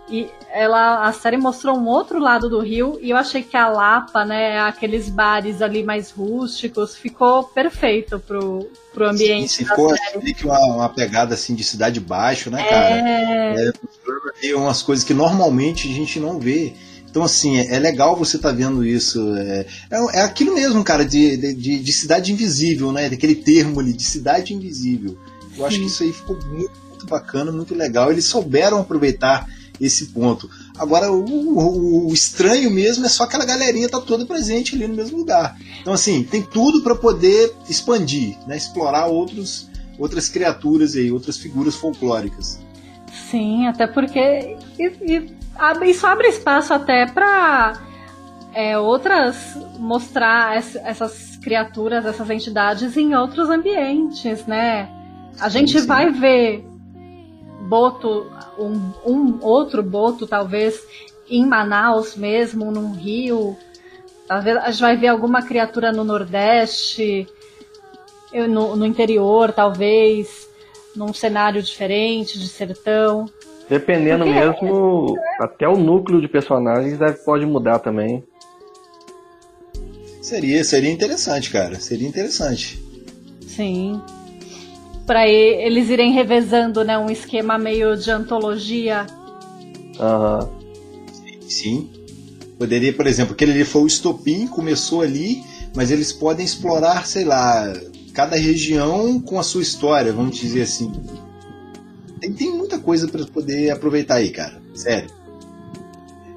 e 0.10 0.30
ela, 0.52 1.08
a 1.08 1.14
série 1.14 1.38
mostrou 1.38 1.78
um 1.78 1.88
outro 1.88 2.20
lado 2.20 2.50
do 2.50 2.60
Rio 2.60 3.00
e 3.02 3.10
eu 3.10 3.18
achei 3.18 3.42
que 3.42 3.56
a 3.56 3.70
Lapa, 3.70 4.26
né, 4.26 4.60
aqueles 4.60 5.10
bares 5.10 5.62
ali 5.62 5.84
mais 5.84 6.12
rústicos, 6.12 6.96
ficou 6.96 7.44
perfeito 7.44 8.20
pro, 8.20 8.70
pro 8.94 9.10
ambiente. 9.10 9.54
Sim, 9.54 9.66
ficou 9.66 9.94
uma, 10.44 10.60
uma 10.60 10.90
pegada 10.90 11.34
assim 11.34 11.56
de 11.56 11.64
cidade 11.64 12.00
baixo, 12.00 12.50
né, 12.50 12.64
cara? 12.64 12.96
É... 12.96 13.72
é 14.44 14.56
umas 14.56 14.82
coisas 14.82 15.06
que 15.06 15.14
normalmente 15.14 15.90
a 15.90 15.94
gente 15.94 16.20
não 16.20 16.40
vê. 16.40 16.74
Então, 17.10 17.24
assim, 17.24 17.58
é, 17.58 17.76
é 17.76 17.80
legal 17.80 18.16
você 18.16 18.38
estar 18.38 18.50
tá 18.50 18.56
vendo 18.56 18.84
isso. 18.84 19.20
É, 19.36 19.66
é, 19.92 20.18
é, 20.18 20.22
aquilo 20.22 20.54
mesmo, 20.54 20.84
cara, 20.84 21.06
de, 21.06 21.38
de, 21.54 21.80
de, 21.80 21.94
cidade 21.94 22.34
invisível, 22.34 22.92
né? 22.92 23.08
Daquele 23.08 23.36
termo 23.36 23.80
ali, 23.80 23.94
de 23.94 24.04
cidade 24.04 24.54
invisível. 24.54 25.16
Eu 25.52 25.58
Sim. 25.58 25.64
acho 25.66 25.80
que 25.80 25.86
isso 25.86 26.04
aí 26.04 26.12
ficou 26.12 26.36
muito, 26.48 26.72
muito 26.90 27.06
bacana, 27.06 27.52
muito 27.52 27.76
legal. 27.76 28.12
Eles 28.12 28.26
souberam 28.26 28.80
aproveitar 28.80 29.48
esse 29.80 30.08
ponto. 30.08 30.50
Agora, 30.78 31.12
o, 31.12 31.24
o, 31.24 32.08
o, 32.10 32.14
estranho 32.14 32.70
mesmo 32.72 33.06
é 33.06 33.10
só 33.10 33.24
aquela 33.24 33.46
galerinha 33.46 33.90
tá 33.90 34.00
toda 34.00 34.26
presente 34.26 34.76
ali 34.76 34.88
no 34.88 34.96
mesmo 34.96 35.18
lugar. 35.18 35.58
Então, 35.82 35.94
assim, 35.94 36.24
tem 36.24 36.42
tudo 36.42 36.82
para 36.82 36.96
poder 36.96 37.54
expandir, 37.70 38.38
né? 38.48 38.58
explorar 38.58 39.08
outros, 39.08 39.70
outras 39.98 40.30
criaturas 40.30 40.96
aí, 40.96 41.12
outras 41.12 41.38
figuras 41.38 41.76
folclóricas. 41.76 42.60
Sim, 43.30 43.68
até 43.68 43.88
porque 43.88 44.58
isso 45.86 46.08
abre 46.08 46.28
espaço 46.28 46.74
até 46.74 47.06
para 47.06 47.80
é, 48.54 48.78
outras 48.78 49.58
mostrar 49.78 50.56
essas 50.56 51.38
criaturas, 51.38 52.06
essas 52.06 52.30
entidades 52.30 52.96
em 52.96 53.14
outros 53.16 53.50
ambientes, 53.50 54.46
né? 54.46 54.90
A 55.40 55.50
sim, 55.50 55.60
gente 55.60 55.82
sim. 55.82 55.88
vai 55.88 56.12
ver 56.12 56.66
boto, 57.64 58.28
um, 58.58 58.92
um 59.06 59.40
outro 59.42 59.82
boto, 59.82 60.28
talvez 60.28 60.86
em 61.30 61.46
Manaus 61.46 62.16
mesmo, 62.16 62.72
num 62.72 62.94
rio. 62.94 63.56
Talvez 64.28 64.58
a 64.58 64.72
gente 64.72 64.82
vai 64.82 64.98
ver 64.98 65.08
alguma 65.08 65.42
criatura 65.42 65.92
no 65.92 66.04
Nordeste, 66.04 67.28
no, 68.34 68.76
no 68.76 68.86
interior, 68.86 69.52
talvez, 69.52 70.48
num 70.96 71.14
cenário 71.14 71.62
diferente, 71.62 72.40
de 72.40 72.48
sertão. 72.48 73.26
Dependendo 73.70 74.26
Porque 74.26 74.40
mesmo, 74.40 75.16
é... 75.18 75.44
até 75.44 75.68
o 75.68 75.78
núcleo 75.78 76.22
de 76.22 76.28
personagens 76.28 76.98
deve, 76.98 77.20
pode 77.20 77.46
mudar 77.46 77.80
também. 77.80 78.24
Seria, 80.22 80.64
seria 80.64 80.92
interessante, 80.92 81.52
cara. 81.52 81.80
Seria 81.80 82.08
interessante. 82.08 82.82
Sim 83.42 84.02
para 85.06 85.28
eles 85.28 85.90
irem 85.90 86.14
revezando, 86.14 86.84
né, 86.84 86.98
um 86.98 87.10
esquema 87.10 87.58
meio 87.58 87.98
de 87.98 88.10
antologia. 88.12 89.06
Aham. 90.00 90.50
Uhum. 90.50 90.64
Sim, 91.50 91.90
Poderia, 92.58 92.94
por 92.94 93.08
exemplo, 93.08 93.34
aquele 93.34 93.52
ali 93.52 93.66
foi 93.66 93.82
o 93.82 93.88
estopim, 93.88 94.48
começou 94.48 95.02
ali, 95.02 95.44
mas 95.76 95.92
eles 95.92 96.14
podem 96.14 96.46
explorar, 96.46 97.06
sei 97.06 97.26
lá, 97.26 97.74
cada 98.14 98.38
região 98.38 99.20
com 99.20 99.38
a 99.40 99.44
sua 99.44 99.62
história, 99.62 100.14
vamos 100.14 100.38
dizer 100.38 100.62
assim. 100.62 100.92
Tem, 102.22 102.32
tem 102.32 102.52
muita 102.56 102.80
coisa 102.80 103.08
para 103.08 103.26
poder 103.26 103.70
aproveitar 103.72 104.16
aí, 104.16 104.30
cara. 104.30 104.62
Sério. 104.74 105.10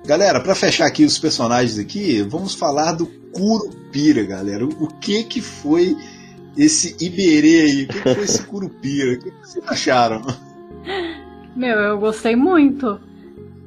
Galera, 0.04 0.40
para 0.40 0.54
fechar 0.54 0.86
aqui 0.86 1.04
os 1.04 1.16
personagens 1.16 1.78
aqui, 1.78 2.22
vamos 2.22 2.54
falar 2.54 2.90
do 2.92 3.06
Curupira, 3.06 4.24
galera. 4.24 4.64
O 4.64 4.88
que 4.88 5.22
que 5.22 5.40
foi 5.40 5.96
esse 6.56 6.96
Iberê 7.00 7.62
aí? 7.62 7.84
O 7.84 7.88
que 7.88 7.98
foi 7.98 8.24
esse 8.24 8.46
Curupira? 8.46 9.14
O 9.14 9.18
que 9.18 9.30
vocês 9.42 9.64
acharam? 9.68 10.22
Meu, 11.54 11.76
eu 11.76 11.98
gostei 11.98 12.36
muito. 12.36 13.00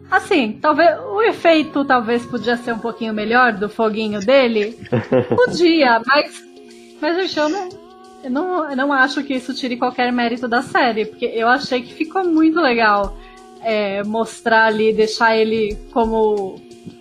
Assim, 0.10 0.58
talvez 0.60 0.98
o 1.00 1.22
efeito 1.22 1.86
talvez 1.86 2.26
podia 2.26 2.58
ser 2.58 2.74
um 2.74 2.80
pouquinho 2.80 3.14
melhor 3.14 3.54
do 3.54 3.70
foguinho 3.70 4.20
dele. 4.20 4.78
Podia, 5.30 6.02
mas, 6.06 6.44
mas 7.00 7.16
gente, 7.16 7.38
eu 7.38 7.50
não, 7.50 7.70
eu 8.24 8.32
não, 8.32 8.70
eu 8.72 8.76
não 8.76 8.94
acho 8.94 9.24
que 9.24 9.36
isso 9.36 9.54
tire 9.54 9.78
qualquer 9.78 10.12
mérito 10.12 10.48
da 10.48 10.64
série, 10.64 11.06
porque 11.06 11.26
eu 11.26 11.48
achei 11.48 11.84
que 11.84 11.94
ficou 11.94 12.24
muito 12.26 12.60
legal 12.60 13.16
é, 13.62 14.04
mostrar 14.04 14.66
ali, 14.66 14.92
deixar 14.94 15.38
ele 15.38 15.78
como 15.92 16.60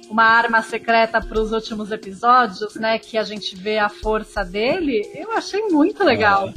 uma 0.08 0.24
arma 0.24 0.62
secreta 0.62 1.20
para 1.20 1.40
os 1.40 1.52
últimos 1.52 1.90
episódios, 1.90 2.74
né? 2.74 2.98
Que 2.98 3.18
a 3.18 3.24
gente 3.24 3.54
vê 3.56 3.78
a 3.78 3.88
força 3.88 4.44
dele, 4.44 5.08
eu 5.14 5.32
achei 5.32 5.68
muito 5.68 6.02
legal. 6.02 6.48
É. 6.48 6.54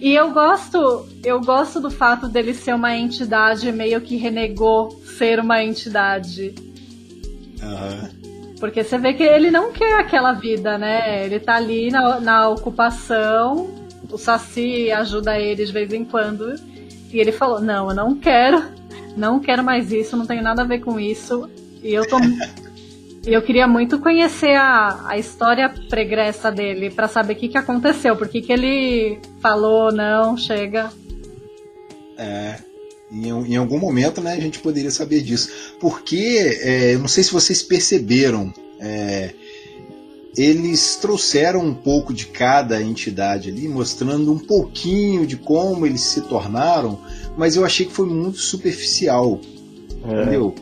E 0.00 0.14
eu 0.14 0.32
gosto, 0.32 1.06
eu 1.22 1.40
gosto 1.40 1.80
do 1.80 1.90
fato 1.90 2.28
dele 2.28 2.54
ser 2.54 2.74
uma 2.74 2.96
entidade 2.96 3.70
meio 3.70 4.00
que 4.00 4.16
renegou 4.16 4.90
ser 5.18 5.38
uma 5.38 5.62
entidade. 5.62 6.54
Uhum. 7.62 8.56
Porque 8.58 8.82
você 8.82 8.98
vê 8.98 9.12
que 9.12 9.22
ele 9.22 9.50
não 9.50 9.72
quer 9.72 10.00
aquela 10.00 10.32
vida, 10.32 10.76
né? 10.76 11.24
Ele 11.24 11.38
tá 11.38 11.56
ali 11.56 11.90
na, 11.90 12.20
na 12.20 12.48
ocupação 12.48 13.82
o 14.12 14.18
Saci 14.18 14.90
ajuda 14.90 15.38
ele 15.38 15.64
de 15.64 15.72
vez 15.72 15.92
em 15.92 16.04
quando. 16.04 16.54
E 17.10 17.18
ele 17.18 17.32
falou: 17.32 17.60
Não, 17.60 17.88
eu 17.88 17.94
não 17.94 18.14
quero, 18.14 18.62
não 19.16 19.40
quero 19.40 19.64
mais 19.64 19.90
isso, 19.90 20.16
não 20.16 20.26
tenho 20.26 20.42
nada 20.42 20.62
a 20.62 20.66
ver 20.66 20.80
com 20.80 21.00
isso. 21.00 21.48
E 21.82 21.92
eu 21.92 22.06
tô. 22.06 22.16
eu 23.26 23.42
queria 23.42 23.66
muito 23.66 23.98
conhecer 23.98 24.54
a, 24.54 25.08
a 25.08 25.18
história 25.18 25.68
pregressa 25.88 26.50
dele 26.50 26.90
para 26.90 27.08
saber 27.08 27.34
o 27.34 27.36
que, 27.36 27.48
que 27.48 27.58
aconteceu, 27.58 28.16
por 28.16 28.28
que, 28.28 28.40
que 28.40 28.52
ele 28.52 29.18
falou, 29.40 29.92
não, 29.92 30.36
chega. 30.36 30.90
É, 32.16 32.56
em, 33.10 33.28
em, 33.28 33.56
algum 33.56 33.78
momento 33.78 34.20
né, 34.20 34.32
a 34.32 34.40
gente 34.40 34.58
poderia 34.58 34.90
saber 34.90 35.22
disso. 35.22 35.76
Porque, 35.80 36.58
é, 36.62 36.94
eu 36.94 36.98
não 36.98 37.08
sei 37.08 37.22
se 37.24 37.32
vocês 37.32 37.62
perceberam, 37.62 38.52
é, 38.80 39.34
eles 40.36 40.96
trouxeram 40.96 41.60
um 41.60 41.74
pouco 41.74 42.14
de 42.14 42.26
cada 42.26 42.82
entidade 42.82 43.50
ali, 43.50 43.68
mostrando 43.68 44.32
um 44.32 44.38
pouquinho 44.38 45.26
de 45.26 45.36
como 45.36 45.86
eles 45.86 46.00
se 46.00 46.22
tornaram, 46.22 46.98
mas 47.36 47.54
eu 47.56 47.64
achei 47.64 47.86
que 47.86 47.92
foi 47.92 48.06
muito 48.06 48.38
superficial. 48.38 49.40
É. 50.04 50.22
Entendeu? 50.22 50.54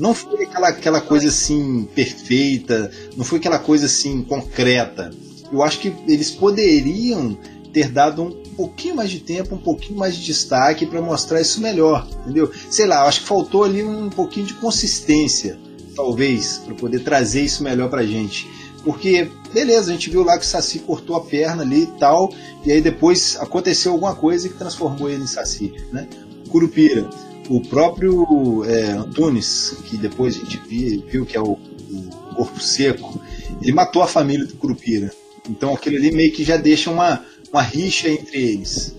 Não 0.00 0.14
foi 0.14 0.44
aquela, 0.44 0.68
aquela 0.68 1.00
coisa 1.02 1.28
assim 1.28 1.86
perfeita, 1.94 2.90
não 3.18 3.22
foi 3.22 3.38
aquela 3.38 3.58
coisa 3.58 3.84
assim 3.84 4.22
concreta. 4.22 5.10
Eu 5.52 5.62
acho 5.62 5.78
que 5.78 5.92
eles 6.08 6.30
poderiam 6.30 7.36
ter 7.70 7.90
dado 7.90 8.22
um 8.22 8.54
pouquinho 8.56 8.96
mais 8.96 9.10
de 9.10 9.20
tempo, 9.20 9.54
um 9.54 9.58
pouquinho 9.58 9.98
mais 9.98 10.16
de 10.16 10.24
destaque 10.24 10.86
para 10.86 11.02
mostrar 11.02 11.42
isso 11.42 11.60
melhor, 11.60 12.08
entendeu? 12.22 12.50
Sei 12.70 12.86
lá, 12.86 13.02
acho 13.02 13.20
que 13.20 13.26
faltou 13.26 13.62
ali 13.62 13.84
um 13.84 14.08
pouquinho 14.08 14.46
de 14.46 14.54
consistência, 14.54 15.58
talvez, 15.94 16.56
para 16.64 16.74
poder 16.74 17.00
trazer 17.00 17.42
isso 17.42 17.62
melhor 17.62 17.90
pra 17.90 18.02
gente. 18.02 18.48
Porque, 18.82 19.30
beleza, 19.52 19.90
a 19.90 19.92
gente 19.92 20.08
viu 20.08 20.24
lá 20.24 20.38
que 20.38 20.46
o 20.46 20.48
Saci 20.48 20.78
cortou 20.78 21.14
a 21.14 21.20
perna 21.20 21.62
ali 21.62 21.82
e 21.82 21.98
tal, 21.98 22.32
e 22.64 22.72
aí 22.72 22.80
depois 22.80 23.36
aconteceu 23.38 23.92
alguma 23.92 24.14
coisa 24.14 24.48
que 24.48 24.54
transformou 24.54 25.10
ele 25.10 25.24
em 25.24 25.26
Saci, 25.26 25.74
né? 25.92 26.08
Curupira 26.48 27.06
o 27.50 27.60
próprio 27.60 28.64
é, 28.64 28.92
Antunes, 28.92 29.76
que 29.84 29.96
depois 29.96 30.36
a 30.36 30.38
gente 30.38 30.56
viu, 30.68 31.04
viu 31.06 31.26
que 31.26 31.36
é 31.36 31.40
o, 31.40 31.58
o, 31.58 32.34
corpo 32.36 32.60
seco, 32.60 33.20
ele 33.60 33.72
matou 33.72 34.02
a 34.02 34.06
família 34.06 34.46
do 34.46 34.54
Curupira. 34.54 35.12
Então 35.48 35.74
aquilo 35.74 35.96
ali 35.96 36.12
meio 36.12 36.32
que 36.32 36.44
já 36.44 36.56
deixa 36.56 36.90
uma, 36.90 37.24
uma 37.52 37.60
rixa 37.60 38.08
entre 38.08 38.40
eles. 38.40 38.94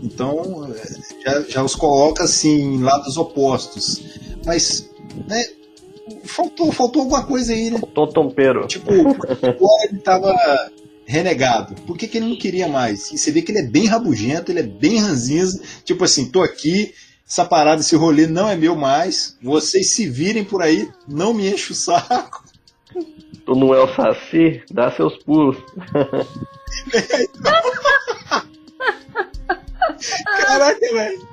Então 0.00 0.72
já, 1.24 1.40
já 1.42 1.64
os 1.64 1.74
coloca 1.74 2.22
assim 2.22 2.76
em 2.76 2.82
lados 2.82 3.16
opostos. 3.16 4.00
Mas, 4.46 4.88
né, 5.26 5.44
faltou, 6.24 6.70
faltou 6.70 7.02
alguma 7.02 7.24
coisa 7.24 7.52
aí, 7.52 7.68
né? 7.70 7.78
Faltou 7.80 8.06
tompeiro. 8.06 8.66
Tipo, 8.68 8.92
agora 8.92 9.88
ele 9.90 9.98
tava 9.98 10.32
renegado. 11.04 11.74
Por 11.82 11.98
que, 11.98 12.06
que 12.06 12.18
ele 12.18 12.28
não 12.28 12.36
queria 12.36 12.68
mais? 12.68 13.10
E 13.10 13.18
você 13.18 13.32
vê 13.32 13.42
que 13.42 13.50
ele 13.50 13.58
é 13.58 13.66
bem 13.66 13.86
rabugento, 13.86 14.52
ele 14.52 14.60
é 14.60 14.64
bem 14.64 14.98
ranzinza. 14.98 15.60
Tipo 15.84 16.04
assim, 16.04 16.30
tô 16.30 16.42
aqui, 16.42 16.92
essa 17.32 17.44
parada, 17.46 17.80
esse 17.80 17.96
rolê 17.96 18.26
não 18.26 18.46
é 18.46 18.54
meu 18.54 18.76
mais. 18.76 19.38
Vocês 19.42 19.88
se 19.88 20.06
virem 20.06 20.44
por 20.44 20.60
aí, 20.60 20.92
não 21.08 21.32
me 21.32 21.50
enche 21.50 21.72
o 21.72 21.74
saco. 21.74 22.44
Tu 23.46 23.54
não 23.54 23.74
é 23.74 23.82
o 23.82 23.88
Saci? 23.96 24.62
Dá 24.70 24.92
seus 24.92 25.16
pulos. 25.24 25.56
Caraca, 30.26 30.92
velho. 30.92 31.26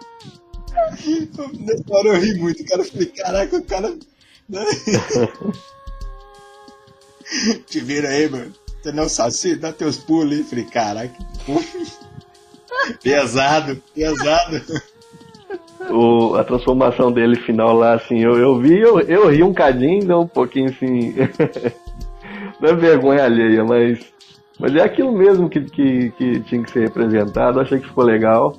Nessa 1.60 1.84
hora 1.90 2.08
eu 2.08 2.22
ri 2.22 2.36
muito, 2.36 2.64
cara. 2.64 2.82
Eu 2.82 2.86
falei, 2.86 3.08
caraca, 3.08 3.58
o 3.58 3.64
cara. 3.66 3.98
Te 7.68 7.82
vira 7.82 8.08
aí, 8.08 8.30
mano. 8.30 8.54
Você 8.82 8.94
não 8.94 9.04
é 9.04 9.06
o 9.06 9.10
Saci? 9.10 9.58
Dá 9.58 9.74
teus 9.74 9.98
pulos 9.98 10.38
aí. 10.38 10.46
Falei, 10.46 10.64
caraca. 10.64 11.14
pesado, 13.04 13.84
pesado 13.94 14.64
o, 15.90 16.36
a 16.36 16.44
transformação 16.44 17.12
dele 17.12 17.36
final 17.36 17.74
lá, 17.74 17.94
assim, 17.94 18.20
eu, 18.20 18.38
eu 18.38 18.60
vi, 18.60 18.80
eu, 18.80 19.00
eu 19.02 19.30
ri 19.30 19.44
um 19.44 19.54
cadinho, 19.54 20.06
deu 20.06 20.22
um 20.22 20.28
pouquinho 20.28 20.70
assim. 20.70 21.14
não 22.60 22.70
é 22.70 22.76
vergonha 22.76 23.24
alheia, 23.24 23.64
mas. 23.64 24.00
Mas 24.60 24.76
é 24.76 24.82
aquilo 24.82 25.14
mesmo 25.14 25.50
que, 25.50 25.62
que, 25.62 26.12
que 26.12 26.40
tinha 26.42 26.62
que 26.62 26.72
ser 26.72 26.82
representado, 26.82 27.62
achei 27.62 27.80
que 27.80 27.88
ficou 27.88 28.04
legal. 28.04 28.58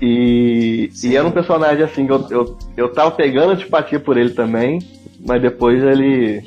E, 0.00 0.90
e 1.02 1.16
era 1.16 1.26
um 1.26 1.30
personagem 1.30 1.84
assim 1.84 2.06
eu, 2.08 2.26
eu, 2.28 2.58
eu 2.76 2.92
tava 2.92 3.12
pegando 3.12 3.52
antipatia 3.52 3.98
por 3.98 4.18
ele 4.18 4.30
também, 4.30 4.78
mas 5.26 5.40
depois 5.40 5.82
ele. 5.82 6.42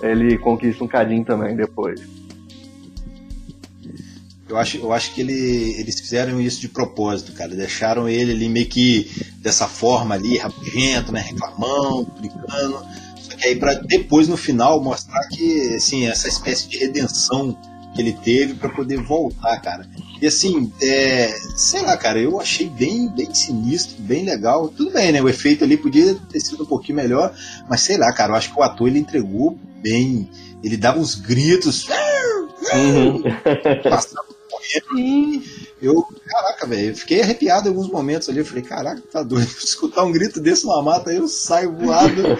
Ele 0.00 0.38
conquista 0.38 0.84
um 0.84 0.88
cadinho 0.88 1.24
também 1.24 1.56
depois. 1.56 2.17
Eu 4.48 4.56
acho, 4.56 4.78
eu 4.78 4.92
acho 4.92 5.14
que 5.14 5.20
ele, 5.20 5.74
eles 5.78 6.00
fizeram 6.00 6.40
isso 6.40 6.60
de 6.60 6.68
propósito, 6.68 7.32
cara. 7.32 7.54
Deixaram 7.54 8.08
ele 8.08 8.32
ali 8.32 8.48
meio 8.48 8.66
que 8.66 9.10
dessa 9.36 9.68
forma 9.68 10.14
ali, 10.14 10.38
rabugento, 10.38 11.12
né? 11.12 11.20
Reclamando, 11.20 12.10
brincando. 12.18 12.86
Só 13.20 13.36
que 13.36 13.46
aí 13.46 13.56
para 13.56 13.74
depois 13.74 14.26
no 14.26 14.36
final 14.36 14.82
mostrar 14.82 15.20
que, 15.28 15.74
assim, 15.74 16.06
essa 16.06 16.28
espécie 16.28 16.68
de 16.68 16.78
redenção 16.78 17.56
que 17.94 18.00
ele 18.00 18.12
teve 18.12 18.54
para 18.54 18.68
poder 18.70 19.02
voltar, 19.02 19.60
cara. 19.60 19.86
E 20.20 20.26
assim, 20.26 20.72
é, 20.82 21.36
sei 21.56 21.82
lá, 21.82 21.96
cara, 21.96 22.18
eu 22.18 22.40
achei 22.40 22.68
bem, 22.68 23.08
bem 23.08 23.32
sinistro, 23.34 23.96
bem 24.00 24.24
legal. 24.24 24.68
Tudo 24.68 24.92
bem, 24.92 25.12
né? 25.12 25.20
O 25.20 25.28
efeito 25.28 25.64
ali 25.64 25.76
podia 25.76 26.14
ter 26.30 26.40
sido 26.40 26.62
um 26.62 26.66
pouquinho 26.66 26.96
melhor, 26.96 27.34
mas 27.68 27.82
sei 27.82 27.96
lá, 27.96 28.12
cara, 28.12 28.32
eu 28.32 28.36
acho 28.36 28.52
que 28.52 28.58
o 28.58 28.62
ator 28.62 28.88
ele 28.88 28.98
entregou 28.98 29.58
bem. 29.82 30.28
Ele 30.62 30.76
dava 30.76 30.98
uns 30.98 31.14
gritos. 31.14 31.86
Uhum. 32.74 33.22
Passava 33.82 34.27
Sim. 34.62 35.42
Eu, 35.80 36.02
caraca, 36.26 36.66
velho, 36.66 36.96
fiquei 36.96 37.22
arrepiado 37.22 37.68
em 37.68 37.70
alguns 37.70 37.88
momentos 37.88 38.28
ali. 38.28 38.38
Eu 38.38 38.44
falei, 38.44 38.62
caraca, 38.62 39.02
tá 39.10 39.22
doido. 39.22 39.48
Escutar 39.62 40.04
um 40.04 40.12
grito 40.12 40.40
desse 40.40 40.64
numa 40.64 40.82
mata, 40.82 41.12
eu 41.12 41.28
saio 41.28 41.72
voado. 41.72 42.22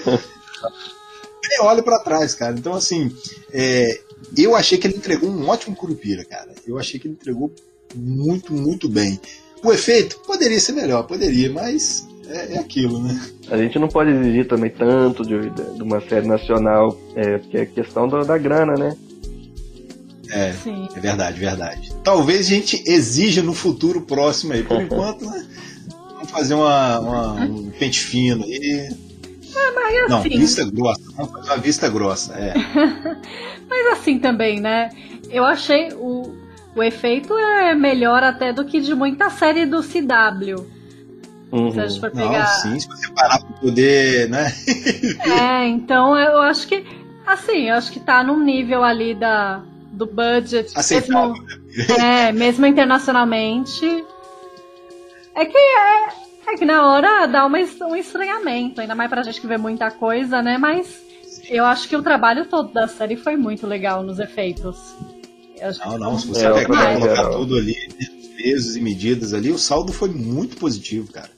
Nem 1.51 1.61
olho 1.63 1.83
para 1.83 2.01
trás, 2.01 2.35
cara. 2.35 2.55
Então, 2.59 2.75
assim, 2.75 3.15
é, 3.53 4.01
eu 4.37 4.55
achei 4.55 4.77
que 4.77 4.87
ele 4.87 4.97
entregou 4.97 5.31
um 5.31 5.49
ótimo 5.49 5.75
Curupira, 5.75 6.25
cara. 6.25 6.53
Eu 6.67 6.79
achei 6.79 7.01
que 7.01 7.07
ele 7.07 7.15
entregou 7.15 7.53
muito, 7.95 8.53
muito 8.53 8.89
bem. 8.89 9.19
O 9.65 9.73
efeito 9.73 10.19
poderia 10.21 10.61
ser 10.61 10.73
melhor, 10.73 11.05
poderia, 11.05 11.51
mas 11.51 12.07
é, 12.29 12.55
é, 12.55 12.59
aquilo, 12.59 13.03
né? 13.03 13.19
A 13.51 13.57
gente 13.57 13.79
não 13.79 13.89
pode 13.89 14.11
exigir 14.11 14.47
também 14.47 14.71
tanto 14.71 15.25
de, 15.25 15.51
de 15.51 15.83
uma 15.83 16.01
série 16.01 16.27
nacional, 16.27 16.97
é, 17.17 17.39
porque 17.39 17.59
é 17.59 17.67
questão 17.67 18.07
da, 18.07 18.23
da 18.23 18.39
grana, 18.39 18.75
né? 18.75 18.97
É, 20.31 20.53
Sim. 20.53 20.89
é 20.95 21.01
verdade, 21.01 21.39
verdade. 21.39 21.93
Talvez 22.05 22.47
a 22.47 22.51
gente 22.51 22.83
exija 22.87 23.43
no 23.43 23.55
futuro 23.55 24.03
próximo 24.03 24.53
aí. 24.53 24.63
Por 24.63 24.81
enquanto, 24.83 25.25
né? 25.25 25.47
Vamos 26.13 26.31
fazer 26.31 26.55
uma, 26.55 26.99
uma, 26.99 27.33
um 27.45 27.71
pente 27.71 28.01
fino 28.01 28.45
aí. 28.45 28.91
É, 29.57 29.71
mas 29.73 30.13
assim... 30.13 30.31
Não, 30.31 30.39
vista 30.39 30.65
grossa. 30.71 31.03
Vamos 31.17 31.33
fazer 31.33 31.51
uma 31.51 31.57
vista 31.59 31.89
grossa, 31.89 32.35
é. 32.35 32.55
mas 33.69 33.99
assim 33.99 34.19
também, 34.19 34.61
né? 34.61 34.91
Eu 35.31 35.45
achei 35.45 35.93
o, 35.93 36.35
o 36.75 36.83
efeito 36.83 37.37
é 37.37 37.75
melhor 37.75 38.23
até 38.23 38.53
do 38.53 38.65
que 38.65 38.81
de 38.81 38.95
muita 38.95 39.31
série 39.31 39.65
do 39.65 39.83
CW. 39.83 40.67
Uhum. 41.51 41.71
Se 41.71 41.81
a 41.81 41.87
gente 41.87 42.01
for 42.01 42.11
pegar... 42.11 42.41
Não, 42.41 42.47
sim, 42.47 42.79
se 42.79 42.89
você 42.89 43.11
parar 43.13 43.41
pra 43.41 43.57
poder, 43.59 44.29
né? 44.29 44.53
é, 45.41 45.67
então 45.67 46.19
eu 46.19 46.43
acho 46.43 46.69
que, 46.69 46.85
assim, 47.27 47.69
eu 47.69 47.75
acho 47.75 47.91
que 47.91 48.01
tá 48.01 48.23
num 48.23 48.43
nível 48.43 48.85
ali 48.85 49.15
da, 49.15 49.63
do 49.99 50.07
budget. 50.07 50.71
Aceitável. 50.75 51.35
Mesmo, 51.35 51.95
é, 52.01 52.33
mesmo 52.33 52.67
internacionalmente. 52.67 53.85
É 55.35 55.45
que 55.45 55.59
é, 55.59 56.53
é 56.53 56.57
que 56.57 56.65
na 56.65 56.87
hora 56.89 57.27
dá 57.27 57.45
uma, 57.45 57.59
um 57.59 57.97
estranhamento, 57.97 58.81
ainda 58.81 58.95
mais 58.95 59.11
pra 59.11 59.23
gente 59.23 59.41
que 59.41 59.47
vê 59.47 59.59
muita 59.59 59.91
coisa, 59.91 60.41
né? 60.41 60.57
Mas 60.57 61.03
eu 61.49 61.65
acho 61.65 61.89
que 61.89 61.97
o 61.97 62.03
trabalho 62.03 62.47
todo 62.47 62.73
da 62.73 62.87
série 62.89 63.17
foi 63.17 63.37
muito 63.37 63.67
legal 63.67 64.03
nos 64.03 64.19
efeitos. 64.19 64.77
Não, 65.85 65.99
não, 65.99 66.19
se 66.19 66.29
você 66.29 66.47
é, 66.47 66.53
pegar 66.53 66.95
e 66.95 67.01
colocar 67.01 67.31
tudo 67.31 67.57
ali, 67.57 67.75
pesos 68.37 68.77
e 68.77 68.81
medidas 68.81 69.35
ali, 69.35 69.51
o 69.51 69.59
saldo 69.59 69.93
foi 69.93 70.09
muito 70.09 70.57
positivo, 70.57 71.13
cara. 71.13 71.31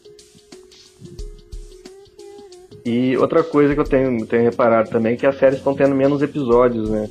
E 2.84 3.16
outra 3.16 3.42
coisa 3.42 3.74
que 3.74 3.80
eu 3.80 3.84
tenho, 3.84 4.26
tenho 4.26 4.42
reparado 4.42 4.90
também 4.90 5.14
é 5.14 5.16
que 5.16 5.26
as 5.26 5.38
séries 5.38 5.58
estão 5.58 5.74
tendo 5.74 5.94
menos 5.94 6.22
episódios, 6.22 6.88
né? 6.90 7.08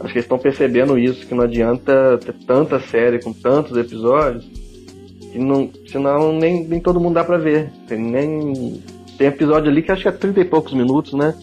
Acho 0.00 0.12
que 0.12 0.18
eles 0.18 0.24
estão 0.24 0.38
percebendo 0.38 0.98
isso, 0.98 1.26
que 1.26 1.34
não 1.34 1.44
adianta 1.44 2.18
ter 2.18 2.34
tanta 2.46 2.78
série 2.80 3.22
com 3.22 3.32
tantos 3.32 3.76
episódios, 3.76 4.44
que 5.32 5.38
não, 5.38 5.70
senão 5.86 6.32
nem, 6.32 6.66
nem 6.66 6.80
todo 6.80 7.00
mundo 7.00 7.14
dá 7.14 7.24
pra 7.24 7.38
ver. 7.38 7.70
Tem, 7.88 7.98
nem, 7.98 8.82
tem 9.16 9.28
episódio 9.28 9.70
ali 9.70 9.82
que 9.82 9.90
acho 9.90 10.02
que 10.02 10.08
é 10.08 10.12
30 10.12 10.40
e 10.40 10.44
poucos 10.44 10.74
minutos, 10.74 11.14
né? 11.14 11.34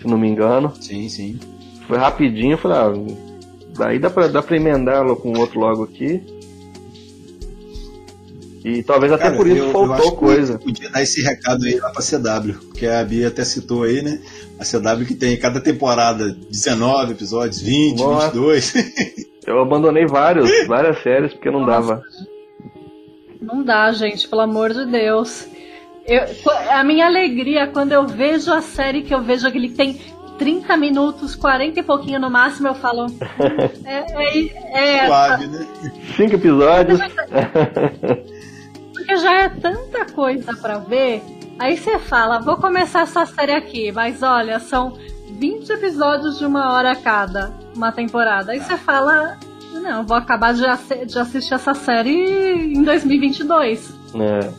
Se 0.00 0.06
não 0.06 0.18
me 0.18 0.28
engano. 0.28 0.72
Sim, 0.80 1.08
sim. 1.08 1.38
Foi 1.86 1.96
rapidinho, 1.96 2.52
eu 2.52 2.58
falei, 2.58 2.76
ah, 2.76 3.14
daí 3.78 3.98
dá 3.98 4.10
pra, 4.10 4.28
dá 4.28 4.42
pra 4.42 4.56
emendar 4.56 5.04
com 5.16 5.38
outro 5.38 5.58
logo 5.58 5.84
aqui. 5.84 6.22
E 8.66 8.82
talvez 8.82 9.12
até 9.12 9.26
Cara, 9.26 9.36
por 9.36 9.46
isso 9.46 9.58
eu, 9.58 9.70
faltou 9.70 10.06
eu 10.06 10.16
coisa. 10.16 10.58
podia 10.58 10.90
dar 10.90 11.00
esse 11.00 11.22
recado 11.22 11.64
aí 11.64 11.78
lá 11.78 11.88
pra 11.90 12.02
CW, 12.02 12.58
porque 12.66 12.84
a 12.84 13.04
Bia 13.04 13.28
até 13.28 13.44
citou 13.44 13.84
aí, 13.84 14.02
né? 14.02 14.20
A 14.58 14.64
CW 14.64 15.06
que 15.06 15.14
tem 15.14 15.36
cada 15.36 15.60
temporada 15.60 16.36
19 16.50 17.12
episódios, 17.12 17.60
20, 17.60 18.00
Nossa. 18.00 18.26
22. 18.26 18.74
Eu 19.46 19.62
abandonei 19.62 20.04
vários, 20.04 20.50
várias 20.66 21.00
séries 21.00 21.32
porque 21.32 21.48
não 21.48 21.64
dava. 21.64 22.02
Não 23.40 23.62
dá, 23.62 23.92
gente, 23.92 24.26
pelo 24.26 24.42
amor 24.42 24.72
de 24.74 24.84
Deus. 24.86 25.46
Eu, 26.04 26.24
a 26.68 26.82
minha 26.82 27.06
alegria 27.06 27.68
quando 27.68 27.92
eu 27.92 28.04
vejo 28.04 28.52
a 28.52 28.60
série 28.60 29.02
que 29.02 29.14
eu 29.14 29.22
vejo 29.22 29.46
aquele 29.46 29.68
que 29.68 29.76
tem 29.76 30.00
30 30.38 30.76
minutos, 30.76 31.36
40 31.36 31.78
e 31.78 31.82
pouquinho 31.84 32.18
no 32.18 32.28
máximo, 32.28 32.66
eu 32.66 32.74
falo. 32.74 33.06
É, 33.84 34.04
é, 34.72 34.96
é 34.96 35.06
Suave, 35.06 35.46
né? 35.46 35.66
Cinco 36.16 36.34
episódios. 36.34 36.98
Porque 39.06 39.16
já 39.18 39.44
é 39.44 39.48
tanta 39.48 40.04
coisa 40.06 40.52
para 40.56 40.78
ver. 40.78 41.22
Aí 41.60 41.76
você 41.76 41.96
fala, 41.98 42.40
vou 42.40 42.56
começar 42.56 43.02
essa 43.02 43.24
série 43.24 43.52
aqui, 43.52 43.92
mas 43.92 44.20
olha, 44.20 44.58
são 44.58 44.98
20 45.30 45.70
episódios 45.70 46.38
de 46.38 46.44
uma 46.44 46.72
hora 46.72 46.94
cada, 46.96 47.54
uma 47.74 47.92
temporada. 47.92 48.50
Aí 48.50 48.58
você 48.60 48.76
fala, 48.76 49.38
não, 49.74 50.04
vou 50.04 50.16
acabar 50.16 50.52
de, 50.52 50.62
de 51.06 51.18
assistir 51.18 51.54
essa 51.54 51.72
série 51.72 52.74
em 52.74 52.82
2022. 52.82 53.90
É. 54.16 54.50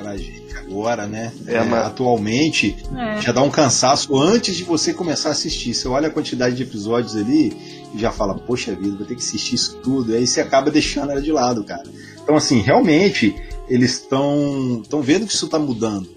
Pra 0.00 0.16
gente 0.16 0.56
agora, 0.56 1.06
né? 1.06 1.32
É, 1.48 1.56
É, 1.56 1.64
mas- 1.64 1.86
Atualmente, 1.86 2.76
É. 2.96 3.20
já 3.20 3.32
dá 3.32 3.42
um 3.42 3.50
cansaço 3.50 4.16
antes 4.16 4.54
de 4.56 4.62
você 4.62 4.94
começar 4.94 5.30
a 5.30 5.32
assistir. 5.32 5.74
Você 5.74 5.88
olha 5.88 6.06
a 6.06 6.10
quantidade 6.10 6.54
de 6.54 6.62
episódios 6.62 7.16
ali 7.16 7.52
e 7.92 7.98
já 7.98 8.12
fala, 8.12 8.34
poxa 8.36 8.74
vida, 8.76 8.96
vou 8.96 9.04
ter 9.06 9.16
que 9.16 9.22
assistir 9.22 9.56
isso 9.56 9.76
tudo. 9.82 10.14
Aí 10.14 10.24
você 10.26 10.40
acaba 10.40 10.70
deixando 10.70 11.10
ela 11.10 11.20
de 11.20 11.32
lado, 11.32 11.64
cara. 11.64 11.82
Então, 12.22 12.36
assim, 12.36 12.60
realmente, 12.60 13.34
eles 13.68 13.92
estão 13.92 14.80
estão 14.82 15.00
vendo 15.02 15.26
que 15.26 15.34
isso 15.34 15.48
tá 15.48 15.58
mudando. 15.58 16.08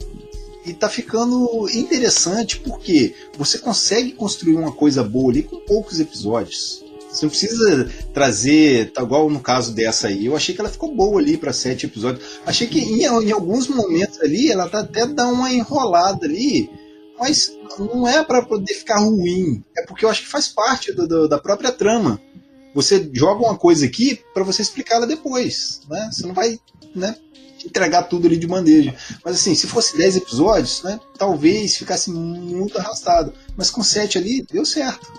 E 0.65 0.73
tá 0.73 0.89
ficando 0.89 1.69
interessante 1.71 2.57
porque 2.59 3.13
você 3.37 3.59
consegue 3.59 4.13
construir 4.13 4.55
uma 4.55 4.71
coisa 4.71 5.03
boa 5.03 5.31
ali 5.31 5.43
com 5.43 5.57
poucos 5.59 5.99
episódios. 5.99 6.83
Você 7.11 7.25
não 7.25 7.29
precisa 7.29 7.89
trazer, 8.13 8.91
tá 8.91 9.03
igual 9.03 9.29
no 9.29 9.39
caso 9.39 9.71
dessa 9.73 10.07
aí. 10.07 10.25
Eu 10.25 10.35
achei 10.35 10.53
que 10.55 10.59
ela 10.59 10.69
ficou 10.69 10.93
boa 10.93 11.21
ali 11.21 11.37
para 11.37 11.53
sete 11.53 11.85
episódios. 11.85 12.25
Achei 12.45 12.67
que 12.67 12.79
em, 12.79 13.03
em 13.03 13.31
alguns 13.31 13.67
momentos 13.67 14.19
ali 14.21 14.51
ela 14.51 14.67
tá 14.67 14.79
até 14.79 15.05
dá 15.05 15.27
uma 15.27 15.51
enrolada 15.53 16.25
ali, 16.25 16.69
mas 17.19 17.53
não 17.79 18.07
é 18.07 18.23
para 18.23 18.41
poder 18.41 18.73
ficar 18.73 18.99
ruim. 18.99 19.63
É 19.77 19.85
porque 19.85 20.03
eu 20.03 20.09
acho 20.09 20.23
que 20.23 20.27
faz 20.27 20.47
parte 20.47 20.91
do- 20.91 21.07
do- 21.07 21.27
da 21.29 21.37
própria 21.37 21.71
trama. 21.71 22.19
Você 22.73 23.07
joga 23.13 23.45
uma 23.45 23.55
coisa 23.55 23.85
aqui 23.85 24.19
para 24.33 24.43
você 24.43 24.61
explicar 24.63 24.95
ela 24.95 25.07
depois, 25.07 25.81
né? 25.89 26.09
Você 26.11 26.25
não 26.27 26.33
vai, 26.33 26.59
né? 26.93 27.15
Entregar 27.65 28.03
tudo 28.03 28.27
ali 28.27 28.37
de 28.37 28.47
bandeja. 28.47 28.93
Mas 29.23 29.35
assim, 29.35 29.55
se 29.55 29.67
fosse 29.67 29.97
10 29.97 30.17
episódios, 30.17 30.83
né? 30.83 30.99
Talvez 31.17 31.75
ficasse 31.77 32.11
muito 32.11 32.77
arrastado. 32.77 33.33
Mas 33.57 33.71
com 33.71 33.81
7 33.83 34.17
ali, 34.17 34.45
deu 34.51 34.65
certo. 34.65 35.11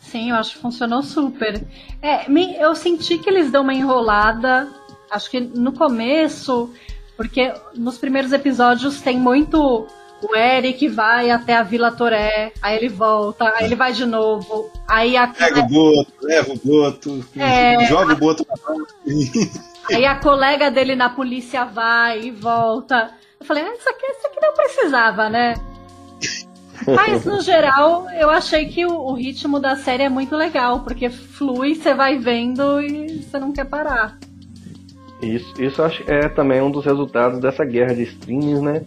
Sim, 0.00 0.30
eu 0.30 0.36
acho 0.36 0.54
que 0.54 0.60
funcionou 0.60 1.02
super. 1.02 1.64
É, 2.02 2.26
eu 2.62 2.74
senti 2.74 3.16
que 3.18 3.30
eles 3.30 3.50
dão 3.50 3.62
uma 3.62 3.72
enrolada, 3.72 4.68
acho 5.10 5.30
que 5.30 5.40
no 5.40 5.72
começo, 5.72 6.70
porque 7.16 7.52
nos 7.74 7.96
primeiros 7.96 8.30
episódios 8.32 9.00
tem 9.00 9.18
muito. 9.18 9.86
O 10.22 10.36
Eric 10.36 10.86
vai 10.88 11.30
até 11.30 11.56
a 11.56 11.64
Vila 11.64 11.90
Toré, 11.90 12.52
aí 12.62 12.76
ele 12.76 12.88
volta, 12.88 13.52
aí 13.56 13.64
ele 13.64 13.74
vai 13.74 13.92
de 13.92 14.04
novo, 14.04 14.70
aí 14.86 15.16
a, 15.16 15.26
Pega 15.26 15.60
o 15.60 15.66
boto, 15.66 16.12
leva 16.22 16.52
o 16.52 16.56
boto, 16.62 17.26
É. 17.36 17.84
joga 17.86 18.12
o 18.12 18.16
boto 18.16 18.44
pra 18.44 18.56
fora. 18.56 18.86
aí 19.90 20.06
a 20.06 20.16
colega 20.16 20.70
dele 20.70 20.94
na 20.94 21.08
polícia 21.10 21.64
vai 21.64 22.20
e 22.20 22.30
volta. 22.30 23.10
Eu 23.40 23.46
falei, 23.46 23.64
ah, 23.64 23.74
isso 23.74 23.88
aqui, 23.88 24.06
isso 24.06 24.26
aqui 24.26 24.40
não 24.40 24.54
precisava, 24.54 25.28
né? 25.28 25.54
Mas 26.86 27.24
no 27.24 27.40
geral, 27.40 28.08
eu 28.10 28.28
achei 28.30 28.66
que 28.66 28.84
o, 28.84 28.92
o 28.92 29.14
ritmo 29.14 29.60
da 29.60 29.76
série 29.76 30.04
é 30.04 30.08
muito 30.08 30.34
legal, 30.36 30.80
porque 30.80 31.08
flui, 31.10 31.74
você 31.74 31.94
vai 31.94 32.18
vendo 32.18 32.80
e 32.80 33.22
você 33.22 33.38
não 33.38 33.52
quer 33.52 33.64
parar. 33.66 34.18
Isso, 35.22 35.62
isso 35.62 35.80
é 36.08 36.28
também 36.28 36.60
um 36.60 36.70
dos 36.70 36.84
resultados 36.84 37.38
dessa 37.38 37.64
guerra 37.64 37.94
de 37.94 38.02
streamings, 38.02 38.60
né? 38.60 38.82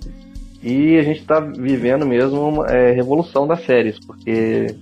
E 0.62 0.98
a 0.98 1.04
gente 1.04 1.22
está 1.22 1.40
vivendo 1.40 2.06
mesmo 2.06 2.42
uma 2.50 2.68
é, 2.68 2.92
revolução 2.92 3.48
das 3.48 3.64
séries, 3.66 3.98
porque 4.00 4.76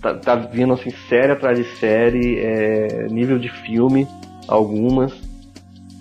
tá, 0.00 0.14
tá 0.14 0.34
vindo 0.36 0.72
assim 0.72 0.90
série 1.08 1.32
atrás 1.32 1.58
de 1.58 1.64
série, 1.76 2.38
é, 2.38 3.06
nível 3.10 3.38
de 3.38 3.50
filme, 3.50 4.06
algumas. 4.48 5.12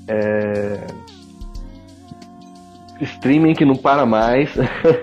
é, 0.07 0.85
streaming 3.01 3.53
que 3.53 3.65
não 3.65 3.75
para 3.75 4.05
mais, 4.05 4.53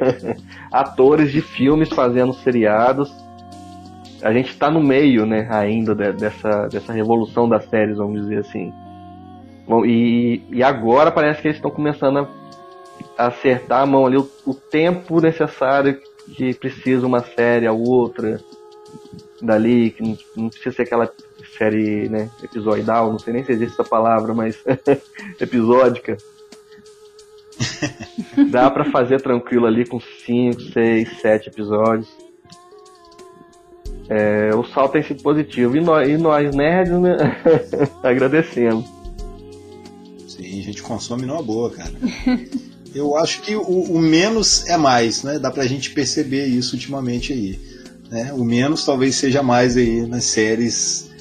atores 0.73 1.31
de 1.33 1.41
filmes 1.41 1.89
fazendo 1.91 2.33
seriados. 2.33 3.13
A 4.23 4.33
gente 4.33 4.51
está 4.51 4.71
no 4.71 4.81
meio, 4.83 5.27
né, 5.27 5.49
ainda 5.51 5.95
de- 5.95 6.13
dessa, 6.13 6.69
dessa 6.69 6.93
revolução 6.93 7.49
das 7.49 7.65
séries, 7.69 7.97
vamos 7.99 8.23
dizer 8.23 8.39
assim. 8.39 8.73
Bom, 9.67 9.85
e, 9.85 10.43
e 10.51 10.63
agora 10.63 11.11
parece 11.11 11.43
que 11.43 11.49
eles 11.49 11.57
estão 11.57 11.71
começando 11.71 12.29
a 13.19 13.27
acertar 13.27 13.83
a 13.83 13.87
mão 13.87 14.07
ali 14.07 14.17
o, 14.17 14.29
o 14.47 14.55
tempo 14.55 15.21
necessário 15.21 15.99
que 16.37 16.55
precisa 16.55 17.07
uma 17.07 17.21
série, 17.21 17.67
a 17.67 17.73
outra, 17.73 18.41
dali, 19.41 19.91
que 19.91 20.03
não, 20.03 20.17
não 20.37 20.49
precisa 20.49 20.77
ser 20.77 20.83
aquela 20.83 21.11
série 21.57 22.09
né, 22.09 22.31
episodal, 22.43 23.11
não 23.11 23.19
sei 23.19 23.33
nem 23.33 23.45
se 23.45 23.53
existe 23.53 23.75
essa 23.75 23.85
palavra, 23.85 24.35
mas 24.35 24.57
episódica. 25.41 26.17
Dá 28.51 28.71
pra 28.71 28.91
fazer 28.91 29.21
tranquilo 29.21 29.67
ali 29.67 29.87
com 29.87 30.01
5, 30.01 30.61
6, 30.73 31.21
7 31.21 31.49
episódios. 31.49 32.09
É, 34.09 34.55
o 34.55 34.65
salto 34.65 34.93
tem 34.93 35.03
sido 35.03 35.23
positivo. 35.23 35.77
E 35.77 35.81
nós, 35.81 36.09
e 36.09 36.17
nós 36.17 36.55
nerds, 36.55 36.99
né? 36.99 37.17
agradecemos. 38.03 38.85
Sim, 40.27 40.61
a 40.61 40.63
gente 40.63 40.83
consome 40.83 41.25
numa 41.25 41.43
boa, 41.43 41.71
cara. 41.71 41.93
Eu 42.95 43.17
acho 43.17 43.43
que 43.43 43.55
o, 43.55 43.63
o 43.63 43.99
menos 43.99 44.67
é 44.69 44.77
mais, 44.77 45.23
né? 45.23 45.39
Dá 45.39 45.51
pra 45.51 45.67
gente 45.67 45.91
perceber 45.91 46.47
isso 46.47 46.75
ultimamente 46.75 47.33
aí. 47.33 47.59
Né? 48.11 48.33
O 48.35 48.45
menos 48.45 48.85
talvez 48.85 49.15
seja 49.15 49.43
mais 49.43 49.77
aí 49.77 50.07
nas 50.07 50.25
séries 50.25 51.12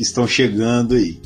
que 0.00 0.04
estão 0.04 0.26
chegando 0.26 0.94
aí. 0.94 1.20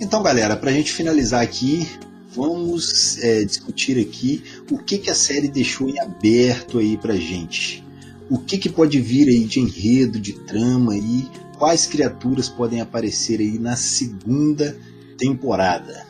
Então, 0.00 0.20
galera, 0.20 0.56
pra 0.56 0.72
gente 0.72 0.90
finalizar 0.90 1.42
aqui, 1.44 1.86
vamos 2.34 3.22
é, 3.22 3.44
discutir 3.44 4.00
aqui 4.00 4.42
o 4.68 4.78
que, 4.78 4.98
que 4.98 5.08
a 5.08 5.14
série 5.14 5.46
deixou 5.46 5.88
em 5.88 6.00
aberto 6.00 6.80
aí 6.80 6.96
pra 6.96 7.14
gente. 7.14 7.84
O 8.28 8.36
que, 8.36 8.58
que 8.58 8.68
pode 8.68 9.00
vir 9.00 9.28
aí 9.28 9.44
de 9.44 9.60
enredo, 9.60 10.18
de 10.18 10.32
trama 10.32 10.94
aí, 10.94 11.28
quais 11.56 11.86
criaturas 11.86 12.48
podem 12.48 12.80
aparecer 12.80 13.38
aí 13.38 13.60
na 13.60 13.76
segunda 13.76 14.76
temporada. 15.16 16.04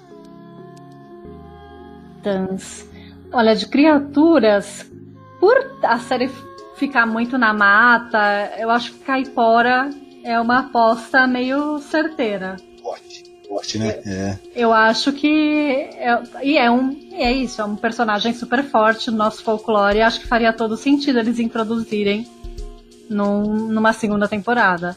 Olha, 3.31 3.55
de 3.55 3.67
criaturas, 3.67 4.87
por 5.39 5.55
a 5.83 5.99
série 5.99 6.31
ficar 6.77 7.05
muito 7.05 7.37
na 7.37 7.53
mata, 7.53 8.55
eu 8.59 8.71
acho 8.71 8.95
que 8.95 9.01
Caipora 9.01 10.08
é 10.25 10.39
uma 10.41 10.61
aposta 10.61 11.27
meio 11.27 11.79
certeira. 11.79 12.57
Forte, 12.83 13.25
forte, 13.49 13.79
né? 13.79 14.01
É. 14.07 14.39
Eu 14.55 14.73
acho 14.73 15.13
que. 15.13 15.91
É, 15.97 16.21
e 16.43 16.57
é 16.57 16.71
um. 16.71 16.97
É 17.13 17.33
isso, 17.33 17.61
é 17.61 17.65
um 17.65 17.77
personagem 17.77 18.33
super 18.33 18.63
forte 18.65 19.11
no 19.11 19.17
nosso 19.17 19.43
folclore. 19.43 20.01
Acho 20.01 20.21
que 20.21 20.27
faria 20.27 20.53
todo 20.53 20.77
sentido 20.77 21.19
eles 21.19 21.39
introduzirem 21.39 22.27
num, 23.09 23.69
numa 23.69 23.93
segunda 23.93 24.29
temporada. 24.29 24.97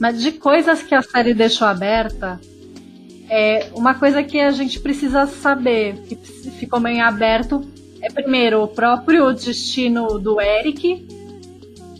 Mas 0.00 0.22
de 0.22 0.32
coisas 0.32 0.82
que 0.82 0.94
a 0.94 1.02
série 1.02 1.34
deixou 1.34 1.66
aberta, 1.66 2.40
é 3.28 3.70
uma 3.74 3.94
coisa 3.94 4.22
que 4.22 4.38
a 4.38 4.50
gente 4.50 4.78
precisa 4.80 5.26
saber, 5.26 5.96
que 6.02 6.16
ficou 6.16 6.78
meio 6.78 7.02
aberto, 7.04 7.66
é 8.00 8.10
primeiro 8.10 8.62
o 8.62 8.68
próprio 8.68 9.32
destino 9.32 10.18
do 10.18 10.40
Eric. 10.40 11.06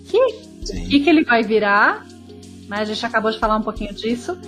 Que 0.04 0.46
Sim. 0.64 0.88
que, 0.88 1.00
que 1.00 1.10
ele 1.10 1.24
vai 1.24 1.42
virar, 1.42 2.06
né? 2.68 2.78
a 2.80 2.84
gente 2.84 3.04
acabou 3.04 3.30
de 3.30 3.38
falar 3.38 3.56
um 3.56 3.62
pouquinho 3.62 3.92
disso, 3.94 4.38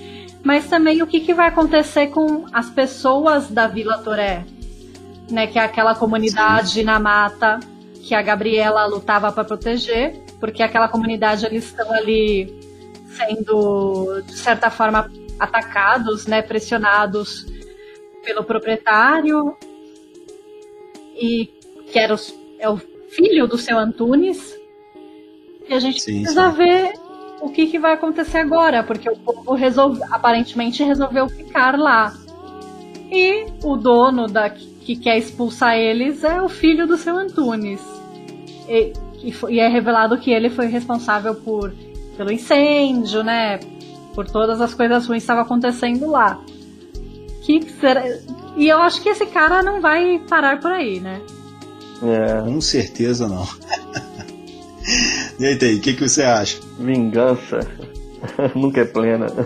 mas 0.43 0.67
também 0.69 1.03
o 1.03 1.07
que, 1.07 1.21
que 1.21 1.35
vai 1.35 1.49
acontecer 1.49 2.09
com 2.09 2.47
as 2.53 2.71
pessoas 2.71 3.49
da 3.51 3.67
Vila 3.67 3.99
Toré, 3.99 4.45
né? 5.31 5.47
que 5.47 5.59
é 5.59 5.63
aquela 5.63 5.95
comunidade 5.95 6.83
na 6.83 6.99
mata 6.99 7.59
que 8.03 8.15
a 8.15 8.23
Gabriela 8.23 8.87
lutava 8.87 9.31
para 9.33 9.45
proteger, 9.45 10.23
porque 10.41 10.63
aquela 10.63 10.89
comunidade 10.89 11.45
eles 11.45 11.65
estão 11.65 11.93
ali 11.93 12.57
sendo 13.17 14.23
de 14.23 14.37
certa 14.39 14.71
forma 14.71 15.11
atacados, 15.39 16.27
né, 16.27 16.41
pressionados 16.43 17.47
pelo 18.25 18.43
proprietário 18.45 19.57
e 21.15 21.47
que 21.91 21.99
era 21.99 22.15
os- 22.15 22.35
é 22.59 22.69
o 22.69 22.77
filho 23.11 23.47
do 23.47 23.57
seu 23.59 23.79
Antunes. 23.79 24.55
E 25.69 25.75
a 25.75 25.81
gente 25.81 26.01
Sim, 26.01 26.23
precisa 26.23 26.51
sim. 26.51 26.57
ver 26.57 26.93
o 27.41 27.51
que, 27.51 27.67
que 27.67 27.79
vai 27.79 27.95
acontecer 27.95 28.39
agora, 28.39 28.83
porque 28.83 29.09
o 29.09 29.17
povo 29.17 29.55
resolve, 29.55 30.01
aparentemente 30.11 30.83
resolveu 30.83 31.29
ficar 31.29 31.79
lá. 31.79 32.13
E 33.11 33.47
o 33.63 33.77
dono 33.77 34.27
da, 34.27 34.51
que 34.51 34.97
quer 34.97 35.19
expulsar 35.19 35.77
eles 35.77 36.25
é 36.25 36.43
o 36.43 36.49
filho 36.49 36.87
do 36.87 36.97
seu 36.97 37.17
Antunes. 37.17 37.81
E, 38.69 38.93
e 39.23 39.35
e 39.51 39.61
é 39.61 39.69
revelado 39.69 40.19
que 40.19 40.31
ele 40.31 40.51
foi 40.51 40.67
responsável 40.67 41.35
por 41.35 41.73
pelo 42.17 42.33
incêndio, 42.33 43.23
né? 43.23 43.61
Por 44.15 44.29
todas 44.29 44.61
as 44.61 44.75
coisas 44.75 45.07
ruins 45.07 45.21
que 45.21 45.25
estavam 45.25 45.45
acontecendo 45.45 46.11
lá. 46.11 46.41
Que 47.43 47.63
será... 47.81 48.03
E 48.57 48.69
eu 48.69 48.83
acho 48.83 49.01
que 49.01 49.09
esse 49.09 49.25
cara 49.27 49.63
não 49.63 49.81
vai 49.81 50.21
parar 50.29 50.59
por 50.59 50.73
aí, 50.73 50.99
né? 50.99 51.21
É. 52.03 52.43
Com 52.43 52.61
certeza 52.61 53.29
não. 53.29 53.47
e 55.39 55.47
aí, 55.47 55.55
o 55.55 55.81
que, 55.81 55.95
que 55.95 56.09
você 56.09 56.23
acha? 56.23 56.59
Vingança 56.79 57.61
nunca 58.55 58.81
é 58.83 58.85
plena. 58.85 59.27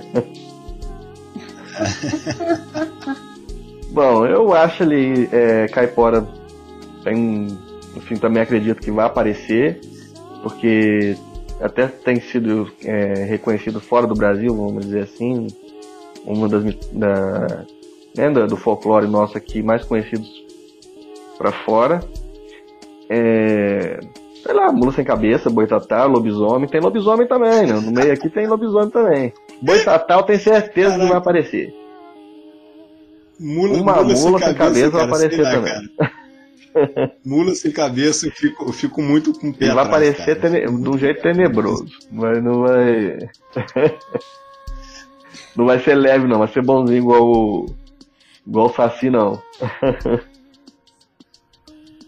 Bom, 3.91 4.27
eu 4.27 4.53
acho 4.55 4.83
ele 4.83 5.29
é, 5.31 5.69
caipora 5.69 6.27
tem, 7.05 7.49
enfim, 7.97 8.17
também 8.17 8.43
acredito 8.43 8.81
que 8.81 8.91
vai 8.91 9.07
aparecer, 9.07 9.81
porque 10.43 11.17
até 11.61 11.87
tem 11.87 12.21
sido 12.21 12.71
é, 12.85 13.25
reconhecido 13.25 13.81
fora 13.81 14.07
do 14.07 14.15
Brasil, 14.15 14.55
vamos 14.55 14.87
dizer 14.87 15.03
assim, 15.03 15.47
uma 16.25 16.49
das 16.49 16.63
da, 16.93 17.67
né, 18.17 18.31
do 18.31 18.57
folclore 18.57 19.07
nosso 19.07 19.37
aqui 19.37 19.63
mais 19.63 19.85
conhecidos 19.85 20.29
para 21.37 21.53
fora. 21.53 22.01
É, 23.09 24.01
sei 24.43 24.53
lá, 24.53 24.73
mula 24.73 24.93
sem 24.93 25.05
cabeça, 25.05 25.49
boitatá, 25.49 26.05
lobisomem, 26.05 26.69
tem 26.69 26.81
lobisomem 26.81 27.27
também, 27.27 27.67
né? 27.67 27.75
No 27.75 27.93
meio 27.93 28.13
aqui 28.13 28.29
tem 28.29 28.47
lobisomem 28.47 28.91
também. 28.91 29.33
Boitatá 29.63 30.15
eu 30.15 30.23
tenho 30.25 30.41
certeza 30.41 30.91
Caraca. 30.91 31.05
que 31.05 31.09
vai 31.09 31.19
aparecer. 31.19 31.75
Mula, 33.39 33.75
Uma 33.75 34.03
mula, 34.03 34.15
mula 34.15 34.39
sem, 34.39 34.55
cabeça, 34.55 34.57
cabeça 34.57 34.91
vai 34.91 35.05
aparecer 35.05 35.43
também. 35.43 35.91
Mula 37.25 37.55
sem 37.55 37.71
cabeça, 37.71 38.27
eu 38.27 38.33
fico, 38.33 38.65
eu 38.65 38.73
fico 38.73 39.03
muito 39.03 39.33
com 39.39 39.53
pé 39.53 39.67
Ele 39.67 39.75
vai 39.75 39.85
aparecer 39.85 40.41
tene... 40.41 40.61
de 40.61 40.89
um 40.89 40.97
jeito 40.97 41.21
tenebroso, 41.23 41.87
mas 42.11 42.43
não 42.43 42.63
vai. 42.63 43.19
não 45.55 45.67
vai 45.67 45.79
ser 45.81 45.95
leve, 45.95 46.27
não, 46.27 46.39
vai 46.39 46.49
ser 46.49 46.63
bonzinho 46.63 46.99
igual 46.99 47.23
o. 47.23 47.67
igual 48.47 48.67
o 48.67 48.73
Saci, 48.73 49.11
não. 49.11 49.41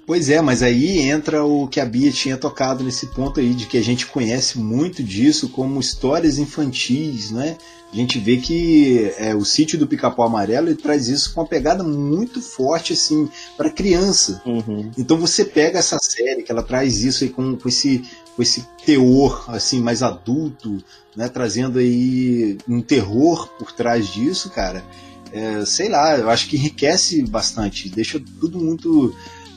Pois 0.07 0.29
é, 0.29 0.41
mas 0.41 0.63
aí 0.63 0.99
entra 0.99 1.45
o 1.45 1.67
que 1.67 1.81
a 1.81 1.85
Bia 1.85 2.13
tinha 2.13 2.37
tocado 2.37 2.85
nesse 2.85 3.07
ponto 3.07 3.41
aí, 3.41 3.55
de 3.55 3.67
que 3.67 3.79
a 3.79 3.83
gente 3.83 4.07
conhece 4.07 4.59
muito 4.59 5.03
disso 5.03 5.49
como 5.49 5.81
histórias 5.81 6.39
infantis, 6.39 7.31
né? 7.31 7.57
A 7.91 7.97
gente 7.97 8.19
vê 8.19 8.37
que 8.37 9.13
é, 9.17 9.35
o 9.35 9.45
sítio 9.45 9.79
do 9.79 9.87
Pica-Pau 9.87 10.27
Amarelo 10.27 10.75
traz 10.75 11.07
isso 11.07 11.33
com 11.33 11.41
uma 11.41 11.47
pegada 11.47 11.83
muito 11.85 12.43
forte, 12.43 12.93
assim, 12.93 13.29
para 13.57 13.71
criança. 13.71 14.43
Uhum. 14.45 14.91
Então 14.99 15.17
você 15.17 15.45
pega 15.45 15.79
essa 15.79 15.99
série, 15.99 16.43
que 16.43 16.51
ela 16.51 16.63
traz 16.63 17.03
isso 17.03 17.23
aí 17.25 17.31
com, 17.31 17.57
com, 17.57 17.69
esse, 17.69 18.03
com 18.35 18.43
esse 18.43 18.67
teor, 18.85 19.45
assim, 19.47 19.81
mais 19.81 20.03
adulto, 20.03 20.83
né? 21.17 21.29
Trazendo 21.29 21.79
aí 21.79 22.59
um 22.69 22.83
terror 22.83 23.49
por 23.59 23.71
trás 23.73 24.09
disso, 24.09 24.51
cara. 24.51 24.85
É, 25.33 25.65
sei 25.65 25.89
lá, 25.89 26.19
eu 26.19 26.29
acho 26.29 26.49
que 26.49 26.57
enriquece 26.57 27.23
bastante, 27.23 27.89
deixa 27.89 28.21
tudo 28.41 28.59
muito 28.59 29.15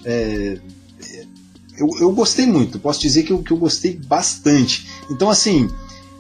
é, 0.07 0.57
eu, 1.77 1.89
eu 1.99 2.11
gostei 2.13 2.45
muito, 2.45 2.79
posso 2.79 3.01
dizer 3.01 3.23
que 3.23 3.31
eu, 3.31 3.43
que 3.43 3.51
eu 3.51 3.57
gostei 3.57 3.93
bastante. 3.93 4.87
Então, 5.11 5.29
assim, 5.29 5.69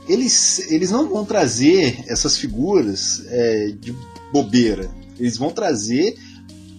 eles, 0.07 0.69
eles 0.69 0.91
não 0.91 1.07
vão 1.07 1.23
trazer 1.23 2.03
essas 2.07 2.37
figuras 2.37 3.23
é, 3.27 3.71
de 3.79 3.95
bobeira, 4.31 4.91
eles 5.17 5.37
vão 5.37 5.49
trazer 5.49 6.17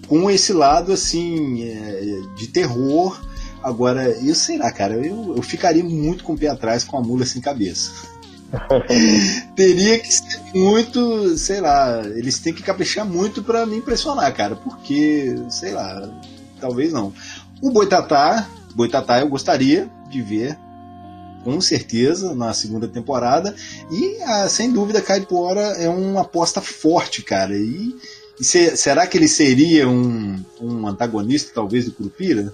com 0.06 0.30
esse 0.30 0.52
lado, 0.52 0.92
assim, 0.92 1.64
é, 1.64 2.20
de 2.36 2.46
terror. 2.48 3.18
Agora, 3.62 4.09
eu 4.22 4.34
sei 4.34 4.59
lá, 4.59 4.70
cara, 4.70 4.94
eu, 4.94 5.34
eu 5.36 5.42
ficaria 5.42 5.82
muito 5.82 6.22
com 6.24 6.34
o 6.34 6.38
pé 6.38 6.48
atrás 6.48 6.84
com 6.84 6.96
a 6.96 7.02
mula 7.02 7.24
sem 7.24 7.40
cabeça. 7.40 7.90
Teria 9.56 9.98
que 9.98 10.12
ser 10.12 10.40
muito, 10.54 11.36
sei 11.36 11.61
lá, 11.61 12.02
eles 12.16 12.38
têm 12.38 12.54
que 12.54 12.62
caprichar 12.62 13.04
muito 13.04 13.42
para 13.42 13.66
me 13.66 13.76
impressionar, 13.76 14.32
cara, 14.34 14.56
porque, 14.56 15.34
sei 15.50 15.72
lá, 15.72 16.09
talvez 16.59 16.92
não. 16.92 17.12
O 17.62 17.70
Boitatá, 17.70 18.48
Boitatá 18.74 19.20
eu 19.20 19.28
gostaria 19.28 19.88
de 20.09 20.22
ver 20.22 20.59
com 21.44 21.61
certeza 21.61 22.34
na 22.34 22.52
segunda 22.52 22.88
temporada 22.88 23.54
e 23.90 24.18
ah, 24.22 24.48
sem 24.48 24.72
dúvida 24.72 25.00
Caipora 25.00 25.61
é 25.61 25.88
uma 25.88 26.22
aposta 26.22 26.61
forte, 26.61 27.22
cara. 27.22 27.56
E, 27.56 27.94
e 28.38 28.44
se, 28.44 28.76
será 28.76 29.06
que 29.06 29.16
ele 29.16 29.28
seria 29.28 29.88
um, 29.88 30.42
um 30.61 30.86
antagonista 30.86 31.52
talvez 31.54 31.84
do 31.84 31.92
Curupira? 31.92 32.52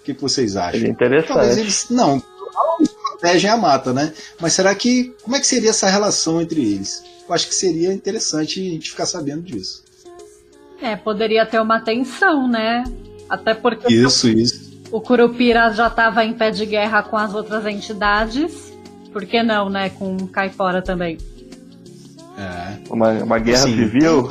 O 0.00 0.04
que, 0.04 0.14
que 0.14 0.20
vocês 0.20 0.56
acham? 0.56 0.82
É 0.82 0.88
interessante. 0.88 1.28
Talvez 1.28 1.58
eles 1.58 1.86
não 1.90 2.22
protegem 3.20 3.50
a 3.50 3.56
mata, 3.56 3.92
né? 3.92 4.12
Mas 4.40 4.54
será 4.54 4.74
que 4.74 5.14
como 5.22 5.36
é 5.36 5.40
que 5.40 5.46
seria 5.46 5.70
essa 5.70 5.88
relação 5.88 6.40
entre 6.40 6.60
eles? 6.60 7.02
Eu 7.28 7.34
acho 7.34 7.46
que 7.46 7.54
seria 7.54 7.92
interessante 7.92 8.60
a 8.60 8.64
gente 8.64 8.90
ficar 8.90 9.06
sabendo 9.06 9.42
disso. 9.42 9.84
É, 10.80 10.96
poderia 10.96 11.44
ter 11.44 11.60
uma 11.60 11.80
tensão, 11.80 12.48
né? 12.48 12.82
Até 13.30 13.54
porque 13.54 13.94
isso, 13.94 14.26
o, 14.26 14.30
isso. 14.30 14.82
o 14.90 15.00
Curupira 15.00 15.72
já 15.72 15.86
estava 15.86 16.24
em 16.24 16.32
pé 16.32 16.50
de 16.50 16.66
guerra 16.66 17.02
com 17.04 17.16
as 17.16 17.32
outras 17.32 17.64
entidades. 17.64 18.72
Por 19.12 19.24
que 19.24 19.40
não, 19.42 19.70
né? 19.70 19.90
Com 19.90 20.16
o 20.16 20.26
Caipora 20.26 20.82
também. 20.82 21.16
É. 22.36 22.78
Uma, 22.90 23.12
uma 23.22 23.38
guerra 23.38 23.64
assim, 23.64 23.76
civil? 23.76 24.28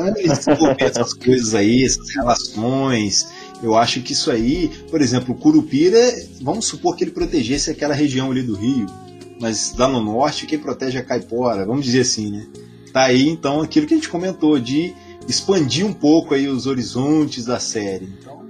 essas 0.78 1.14
coisas 1.16 1.56
aí, 1.56 1.86
essas 1.86 2.10
relações. 2.14 3.30
Eu 3.64 3.78
acho 3.78 4.02
que 4.02 4.14
isso 4.14 4.30
aí, 4.32 4.70
por 4.90 5.02
exemplo, 5.02 5.34
o 5.34 5.38
Curupira, 5.38 6.00
vamos 6.42 6.66
supor 6.66 6.96
que 6.96 7.04
ele 7.04 7.12
protegesse 7.12 7.70
aquela 7.70 7.94
região 7.94 8.32
ali 8.32 8.42
do 8.42 8.56
Rio, 8.56 8.86
mas 9.40 9.76
lá 9.78 9.88
no 9.88 10.02
norte, 10.02 10.46
quem 10.46 10.58
protege 10.58 10.98
é 10.98 11.02
a 11.02 11.04
Caipora, 11.04 11.66
vamos 11.66 11.86
dizer 11.86 12.02
assim, 12.02 12.32
né? 12.32 12.48
Tá 12.94 13.04
aí 13.04 13.28
então 13.28 13.62
aquilo 13.62 13.86
que 13.86 13.94
a 13.94 13.98
gente 13.98 14.10
comentou 14.10 14.58
de 14.60 14.94
expandir 15.28 15.86
um 15.86 15.94
pouco 15.94 16.34
aí 16.34 16.48
os 16.48 16.66
horizontes 16.66 17.46
da 17.46 17.60
série. 17.60 18.10
Então, 18.20 18.49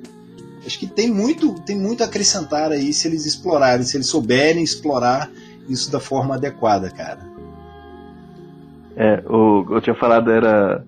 Acho 0.70 0.78
que 0.78 0.86
tem 0.86 1.12
muito, 1.12 1.60
tem 1.62 1.76
muito 1.76 2.04
a 2.04 2.06
acrescentar 2.06 2.72
aí 2.72 2.94
se 2.94 3.08
eles 3.08 3.26
explorarem, 3.26 3.84
se 3.84 3.98
eles 3.98 4.06
souberem 4.06 4.64
explorar 4.64 5.28
isso 5.68 5.92
da 5.92 6.00
forma 6.00 6.36
adequada, 6.36 6.92
cara. 6.92 7.28
É, 8.96 9.24
o 9.28 9.66
eu 9.72 9.82
tinha 9.82 9.96
falado 9.96 10.32
era 10.32 10.86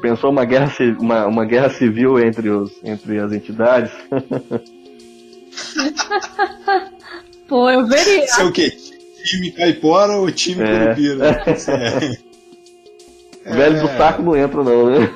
pensou 0.00 0.30
uma 0.30 0.46
guerra 0.46 0.72
uma, 0.98 1.26
uma 1.26 1.44
guerra 1.44 1.68
civil 1.68 2.18
entre 2.18 2.48
os 2.48 2.72
entre 2.82 3.18
as 3.18 3.32
entidades. 3.32 3.92
Pô, 7.46 7.68
eu 7.68 7.86
veria. 7.86 8.24
Isso 8.24 8.40
é 8.40 8.44
o 8.44 8.52
quê? 8.52 8.74
Time 9.26 9.50
caipora 9.50 10.16
ou 10.16 10.32
time 10.32 10.62
é. 10.62 10.86
curupira? 10.86 11.44
É. 13.46 13.56
Velho 13.56 13.82
do 13.82 13.88
saco 13.88 14.22
não 14.22 14.34
entra 14.34 14.64
não, 14.64 14.88
né? 14.88 15.14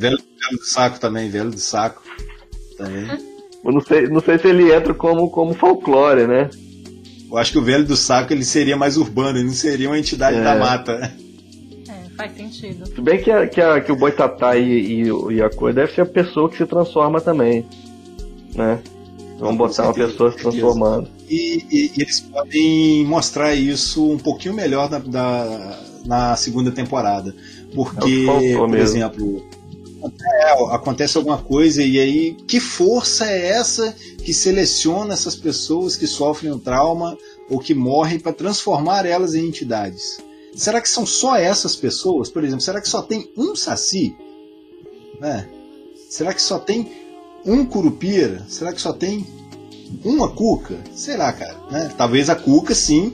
Velho 0.00 0.18
Velho 0.50 0.58
do 0.58 0.64
saco 0.64 0.98
também, 0.98 1.30
velho 1.30 1.50
do 1.50 1.58
saco. 1.58 2.02
Também. 2.76 3.06
Eu 3.64 3.72
não 3.72 3.80
sei, 3.80 4.08
não 4.08 4.20
sei 4.20 4.38
se 4.38 4.48
ele 4.48 4.72
entra 4.72 4.94
como, 4.94 5.30
como 5.30 5.54
folclore, 5.54 6.26
né? 6.26 6.48
Eu 7.30 7.36
acho 7.36 7.52
que 7.52 7.58
o 7.58 7.62
velho 7.62 7.84
do 7.84 7.96
saco 7.96 8.32
ele 8.32 8.44
seria 8.44 8.76
mais 8.76 8.96
urbano, 8.96 9.38
ele 9.38 9.46
não 9.46 9.54
seria 9.54 9.88
uma 9.88 9.98
entidade 9.98 10.38
é. 10.38 10.42
da 10.42 10.56
mata. 10.56 11.12
É, 11.88 12.16
faz 12.16 12.34
sentido. 12.34 12.86
Se 12.86 13.00
bem 13.00 13.22
que, 13.22 13.30
a, 13.30 13.46
que, 13.46 13.60
a, 13.60 13.80
que 13.80 13.92
o 13.92 13.96
Boitatá 13.96 14.56
e, 14.56 15.04
e, 15.04 15.34
e 15.34 15.42
a 15.42 15.50
coisa 15.50 15.80
deve 15.80 15.94
ser 15.94 16.00
a 16.00 16.06
pessoa 16.06 16.48
que 16.48 16.56
se 16.56 16.66
transforma 16.66 17.20
também. 17.20 17.64
Né? 18.54 18.80
Vamos 19.38 19.56
botar 19.56 19.84
uma 19.84 19.94
pessoa 19.94 20.32
se 20.32 20.38
transformando. 20.38 21.08
E, 21.28 21.64
e, 21.70 21.92
e, 21.96 22.02
eles 22.02 22.20
podem 22.20 23.04
mostrar 23.04 23.54
isso 23.54 24.10
um 24.10 24.18
pouquinho 24.18 24.54
melhor 24.54 24.90
na, 24.90 24.98
da, 24.98 25.78
na 26.04 26.36
segunda 26.36 26.72
temporada. 26.72 27.34
Porque, 27.72 28.26
é 28.28 28.56
por 28.56 28.76
exemplo, 28.76 29.44
é, 30.24 30.74
acontece 30.74 31.16
alguma 31.16 31.38
coisa 31.38 31.82
e 31.82 31.98
aí 31.98 32.36
que 32.46 32.60
força 32.60 33.26
é 33.26 33.48
essa 33.48 33.94
que 34.24 34.32
seleciona 34.32 35.14
essas 35.14 35.36
pessoas 35.36 35.96
que 35.96 36.06
sofrem 36.06 36.52
um 36.52 36.58
trauma 36.58 37.16
ou 37.48 37.58
que 37.58 37.74
morrem 37.74 38.18
para 38.18 38.32
transformar 38.32 39.06
elas 39.06 39.34
em 39.34 39.46
entidades? 39.46 40.18
Será 40.54 40.80
que 40.80 40.88
são 40.88 41.06
só 41.06 41.36
essas 41.36 41.76
pessoas? 41.76 42.28
Por 42.30 42.44
exemplo, 42.44 42.62
será 42.62 42.80
que 42.80 42.88
só 42.88 43.02
tem 43.02 43.30
um 43.36 43.54
saci? 43.54 44.14
Né? 45.20 45.48
Será 46.08 46.34
que 46.34 46.42
só 46.42 46.58
tem 46.58 46.90
um 47.44 47.64
curupira? 47.64 48.44
Será 48.48 48.72
que 48.72 48.80
só 48.80 48.92
tem 48.92 49.26
uma 50.04 50.28
cuca? 50.30 50.78
Sei 50.92 51.16
lá, 51.16 51.32
cara. 51.32 51.56
Né? 51.70 51.92
Talvez 51.96 52.28
a 52.28 52.34
cuca 52.34 52.74
sim 52.74 53.12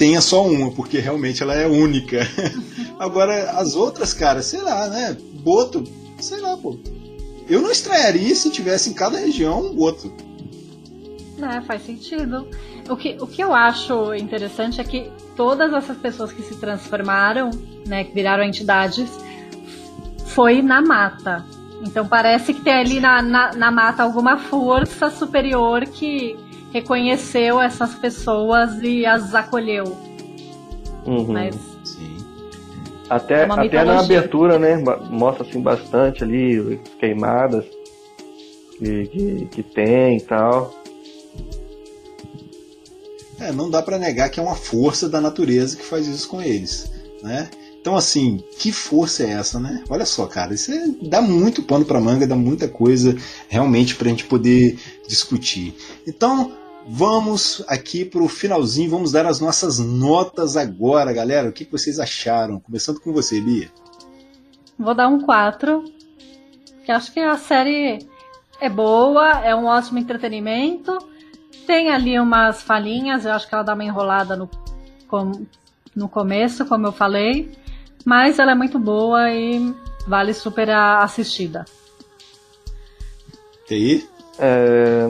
tenha 0.00 0.20
só 0.22 0.46
uma, 0.46 0.70
porque 0.72 0.98
realmente 0.98 1.42
ela 1.42 1.54
é 1.54 1.66
única. 1.66 2.26
Agora, 2.98 3.50
as 3.52 3.74
outras, 3.74 4.14
cara, 4.14 4.42
sei 4.42 4.60
lá, 4.60 4.88
né? 4.88 5.16
Boto, 5.42 5.84
sei 6.18 6.40
lá, 6.40 6.56
pô. 6.56 6.78
Eu 7.48 7.60
não 7.60 7.70
estranharia 7.70 8.34
se 8.34 8.50
tivesse 8.50 8.90
em 8.90 8.92
cada 8.92 9.18
região 9.18 9.66
um 9.66 9.74
boto. 9.74 10.12
É, 11.42 11.60
faz 11.62 11.84
sentido. 11.84 12.46
O 12.88 12.96
que, 12.96 13.16
o 13.20 13.26
que 13.26 13.42
eu 13.42 13.52
acho 13.52 14.14
interessante 14.14 14.80
é 14.80 14.84
que 14.84 15.10
todas 15.36 15.72
essas 15.72 15.96
pessoas 15.96 16.32
que 16.32 16.42
se 16.42 16.56
transformaram, 16.56 17.50
né, 17.86 18.04
que 18.04 18.12
viraram 18.12 18.44
entidades, 18.44 19.10
foi 20.26 20.62
na 20.62 20.80
mata. 20.82 21.44
Então 21.82 22.06
parece 22.06 22.52
que 22.52 22.60
tem 22.60 22.74
ali 22.74 23.00
na, 23.00 23.22
na, 23.22 23.52
na 23.54 23.70
mata 23.70 24.02
alguma 24.02 24.36
força 24.38 25.10
superior 25.10 25.86
que, 25.86 26.36
reconheceu 26.72 27.60
essas 27.60 27.94
pessoas 27.94 28.80
e 28.82 29.04
as 29.04 29.34
acolheu. 29.34 29.84
Uhum. 31.06 31.32
Mas. 31.32 31.69
Até, 33.10 33.42
É 33.42 33.44
até 33.44 33.84
na 33.84 33.98
abertura, 34.00 34.58
né? 34.58 34.76
Mostra 35.10 35.44
assim 35.46 35.60
bastante 35.60 36.22
ali 36.22 36.80
queimadas 37.00 37.64
que, 38.78 39.06
que, 39.08 39.46
que 39.46 39.62
tem 39.64 40.16
e 40.18 40.20
tal. 40.20 40.72
É, 43.40 43.50
não 43.52 43.70
dá 43.70 43.82
pra 43.82 43.98
negar 43.98 44.28
que 44.30 44.38
é 44.38 44.42
uma 44.42 44.54
força 44.54 45.08
da 45.08 45.20
natureza 45.20 45.76
que 45.76 45.82
faz 45.84 46.06
isso 46.06 46.28
com 46.28 46.40
eles, 46.42 46.90
né? 47.22 47.48
Então 47.80 47.96
assim, 47.96 48.44
que 48.58 48.70
força 48.70 49.24
é 49.24 49.30
essa, 49.30 49.58
né? 49.58 49.82
Olha 49.88 50.04
só, 50.04 50.26
cara, 50.26 50.52
isso 50.52 50.70
é- 50.70 50.86
dá 51.08 51.22
muito 51.22 51.62
pano 51.62 51.84
pra 51.84 51.98
manga, 52.00 52.26
dá 52.26 52.36
muita 52.36 52.68
coisa 52.68 53.16
realmente 53.48 53.94
pra 53.96 54.08
gente 54.10 54.24
poder 54.26 54.78
discutir. 55.08 55.74
Então, 56.06 56.52
vamos 56.86 57.62
aqui 57.68 58.04
pro 58.04 58.26
finalzinho, 58.28 58.90
vamos 58.90 59.12
dar 59.12 59.26
as 59.26 59.40
nossas 59.40 59.78
notas 59.78 60.56
agora, 60.56 61.12
galera. 61.12 61.48
O 61.48 61.52
que 61.52 61.64
que 61.64 61.72
vocês 61.72 61.98
acharam? 61.98 62.58
Começando 62.60 63.00
com 63.00 63.12
você, 63.12 63.40
Bia. 63.40 63.70
vou 64.78 64.94
dar 64.94 65.08
um 65.08 65.20
4. 65.20 65.84
Que 66.84 66.92
acho 66.92 67.12
que 67.12 67.20
a 67.20 67.36
série 67.36 67.98
é 68.60 68.68
boa, 68.68 69.40
é 69.44 69.54
um 69.54 69.66
ótimo 69.66 69.98
entretenimento. 69.98 70.96
Tem 71.66 71.90
ali 71.90 72.18
umas 72.18 72.62
falhinhas, 72.62 73.24
eu 73.24 73.32
acho 73.32 73.48
que 73.48 73.54
ela 73.54 73.62
dá 73.62 73.74
uma 73.74 73.84
enrolada 73.84 74.34
no, 74.34 74.48
com- 75.06 75.46
no 75.94 76.08
começo, 76.08 76.64
como 76.66 76.86
eu 76.86 76.92
falei. 76.92 77.52
Mas 78.04 78.38
ela 78.38 78.52
é 78.52 78.54
muito 78.54 78.78
boa 78.78 79.30
e 79.30 79.74
vale 80.06 80.32
super 80.32 80.70
a 80.70 80.98
assistida. 81.00 81.64
TI? 83.68 84.08
É, 84.38 85.06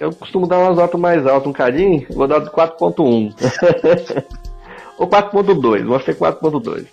eu 0.00 0.12
costumo 0.12 0.46
dar 0.46 0.58
umas 0.58 0.76
notas 0.76 1.00
mais 1.00 1.26
altas 1.26 1.48
um 1.48 1.52
cadinho, 1.52 2.06
vou 2.10 2.26
dar 2.26 2.40
de 2.40 2.50
4.1. 2.50 3.34
Ou 4.98 5.06
4.2, 5.06 5.84
vou 5.84 6.00
ser 6.00 6.16
4.2. 6.16 6.86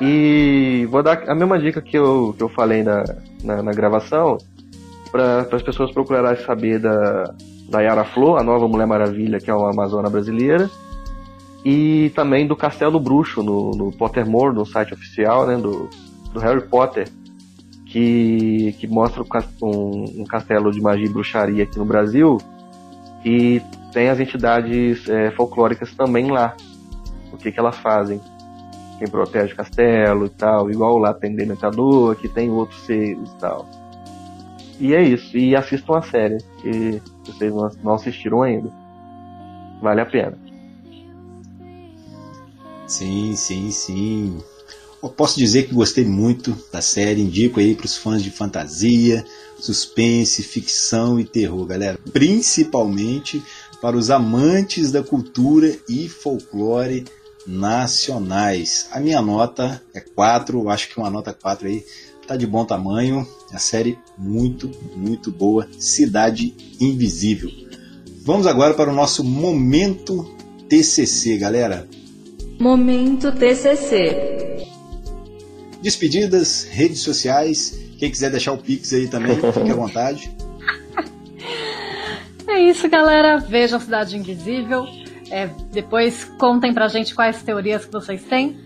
E 0.00 0.86
vou 0.90 1.02
dar 1.02 1.28
a 1.28 1.34
mesma 1.34 1.58
dica 1.58 1.80
que 1.80 1.96
eu, 1.96 2.34
que 2.36 2.42
eu 2.42 2.48
falei 2.48 2.82
na, 2.82 3.02
na, 3.42 3.62
na 3.62 3.72
gravação, 3.72 4.36
para 5.10 5.48
as 5.50 5.62
pessoas 5.62 5.90
procurarem 5.90 6.44
saber 6.44 6.78
da, 6.78 7.34
da 7.68 7.80
Yara 7.80 8.04
Flor, 8.04 8.38
a 8.38 8.42
nova 8.42 8.68
Mulher 8.68 8.86
Maravilha, 8.86 9.38
que 9.38 9.50
é 9.50 9.54
uma 9.54 9.70
Amazona 9.70 10.10
brasileira, 10.10 10.70
e 11.68 12.10
também 12.10 12.46
do 12.46 12.54
Castelo 12.54 13.00
Bruxo 13.00 13.42
no, 13.42 13.72
no 13.72 13.90
Pottermore, 13.90 14.54
no 14.54 14.64
site 14.64 14.94
oficial 14.94 15.48
né, 15.48 15.56
do, 15.56 15.90
do 16.32 16.38
Harry 16.38 16.60
Potter, 16.60 17.08
que, 17.86 18.72
que 18.78 18.86
mostra 18.86 19.24
um, 19.60 20.20
um 20.20 20.24
castelo 20.24 20.70
de 20.70 20.80
magia 20.80 21.06
e 21.06 21.08
bruxaria 21.08 21.64
aqui 21.64 21.76
no 21.76 21.84
Brasil 21.84 22.38
e 23.24 23.60
tem 23.92 24.08
as 24.08 24.20
entidades 24.20 25.08
é, 25.08 25.32
folclóricas 25.32 25.92
também 25.92 26.30
lá. 26.30 26.56
O 27.32 27.36
que, 27.36 27.50
que 27.50 27.58
elas 27.58 27.76
fazem? 27.78 28.20
Quem 29.00 29.08
protege 29.08 29.52
o 29.52 29.56
castelo 29.56 30.26
e 30.26 30.30
tal, 30.30 30.70
igual 30.70 30.96
lá 30.98 31.12
tem 31.12 31.34
Dementador, 31.34 32.12
aqui 32.12 32.28
tem 32.28 32.48
outros 32.48 32.78
seres 32.82 33.28
e 33.28 33.38
tal. 33.40 33.66
E 34.78 34.94
é 34.94 35.02
isso, 35.02 35.36
e 35.36 35.56
assistam 35.56 35.98
a 35.98 36.02
série, 36.02 36.38
que 36.62 37.02
vocês 37.24 37.52
não 37.82 37.94
assistiram 37.94 38.42
ainda. 38.42 38.70
Vale 39.82 40.00
a 40.00 40.06
pena. 40.06 40.45
Sim, 42.86 43.34
sim, 43.34 43.70
sim. 43.70 44.38
Eu 45.02 45.08
posso 45.10 45.38
dizer 45.38 45.68
que 45.68 45.74
gostei 45.74 46.04
muito 46.04 46.56
da 46.72 46.80
série, 46.80 47.20
indico 47.20 47.60
aí 47.60 47.74
para 47.74 47.86
os 47.86 47.96
fãs 47.96 48.22
de 48.22 48.30
fantasia, 48.30 49.24
suspense, 49.58 50.42
ficção 50.42 51.18
e 51.20 51.24
terror, 51.24 51.64
galera. 51.66 51.98
Principalmente 52.12 53.42
para 53.80 53.96
os 53.96 54.10
amantes 54.10 54.90
da 54.90 55.02
cultura 55.02 55.76
e 55.88 56.08
folclore 56.08 57.04
nacionais. 57.46 58.88
A 58.90 58.98
minha 58.98 59.20
nota 59.20 59.82
é 59.94 60.00
4, 60.00 60.58
eu 60.58 60.68
acho 60.70 60.88
que 60.88 60.98
uma 60.98 61.10
nota 61.10 61.32
4 61.32 61.68
aí 61.68 61.84
tá 62.26 62.36
de 62.36 62.46
bom 62.46 62.64
tamanho. 62.64 63.26
A 63.52 63.58
série 63.58 63.98
muito, 64.18 64.70
muito 64.96 65.30
boa. 65.30 65.68
Cidade 65.78 66.54
Invisível. 66.80 67.50
Vamos 68.22 68.46
agora 68.46 68.74
para 68.74 68.90
o 68.90 68.94
nosso 68.94 69.22
momento 69.22 70.34
TCC, 70.68 71.36
galera. 71.36 71.88
Momento 72.58 73.32
TCC. 73.32 74.66
Despedidas, 75.82 76.64
redes 76.64 77.00
sociais. 77.00 77.78
Quem 77.98 78.10
quiser 78.10 78.30
deixar 78.30 78.52
o 78.52 78.58
Pix 78.58 78.92
aí 78.92 79.08
também, 79.08 79.36
fique 79.52 79.70
à 79.70 79.74
vontade. 79.74 80.30
É 82.48 82.60
isso, 82.60 82.88
galera. 82.88 83.38
Vejam 83.38 83.78
Cidade 83.78 84.16
Invisível. 84.16 84.86
É, 85.30 85.50
depois 85.72 86.24
contem 86.38 86.72
pra 86.72 86.88
gente 86.88 87.14
quais 87.14 87.42
teorias 87.42 87.84
que 87.84 87.92
vocês 87.92 88.22
têm. 88.24 88.56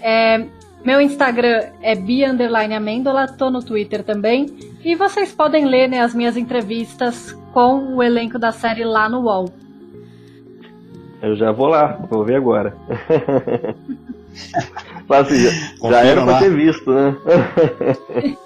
É, 0.00 0.46
meu 0.84 1.00
Instagram 1.00 1.70
é 1.82 1.94
bia 1.94 2.30
underline 2.30 2.74
amêndola, 2.74 3.26
tô 3.26 3.50
no 3.50 3.62
Twitter 3.62 4.02
também. 4.04 4.46
E 4.84 4.94
vocês 4.94 5.32
podem 5.32 5.66
ler 5.66 5.88
né, 5.88 6.00
as 6.00 6.14
minhas 6.14 6.36
entrevistas 6.36 7.32
com 7.52 7.96
o 7.96 8.02
elenco 8.02 8.38
da 8.38 8.52
série 8.52 8.84
lá 8.84 9.08
no 9.08 9.22
UOL. 9.22 9.52
Eu 11.24 11.34
já 11.36 11.52
vou 11.52 11.68
lá, 11.68 11.98
vou 12.10 12.22
ver 12.22 12.36
agora. 12.36 12.76
Assim, 15.08 15.36
já, 15.36 15.50
já 15.90 16.04
era 16.04 16.22
pra 16.22 16.38
ter 16.38 16.50
visto, 16.50 16.92
né? 16.92 17.16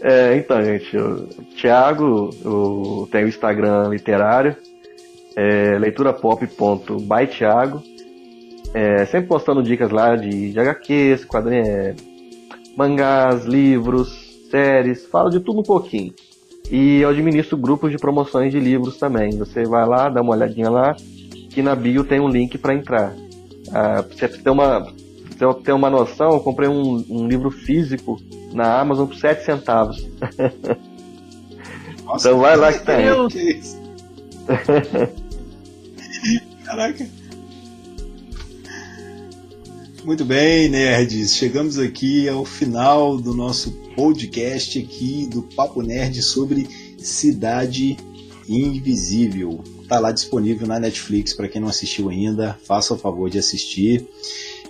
É, 0.00 0.36
então, 0.36 0.62
gente, 0.62 0.96
o 0.96 1.26
Thiago 1.60 2.30
o, 2.44 3.08
tem 3.10 3.24
o 3.24 3.28
Instagram 3.28 3.88
literário, 3.88 4.54
é, 5.34 5.76
leiturapop.bythiago. 5.76 7.82
É, 8.72 9.04
sempre 9.06 9.26
postando 9.26 9.60
dicas 9.60 9.90
lá 9.90 10.14
de, 10.14 10.52
de 10.52 10.60
HQs, 10.60 11.24
quadrinhos, 11.24 11.66
é, 11.66 11.96
mangás, 12.76 13.44
livros, 13.44 14.08
séries, 14.52 15.04
falo 15.06 15.30
de 15.30 15.40
tudo 15.40 15.58
um 15.58 15.64
pouquinho. 15.64 16.14
E 16.70 17.00
eu 17.00 17.08
administro 17.08 17.56
grupos 17.56 17.90
de 17.90 17.98
promoções 17.98 18.52
de 18.52 18.60
livros 18.60 18.98
também. 18.98 19.36
Você 19.38 19.64
vai 19.64 19.84
lá, 19.84 20.08
dá 20.08 20.20
uma 20.20 20.32
olhadinha 20.32 20.70
lá, 20.70 20.94
que 21.58 21.62
na 21.62 21.74
bio 21.74 22.04
tem 22.04 22.20
um 22.20 22.28
link 22.28 22.56
para 22.56 22.72
entrar. 22.72 23.16
Ah, 23.72 24.04
pra 24.04 24.16
você 24.16 24.28
ter 24.28 24.48
uma, 24.48 24.78
você 25.28 25.54
ter 25.64 25.72
uma 25.72 25.90
noção, 25.90 26.30
eu 26.34 26.38
comprei 26.38 26.68
um, 26.68 27.04
um 27.10 27.26
livro 27.26 27.50
físico 27.50 28.22
na 28.52 28.78
Amazon 28.78 29.08
por 29.08 29.16
7 29.16 29.44
centavos. 29.44 30.06
Nossa, 32.06 32.28
Então 32.28 32.38
vai 32.38 32.56
lá 32.56 32.72
que 32.72 32.86
tem. 32.86 33.06
Isso? 33.58 33.76
Caraca. 36.64 37.08
Muito 40.04 40.24
bem, 40.24 40.68
nerds. 40.68 41.34
Chegamos 41.34 41.76
aqui 41.76 42.28
ao 42.28 42.44
final 42.44 43.18
do 43.18 43.34
nosso 43.34 43.72
podcast 43.96 44.78
aqui 44.78 45.26
do 45.26 45.42
Papo 45.42 45.82
Nerd 45.82 46.22
sobre 46.22 46.68
Cidade 46.98 47.96
Invisível. 48.48 49.60
Tá 49.88 49.98
lá 49.98 50.12
disponível 50.12 50.66
na 50.66 50.78
Netflix 50.78 51.32
para 51.32 51.48
quem 51.48 51.62
não 51.62 51.68
assistiu 51.68 52.10
ainda. 52.10 52.58
Faça 52.64 52.92
o 52.92 52.98
favor 52.98 53.30
de 53.30 53.38
assistir. 53.38 54.06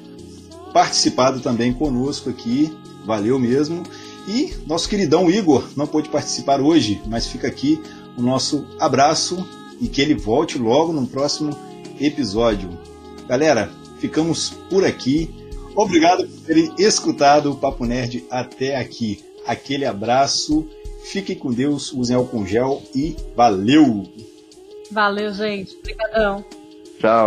participado 0.72 1.40
também 1.40 1.72
conosco 1.72 2.30
aqui. 2.30 2.72
Valeu 3.04 3.36
mesmo. 3.36 3.82
E 4.28 4.54
nosso 4.68 4.88
queridão 4.88 5.28
Igor 5.28 5.68
não 5.76 5.84
pôde 5.84 6.08
participar 6.08 6.60
hoje, 6.60 7.02
mas 7.06 7.26
fica 7.26 7.48
aqui 7.48 7.82
o 8.16 8.22
nosso 8.22 8.64
abraço 8.78 9.44
e 9.80 9.88
que 9.88 10.00
ele 10.00 10.14
volte 10.14 10.56
logo 10.56 10.92
no 10.92 11.04
próximo 11.04 11.50
episódio. 11.98 12.70
Galera, 13.28 13.68
ficamos 13.98 14.50
por 14.70 14.84
aqui. 14.84 15.28
Obrigado 15.74 16.24
por 16.24 16.40
terem 16.42 16.72
escutado 16.78 17.50
o 17.50 17.56
Papo 17.56 17.84
Nerd 17.84 18.24
até 18.30 18.76
aqui. 18.76 19.27
Aquele 19.48 19.86
abraço, 19.86 20.68
fiquem 21.10 21.34
com 21.34 21.50
Deus, 21.50 21.90
usem 21.92 22.14
álcool 22.14 22.46
gel 22.46 22.82
e 22.94 23.16
valeu! 23.34 24.06
Valeu, 24.92 25.32
gente. 25.32 25.74
Obrigadão. 25.78 26.44
Tchau. 27.00 27.26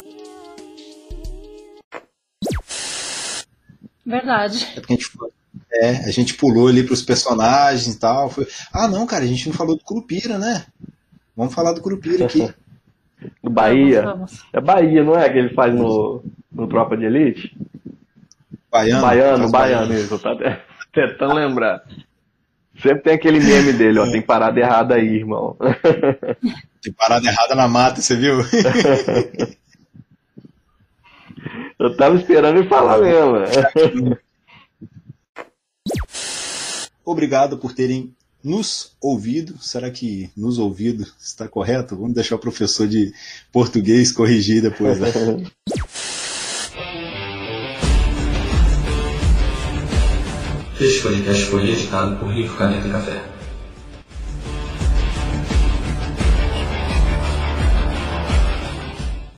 Verdade. 4.05 4.67
É 4.75 4.79
porque 4.79 4.93
a 4.93 4.95
gente, 4.97 5.11
é, 5.73 5.89
a 5.89 6.11
gente 6.11 6.33
pulou 6.35 6.67
ali 6.67 6.83
pros 6.83 7.01
personagens 7.01 7.95
e 7.95 7.99
tal. 7.99 8.29
Foi... 8.29 8.47
Ah, 8.71 8.87
não, 8.87 9.07
cara, 9.07 9.23
a 9.23 9.27
gente 9.27 9.47
não 9.47 9.55
falou 9.55 9.75
do 9.75 9.83
Curupira, 9.83 10.37
né? 10.37 10.65
Vamos 11.35 11.53
falar 11.55 11.73
do 11.73 11.81
Curupira 11.81 12.25
aqui. 12.25 12.53
Do 13.43 13.51
Bahia. 13.51 14.01
Vamos, 14.01 14.31
vamos. 14.31 14.45
É 14.51 14.59
Bahia, 14.59 15.03
não 15.03 15.15
é? 15.15 15.29
Que 15.29 15.37
ele 15.37 15.53
faz 15.53 15.73
no, 15.75 16.23
no 16.51 16.67
Tropa 16.67 16.97
de 16.97 17.05
Elite? 17.05 17.55
Baiano. 18.71 19.01
Baiano, 19.01 19.37
faz 19.37 19.51
baiano, 19.51 19.93
isso. 19.93 20.15
Até 20.27 20.63
tentando 20.91 21.35
lembrar. 21.35 21.83
Sempre 22.81 23.03
tem 23.03 23.13
aquele 23.13 23.39
meme 23.39 23.73
dele, 23.73 23.99
ó. 23.99 24.09
Tem 24.09 24.21
parada 24.21 24.59
errada 24.59 24.95
aí, 24.95 25.17
irmão. 25.17 25.55
Tem 26.81 26.91
parada 26.93 27.27
errada 27.27 27.53
na 27.53 27.67
mata, 27.67 28.01
você 28.01 28.15
viu? 28.15 28.39
Eu 31.77 31.95
tava 31.95 32.15
esperando 32.15 32.59
ele 32.59 32.67
falar 32.67 32.99
mesmo. 32.99 34.17
Obrigado 37.05 37.57
por 37.57 37.73
terem 37.73 38.13
nos 38.43 38.95
ouvido. 39.01 39.57
Será 39.59 39.89
que 39.91 40.31
nos 40.35 40.57
ouvido 40.57 41.05
está 41.19 41.47
correto? 41.47 41.95
Vamos 41.95 42.13
deixar 42.13 42.35
o 42.35 42.39
professor 42.39 42.87
de 42.87 43.13
português 43.51 44.11
corrigir 44.11 44.61
depois. 44.61 44.99
Né? 44.99 45.07
Este 50.81 50.99
podcast 51.03 51.45
foi 51.45 51.69
editado 51.69 52.15
por 52.15 52.29
Rico 52.29 52.55
Caneta 52.55 52.87
e 52.87 52.91
Café. 52.91 53.21